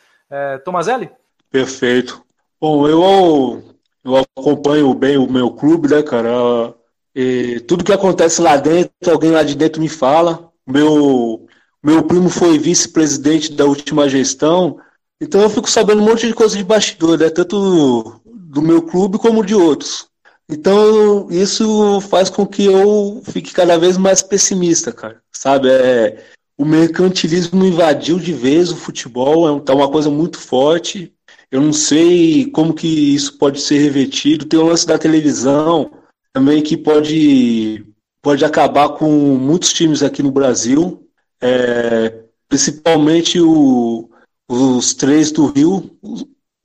Tomazelli? 0.63 1.09
Perfeito. 1.49 2.23
Bom, 2.59 2.87
eu, 2.87 3.63
eu 4.03 4.23
acompanho 4.37 4.93
bem 4.93 5.17
o 5.17 5.31
meu 5.31 5.51
clube, 5.51 5.87
né, 5.87 6.03
cara? 6.03 6.74
E 7.15 7.61
tudo 7.61 7.83
que 7.83 7.93
acontece 7.93 8.41
lá 8.41 8.57
dentro, 8.57 8.91
alguém 9.07 9.31
lá 9.31 9.41
de 9.41 9.55
dentro 9.55 9.81
me 9.81 9.87
fala. 9.87 10.51
Meu, 10.67 11.47
meu 11.81 12.03
primo 12.03 12.29
foi 12.29 12.59
vice-presidente 12.59 13.53
da 13.53 13.63
última 13.63 14.09
gestão, 14.09 14.77
então 15.21 15.41
eu 15.41 15.49
fico 15.49 15.69
sabendo 15.69 16.01
um 16.01 16.05
monte 16.05 16.27
de 16.27 16.33
coisa 16.33 16.57
de 16.57 16.63
bastidor, 16.63 17.17
né? 17.17 17.29
Tanto 17.29 18.21
do 18.25 18.61
meu 18.61 18.81
clube 18.81 19.17
como 19.17 19.45
de 19.45 19.55
outros. 19.55 20.07
Então, 20.49 21.27
isso 21.31 22.01
faz 22.01 22.29
com 22.29 22.45
que 22.45 22.65
eu 22.65 23.21
fique 23.23 23.53
cada 23.53 23.77
vez 23.77 23.97
mais 23.97 24.21
pessimista, 24.21 24.91
cara. 24.91 25.21
Sabe? 25.31 25.69
É, 25.69 26.23
o 26.57 26.65
mercantilismo 26.65 27.65
invadiu 27.65 28.19
de 28.19 28.33
vez 28.33 28.71
o 28.71 28.75
futebol, 28.75 29.57
é 29.57 29.59
tá 29.61 29.73
uma 29.73 29.89
coisa 29.89 30.09
muito 30.09 30.37
forte. 30.37 31.13
Eu 31.49 31.61
não 31.61 31.73
sei 31.73 32.51
como 32.51 32.73
que 32.73 32.87
isso 32.87 33.37
pode 33.37 33.61
ser 33.61 33.79
revertido. 33.79 34.45
Tem 34.45 34.59
o 34.59 34.65
lance 34.65 34.85
da 34.85 34.97
televisão 34.97 35.91
também 36.35 36.61
que 36.61 36.75
pode, 36.75 37.85
pode 38.21 38.43
acabar 38.43 38.89
com 38.89 39.09
muitos 39.37 39.71
times 39.71 40.03
aqui 40.03 40.21
no 40.21 40.31
Brasil, 40.31 41.07
é, 41.39 42.25
principalmente 42.49 43.39
o, 43.39 44.09
os 44.47 44.93
três 44.93 45.31
do 45.31 45.45
Rio, 45.45 45.97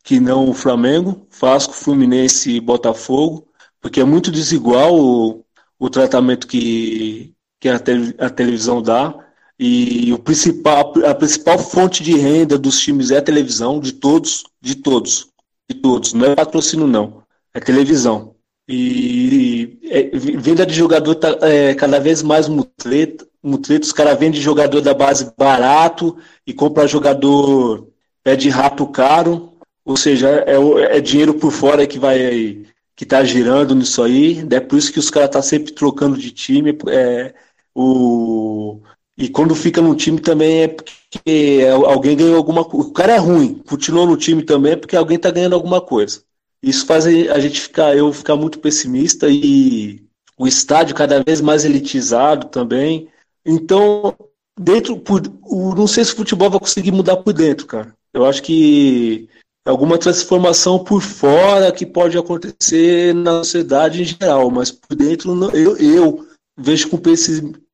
que 0.02 0.18
não 0.18 0.50
o 0.50 0.54
Flamengo, 0.54 1.24
Vasco, 1.30 1.72
Fluminense 1.72 2.50
e 2.50 2.60
Botafogo 2.60 3.46
porque 3.80 4.00
é 4.00 4.04
muito 4.04 4.30
desigual 4.30 4.94
o, 4.94 5.44
o 5.78 5.88
tratamento 5.88 6.46
que, 6.46 7.32
que 7.58 7.68
a, 7.68 7.78
te, 7.78 8.14
a 8.18 8.28
televisão 8.28 8.82
dá. 8.82 9.14
E 9.58 10.12
o 10.12 10.18
principal, 10.18 10.92
a 11.04 11.14
principal 11.14 11.58
fonte 11.58 12.02
de 12.02 12.16
renda 12.16 12.58
dos 12.58 12.80
times 12.80 13.10
é 13.10 13.18
a 13.18 13.22
televisão, 13.22 13.78
de 13.78 13.92
todos, 13.92 14.44
de 14.60 14.74
todos, 14.74 15.28
de 15.68 15.76
todos. 15.76 16.12
Não 16.14 16.26
é 16.26 16.34
patrocínio, 16.34 16.86
não. 16.86 17.22
É 17.52 17.60
televisão. 17.60 18.34
E, 18.72 19.80
é, 19.82 20.10
venda 20.16 20.64
de 20.64 20.72
jogador 20.72 21.16
tá, 21.16 21.36
é, 21.42 21.74
cada 21.74 21.98
vez 21.98 22.22
mais 22.22 22.46
mutreta, 22.48 23.26
mutreta. 23.42 23.84
Os 23.84 23.92
caras 23.92 24.16
vendem 24.16 24.40
jogador 24.40 24.80
da 24.80 24.94
base 24.94 25.32
barato 25.36 26.16
e 26.46 26.52
compra 26.54 26.86
jogador 26.86 27.88
é 28.24 28.36
de 28.36 28.48
rato 28.48 28.86
caro. 28.86 29.54
Ou 29.84 29.96
seja, 29.96 30.28
é, 30.46 30.96
é 30.96 31.00
dinheiro 31.00 31.34
por 31.34 31.50
fora 31.50 31.84
que 31.84 31.98
vai 31.98 32.64
que 32.94 33.04
tá 33.04 33.24
girando 33.24 33.74
nisso 33.74 34.02
aí. 34.02 34.46
É 34.50 34.60
por 34.60 34.78
isso 34.78 34.92
que 34.92 35.00
os 35.00 35.10
caras 35.10 35.30
tá 35.30 35.42
sempre 35.42 35.72
trocando 35.72 36.16
de 36.16 36.30
time. 36.30 36.78
É, 36.88 37.34
o, 37.74 38.80
e 39.18 39.28
quando 39.28 39.54
fica 39.56 39.82
no 39.82 39.96
time 39.96 40.20
também 40.20 40.62
é 40.62 40.68
porque 40.68 41.66
alguém 41.86 42.16
ganhou 42.16 42.36
alguma 42.36 42.64
coisa. 42.64 42.88
O 42.88 42.92
cara 42.92 43.14
é 43.14 43.18
ruim, 43.18 43.54
continuou 43.68 44.06
no 44.06 44.16
time 44.16 44.44
também 44.44 44.72
é 44.72 44.76
porque 44.76 44.96
alguém 44.96 45.18
tá 45.18 45.30
ganhando 45.30 45.54
alguma 45.54 45.80
coisa. 45.80 46.22
Isso 46.62 46.84
faz 46.86 47.06
a 47.06 47.38
gente 47.38 47.60
ficar, 47.60 47.96
eu 47.96 48.12
ficar 48.12 48.36
muito 48.36 48.58
pessimista 48.58 49.26
e 49.28 50.02
o 50.36 50.46
estádio 50.46 50.94
cada 50.94 51.22
vez 51.22 51.40
mais 51.40 51.64
elitizado 51.64 52.48
também. 52.48 53.08
Então, 53.44 54.14
dentro, 54.58 54.98
por, 54.98 55.22
o, 55.42 55.74
não 55.74 55.86
sei 55.86 56.04
se 56.04 56.12
o 56.12 56.16
futebol 56.16 56.50
vai 56.50 56.60
conseguir 56.60 56.92
mudar 56.92 57.16
por 57.18 57.32
dentro, 57.32 57.66
cara. 57.66 57.94
Eu 58.12 58.26
acho 58.26 58.42
que 58.42 59.28
alguma 59.66 59.98
transformação 59.98 60.82
por 60.82 61.00
fora 61.00 61.72
que 61.72 61.86
pode 61.86 62.18
acontecer 62.18 63.14
na 63.14 63.38
sociedade 63.44 64.02
em 64.02 64.04
geral, 64.04 64.50
mas 64.50 64.70
por 64.70 64.96
dentro 64.96 65.32
eu, 65.54 65.76
eu 65.76 66.26
vejo 66.58 66.90
com 66.90 66.98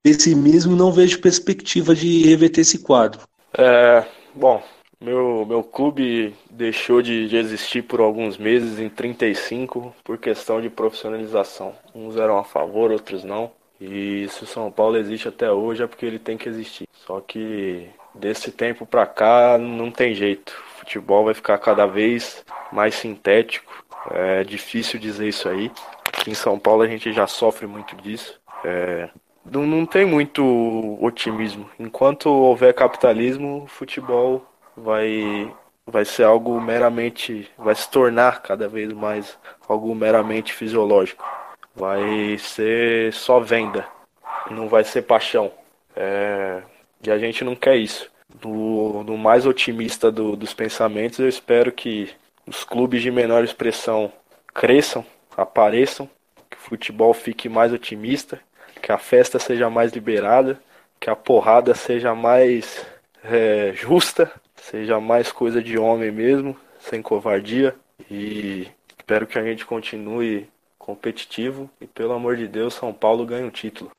pessimismo 0.03 0.77
não 0.77 0.93
vejo 0.93 1.21
perspectiva 1.21 1.95
de 1.95 2.23
reverter 2.23 2.61
esse 2.61 2.79
quadro. 2.79 3.21
É, 3.57 4.05
bom, 4.35 4.63
meu, 5.01 5.45
meu 5.47 5.63
clube 5.63 6.35
deixou 6.51 7.03
de, 7.03 7.29
de, 7.29 7.37
existir 7.37 7.83
por 7.83 8.01
alguns 8.01 8.37
meses 8.37 8.79
em 8.79 8.89
35 8.89 9.95
por 10.03 10.19
questão 10.19 10.61
de 10.61 10.71
profissionalização. 10.71 11.75
Uns 11.95 12.17
eram 12.17 12.39
a 12.39 12.45
favor, 12.45 12.91
outros 12.91 13.25
não. 13.25 13.51
E 13.81 14.27
se 14.31 14.45
o 14.45 14.47
São 14.47 14.71
Paulo 14.71 14.97
existe 14.97 15.29
até 15.29 15.51
hoje 15.51 15.83
é 15.83 15.87
porque 15.87 16.07
ele 16.07 16.19
tem 16.19 16.39
que 16.39 16.49
existir. 16.49 16.89
Só 16.93 17.21
que 17.21 17.89
desse 18.15 18.51
tempo 18.51 18.87
pra 18.87 19.07
cá 19.07 19.59
não 19.59 19.91
tem 19.91 20.15
jeito 20.15 20.67
futebol 20.87 21.25
vai 21.25 21.35
ficar 21.35 21.59
cada 21.59 21.85
vez 21.85 22.45
mais 22.73 22.95
sintético. 22.95 23.85
É 24.11 24.45
difícil 24.45 25.01
dizer 25.01 25.29
isso 25.29 25.49
aí. 25.49 25.71
Aqui 26.07 26.31
em 26.31 26.35
São 26.35 26.59
Paulo 26.59 26.83
a 26.83 26.87
gente 26.87 27.13
já 27.13 27.27
sofre 27.27 27.67
muito 27.67 27.97
disso. 27.97 28.41
É, 28.65 29.09
não, 29.45 29.67
não 29.67 29.85
tem 29.85 30.07
muito 30.07 30.97
otimismo. 31.01 31.69
Enquanto 31.79 32.27
houver 32.27 32.73
capitalismo, 32.73 33.65
o 33.65 33.67
futebol 33.67 34.47
vai, 34.77 35.53
vai 35.87 36.05
ser 36.05 36.25
algo 36.25 36.61
meramente. 36.61 37.51
vai 37.57 37.75
se 37.75 37.89
tornar 37.91 38.43
cada 38.43 38.69
vez 38.69 38.93
mais 38.93 39.39
algo 39.69 39.95
meramente 39.95 40.53
fisiológico. 40.53 41.25
Vai 41.75 42.39
ser 42.39 43.13
só 43.13 43.41
venda, 43.41 43.87
não 44.51 44.69
vai 44.69 44.85
ser 44.85 45.03
paixão. 45.03 45.53
É, 45.95 46.63
e 47.03 47.11
a 47.11 47.19
gente 47.19 47.45
não 47.45 47.55
quer 47.55 47.77
isso 47.77 48.11
do 48.41 49.17
mais 49.17 49.47
otimista 49.47 50.11
do, 50.11 50.37
dos 50.37 50.53
pensamentos, 50.53 51.19
eu 51.19 51.29
espero 51.29 51.73
que 51.73 52.11
os 52.47 52.65
clubes 52.65 53.03
de 53.03 53.11
menor 53.11 53.43
expressão 53.45 54.13
cresçam, 54.55 55.05
apareçam, 55.37 56.09
que 56.51 56.57
o 56.57 56.61
futebol 56.61 57.13
fique 57.13 57.49
mais 57.49 57.73
otimista, 57.73 58.41
que 58.81 58.93
a 58.93 58.99
festa 58.99 59.39
seja 59.39 59.69
mais 59.69 59.93
liberada, 59.93 60.61
que 61.01 61.11
a 61.11 61.17
porrada 61.17 61.75
seja 61.75 62.15
mais 62.15 62.87
é, 63.25 63.73
justa, 63.75 64.31
seja 64.71 65.01
mais 65.01 65.31
coisa 65.31 65.63
de 65.63 65.79
homem 65.79 66.11
mesmo, 66.11 66.57
sem 66.81 67.01
covardia. 67.01 67.75
E 68.11 68.67
espero 68.99 69.27
que 69.27 69.39
a 69.39 69.45
gente 69.45 69.65
continue 69.65 70.49
competitivo 70.77 71.71
e, 71.81 71.87
pelo 71.87 72.13
amor 72.13 72.37
de 72.37 72.49
Deus, 72.49 72.75
São 72.75 72.93
Paulo 72.93 73.25
ganhe 73.25 73.45
um 73.45 73.51
título. 73.51 73.91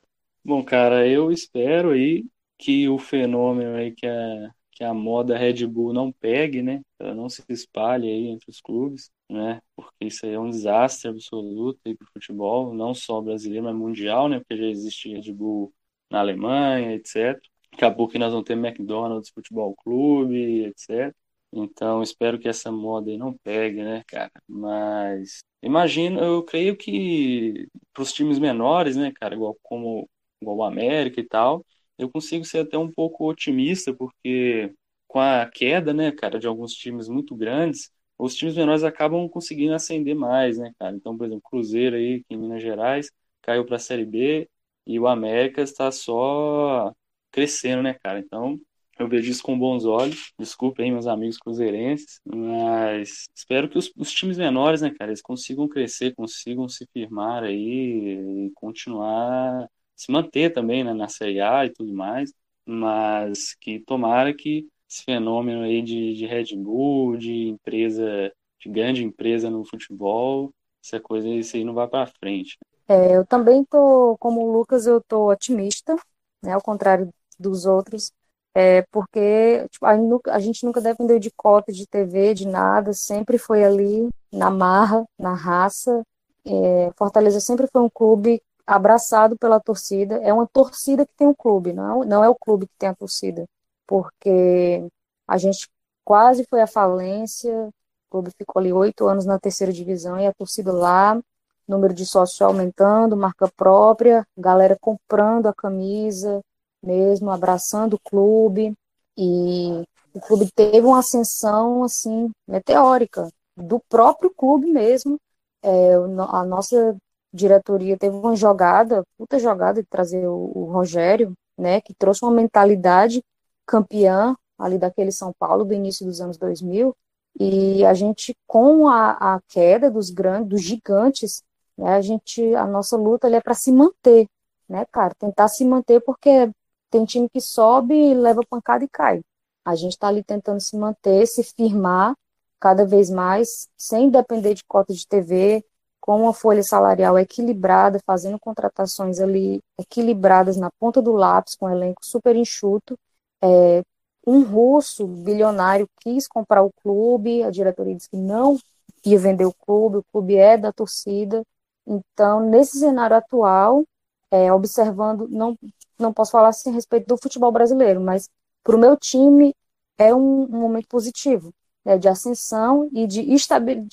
Bom, 0.44 0.62
cara, 0.62 1.06
eu 1.06 1.32
espero 1.32 1.90
aí 1.90 2.24
que 2.58 2.88
o 2.88 2.98
fenômeno 2.98 3.76
aí 3.76 3.92
que 3.92 4.06
a, 4.06 4.50
que 4.72 4.84
a 4.84 4.92
moda 4.92 5.36
Red 5.36 5.66
Bull 5.66 5.92
não 5.92 6.12
pegue, 6.12 6.62
né? 6.62 6.80
Ela 6.98 7.14
não 7.14 7.28
se 7.28 7.42
espalhe 7.48 8.08
aí 8.08 8.28
entre 8.28 8.50
os 8.50 8.60
clubes, 8.60 9.10
né? 9.28 9.60
Porque 9.74 10.06
isso 10.06 10.26
aí 10.26 10.32
é 10.32 10.40
um 10.40 10.50
desastre 10.50 11.08
absoluto 11.08 11.80
aí 11.86 11.94
pro 11.94 12.08
futebol, 12.12 12.74
não 12.74 12.94
só 12.94 13.20
brasileiro, 13.20 13.64
mas 13.64 13.74
mundial, 13.74 14.28
né? 14.28 14.38
Porque 14.38 14.56
já 14.56 14.68
existe 14.68 15.12
Red 15.12 15.32
Bull 15.32 15.72
na 16.10 16.20
Alemanha, 16.20 16.94
etc. 16.94 17.38
Acabou 17.72 18.08
que 18.08 18.18
nós 18.18 18.32
vamos 18.32 18.46
ter 18.46 18.54
McDonald's 18.54 19.30
Futebol 19.30 19.74
Clube, 19.76 20.64
etc. 20.66 21.14
Então, 21.52 22.02
espero 22.02 22.38
que 22.38 22.48
essa 22.48 22.70
moda 22.70 23.10
aí 23.10 23.16
não 23.16 23.32
pegue, 23.38 23.82
né, 23.82 24.02
cara? 24.06 24.30
Mas 24.46 25.40
imagino, 25.62 26.20
eu 26.20 26.42
creio 26.44 26.76
que 26.76 27.68
para 27.92 28.02
os 28.02 28.12
times 28.12 28.38
menores, 28.38 28.96
né, 28.96 29.12
cara, 29.12 29.34
igual 29.34 29.56
como 29.62 30.08
igual 30.40 30.58
o 30.58 30.64
América 30.64 31.20
e 31.20 31.24
tal, 31.26 31.64
eu 31.98 32.08
consigo 32.10 32.44
ser 32.44 32.60
até 32.60 32.78
um 32.78 32.90
pouco 32.90 33.28
otimista, 33.28 33.92
porque 33.94 34.72
com 35.06 35.18
a 35.20 35.46
queda, 35.46 35.92
né, 35.92 36.12
cara, 36.12 36.38
de 36.38 36.46
alguns 36.46 36.72
times 36.74 37.08
muito 37.08 37.34
grandes, 37.34 37.90
os 38.18 38.34
times 38.34 38.56
menores 38.56 38.82
acabam 38.84 39.28
conseguindo 39.28 39.74
ascender 39.74 40.14
mais, 40.14 40.58
né, 40.58 40.72
cara? 40.78 40.94
Então, 40.96 41.16
por 41.16 41.26
exemplo, 41.26 41.42
Cruzeiro 41.48 41.96
aí, 41.96 42.24
em 42.28 42.36
Minas 42.36 42.62
Gerais, 42.62 43.10
caiu 43.42 43.64
para 43.64 43.76
a 43.76 43.78
Série 43.78 44.04
B 44.04 44.48
e 44.86 44.98
o 44.98 45.06
América 45.06 45.62
está 45.62 45.90
só 45.90 46.92
crescendo, 47.30 47.82
né, 47.82 47.94
cara? 48.02 48.18
Então, 48.18 48.60
eu 48.98 49.08
vejo 49.08 49.30
isso 49.30 49.42
com 49.42 49.58
bons 49.58 49.84
olhos. 49.84 50.32
Desculpa 50.38 50.82
aí, 50.82 50.90
meus 50.90 51.06
amigos 51.06 51.38
cruzeirenses, 51.38 52.20
mas 52.24 53.26
espero 53.34 53.68
que 53.68 53.78
os, 53.78 53.92
os, 53.96 54.10
times 54.10 54.36
menores, 54.36 54.80
né, 54.82 54.90
cara, 54.90 55.10
eles 55.10 55.22
consigam 55.22 55.68
crescer, 55.68 56.14
consigam 56.14 56.68
se 56.68 56.86
firmar 56.92 57.44
aí 57.44 58.46
e 58.46 58.50
continuar, 58.54 59.68
se 59.94 60.10
manter 60.10 60.52
também 60.52 60.82
né, 60.82 60.92
na 60.92 61.08
Série 61.08 61.40
A 61.40 61.64
e 61.64 61.70
tudo 61.70 61.92
mais, 61.94 62.32
mas 62.66 63.54
que 63.60 63.80
tomara 63.80 64.34
que 64.34 64.66
esse 64.90 65.04
fenômeno 65.04 65.62
aí 65.62 65.82
de, 65.82 66.14
de 66.14 66.26
Red 66.26 66.56
Bull, 66.56 67.16
de 67.16 67.48
empresa, 67.48 68.32
de 68.58 68.68
grande 68.68 69.04
empresa 69.04 69.50
no 69.50 69.64
futebol, 69.64 70.50
essa 70.82 70.98
coisa, 70.98 71.28
isso 71.28 71.56
aí 71.56 71.64
não 71.64 71.74
vai 71.74 71.86
para 71.86 72.06
frente. 72.06 72.56
É, 72.88 73.16
eu 73.16 73.26
também 73.26 73.64
tô, 73.64 74.16
como 74.18 74.40
o 74.40 74.52
Lucas, 74.52 74.86
eu 74.86 75.00
tô 75.02 75.30
otimista, 75.30 75.94
né, 76.42 76.52
ao 76.52 76.62
contrário 76.62 77.12
dos 77.38 77.66
outros, 77.66 78.12
é, 78.54 78.82
porque 78.90 79.66
tipo, 79.70 79.86
a, 79.86 80.38
gente 80.40 80.64
nunca 80.64 80.80
dependeu 80.80 81.18
de 81.18 81.30
cota 81.30 81.72
de 81.72 81.86
TV, 81.86 82.34
de 82.34 82.46
nada, 82.46 82.92
sempre 82.92 83.38
foi 83.38 83.64
ali 83.64 84.08
na 84.32 84.50
marra, 84.50 85.04
na 85.18 85.34
raça. 85.34 86.02
É, 86.44 86.90
Fortaleza 86.96 87.40
sempre 87.40 87.66
foi 87.72 87.82
um 87.82 87.90
clube 87.90 88.42
abraçado 88.66 89.36
pela 89.38 89.60
torcida, 89.60 90.16
é 90.16 90.32
uma 90.32 90.46
torcida 90.46 91.06
que 91.06 91.12
tem 91.16 91.26
um 91.26 91.34
clube, 91.34 91.72
não, 91.72 92.04
não 92.04 92.24
é 92.24 92.28
o 92.28 92.34
clube 92.34 92.66
que 92.66 92.74
tem 92.78 92.88
a 92.88 92.94
torcida 92.94 93.46
porque 93.88 94.86
a 95.26 95.38
gente 95.38 95.66
quase 96.04 96.44
foi 96.48 96.60
à 96.60 96.66
falência, 96.66 97.52
o 97.68 98.10
clube 98.10 98.30
ficou 98.36 98.60
ali 98.60 98.72
oito 98.72 99.08
anos 99.08 99.24
na 99.24 99.38
terceira 99.38 99.72
divisão 99.72 100.20
e 100.20 100.26
a 100.26 100.34
torcida 100.34 100.70
lá, 100.72 101.18
número 101.66 101.94
de 101.94 102.06
sócios 102.06 102.40
aumentando, 102.42 103.16
marca 103.16 103.48
própria, 103.56 104.26
galera 104.36 104.76
comprando 104.78 105.46
a 105.46 105.54
camisa 105.54 106.40
mesmo, 106.82 107.30
abraçando 107.30 107.94
o 107.94 108.00
clube. 108.00 108.74
E 109.16 109.82
o 110.14 110.20
clube 110.20 110.50
teve 110.54 110.86
uma 110.86 111.00
ascensão 111.00 111.82
assim 111.82 112.30
meteórica 112.46 113.28
do 113.56 113.80
próprio 113.88 114.30
clube 114.30 114.66
mesmo. 114.66 115.18
É, 115.62 115.94
a 115.94 116.44
nossa 116.44 116.96
diretoria 117.32 117.96
teve 117.96 118.16
uma 118.16 118.36
jogada, 118.36 119.02
puta 119.16 119.38
jogada 119.38 119.82
de 119.82 119.88
trazer 119.88 120.26
o, 120.26 120.52
o 120.54 120.64
Rogério, 120.64 121.32
né, 121.56 121.80
que 121.80 121.94
trouxe 121.94 122.24
uma 122.24 122.32
mentalidade 122.32 123.22
campeã 123.66 124.34
ali 124.58 124.78
daquele 124.78 125.12
São 125.12 125.32
Paulo 125.38 125.64
do 125.64 125.74
início 125.74 126.06
dos 126.06 126.20
anos 126.20 126.36
2000, 126.36 126.94
e 127.38 127.84
a 127.84 127.94
gente, 127.94 128.34
com 128.46 128.88
a, 128.88 129.10
a 129.36 129.40
queda 129.48 129.90
dos 129.90 130.10
grandes, 130.10 130.48
dos 130.48 130.62
gigantes, 130.62 131.42
né, 131.76 131.94
a 131.94 132.00
gente, 132.00 132.54
a 132.54 132.66
nossa 132.66 132.96
luta 132.96 133.28
é 133.28 133.40
para 133.40 133.54
se 133.54 133.70
manter, 133.70 134.26
né, 134.68 134.84
cara, 134.90 135.14
tentar 135.18 135.48
se 135.48 135.64
manter 135.64 136.00
porque 136.00 136.50
tem 136.90 137.04
time 137.04 137.28
que 137.28 137.40
sobe, 137.40 138.14
leva 138.14 138.40
pancada 138.48 138.84
e 138.84 138.88
cai. 138.88 139.20
A 139.64 139.74
gente 139.74 139.92
está 139.92 140.08
ali 140.08 140.22
tentando 140.22 140.60
se 140.60 140.76
manter, 140.76 141.26
se 141.26 141.42
firmar 141.42 142.14
cada 142.60 142.84
vez 142.84 143.10
mais, 143.10 143.68
sem 143.76 144.10
depender 144.10 144.54
de 144.54 144.64
cota 144.64 144.92
de 144.92 145.06
TV, 145.06 145.64
com 146.00 146.22
uma 146.22 146.32
folha 146.32 146.62
salarial 146.62 147.18
equilibrada, 147.18 148.00
fazendo 148.06 148.38
contratações 148.38 149.20
ali 149.20 149.60
equilibradas 149.78 150.56
na 150.56 150.70
ponta 150.78 151.02
do 151.02 151.12
lápis, 151.12 151.54
com 151.54 151.66
um 151.66 151.70
elenco 151.70 152.04
super 152.04 152.34
enxuto, 152.34 152.98
é, 153.42 153.82
um 154.26 154.42
russo 154.42 155.06
bilionário 155.06 155.88
quis 156.00 156.26
comprar 156.26 156.62
o 156.62 156.72
clube, 156.82 157.42
a 157.42 157.50
diretoria 157.50 157.94
disse 157.94 158.10
que 158.10 158.16
não 158.16 158.58
ia 159.04 159.18
vender 159.18 159.46
o 159.46 159.54
clube, 159.54 159.98
o 159.98 160.04
clube 160.12 160.36
é 160.36 160.56
da 160.56 160.72
torcida. 160.72 161.42
Então, 161.86 162.40
nesse 162.40 162.78
cenário 162.78 163.16
atual, 163.16 163.84
é, 164.30 164.52
observando, 164.52 165.26
não, 165.28 165.56
não 165.98 166.12
posso 166.12 166.32
falar 166.32 166.48
assim 166.48 166.70
a 166.70 166.74
respeito 166.74 167.06
do 167.06 167.16
futebol 167.16 167.50
brasileiro, 167.52 168.00
mas 168.00 168.28
para 168.62 168.76
o 168.76 168.78
meu 168.78 168.96
time 168.96 169.54
é 169.96 170.14
um, 170.14 170.44
um 170.44 170.60
momento 170.60 170.88
positivo, 170.88 171.52
né, 171.84 171.98
de 171.98 172.08
ascensão 172.08 172.88
e 172.92 173.06
de 173.06 173.20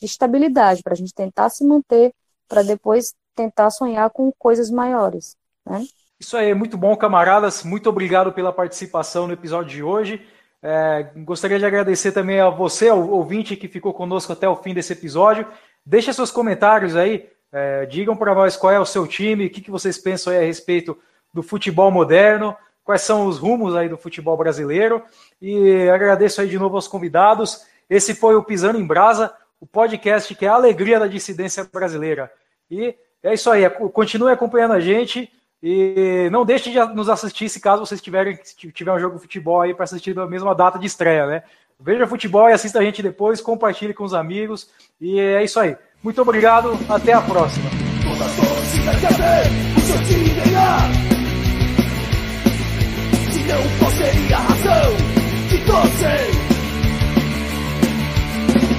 estabilidade, 0.02 0.84
para 0.84 0.94
a 0.94 0.96
gente 0.96 1.14
tentar 1.14 1.50
se 1.50 1.66
manter, 1.66 2.14
para 2.48 2.62
depois 2.62 3.14
tentar 3.36 3.70
sonhar 3.70 4.10
com 4.12 4.32
coisas 4.38 4.70
maiores. 4.70 5.36
Né? 5.66 5.86
Isso 6.20 6.38
aí, 6.38 6.54
muito 6.54 6.78
bom, 6.78 6.96
camaradas. 6.96 7.64
Muito 7.64 7.90
obrigado 7.90 8.32
pela 8.32 8.54
participação 8.54 9.28
no 9.28 9.34
episódio 9.34 9.70
de 9.70 9.84
hoje. 9.84 10.26
É, 10.62 11.12
gostaria 11.18 11.60
de 11.60 11.66
agradecer 11.66 12.12
também 12.12 12.40
a 12.40 12.50
você, 12.50 12.90
ao 12.90 13.10
ouvinte 13.10 13.56
que 13.56 13.68
ficou 13.68 13.94
conosco 13.94 14.32
até 14.32 14.48
o 14.48 14.56
fim 14.56 14.74
desse 14.74 14.94
episódio. 14.94 15.46
Deixe 15.86 16.12
seus 16.14 16.32
comentários 16.32 16.96
aí, 16.96 17.30
é, 17.52 17.86
digam 17.86 18.16
para 18.16 18.34
nós 18.34 18.56
qual 18.58 18.74
é 18.74 18.80
o 18.80 18.86
seu 18.86 19.06
time, 19.06 19.46
o 19.46 19.50
que, 19.50 19.62
que 19.62 19.70
vocês 19.70 19.98
pensam 19.98 20.34
a 20.34 20.40
respeito 20.40 20.98
do 21.36 21.44
futebol 21.44 21.92
moderno, 21.92 22.56
quais 22.82 23.02
são 23.02 23.28
os 23.28 23.38
rumos 23.38 23.76
aí 23.76 23.90
do 23.90 23.98
futebol 23.98 24.38
brasileiro. 24.38 25.04
E 25.42 25.90
agradeço 25.90 26.40
aí 26.40 26.48
de 26.48 26.58
novo 26.58 26.76
aos 26.78 26.88
convidados. 26.88 27.66
Esse 27.90 28.16
foi 28.16 28.36
o 28.36 28.44
Pisando 28.44 28.80
em 28.80 28.88
Brasa, 28.88 29.34
o 29.60 29.68
podcast 29.68 30.34
que 30.34 30.46
é 30.46 30.50
a 30.50 30.54
alegria 30.54 30.98
da 30.98 31.08
dissidência 31.08 31.68
brasileira. 31.72 32.32
E 32.72 32.96
é 33.22 33.34
isso 33.34 33.52
aí, 33.52 33.70
continue 33.70 34.32
acompanhando 34.32 34.74
a 34.74 34.80
gente. 34.80 35.30
E 35.62 36.30
não 36.32 36.46
deixe 36.46 36.72
de 36.72 36.80
nos 36.94 37.10
assistir 37.10 37.50
se 37.50 37.60
caso 37.60 37.86
vocês 37.86 38.02
tiverem 38.02 38.40
tiver 38.74 38.94
um 38.94 39.00
jogo 39.00 39.16
de 39.16 39.22
futebol 39.22 39.62
aí 39.62 39.74
para 39.74 39.84
assistir 39.84 40.16
na 40.16 40.26
mesma 40.26 40.56
data 40.56 40.80
de 40.80 40.86
estreia, 40.86 41.26
né? 41.26 41.44
Veja 41.78 42.08
futebol 42.08 42.48
e 42.50 42.54
assista 42.54 42.80
a 42.80 42.84
gente 42.84 43.04
depois, 43.04 43.42
compartilhe 43.42 43.94
com 43.94 44.06
os 44.06 44.14
amigos. 44.14 44.70
E 45.02 45.20
é 45.20 45.44
isso 45.44 45.60
aí. 45.60 45.76
Muito 46.02 46.22
obrigado, 46.22 46.78
até 46.88 47.12
a 47.12 47.22
próxima. 47.22 47.70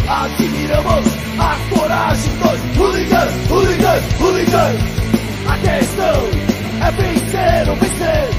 Admiramos 0.09 1.06
a 1.38 1.56
coragem 1.68 2.32
dos 2.38 2.76
hooligans, 2.76 3.51
hooligans, 3.51 4.05
hooligans. 4.20 4.80
A 5.48 5.59
questão 5.59 6.30
é 6.80 6.90
vencer 6.93 7.68
ou 7.68 7.76
vencer. 7.76 8.30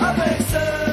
A 0.00 0.12
vencer. 0.12 0.87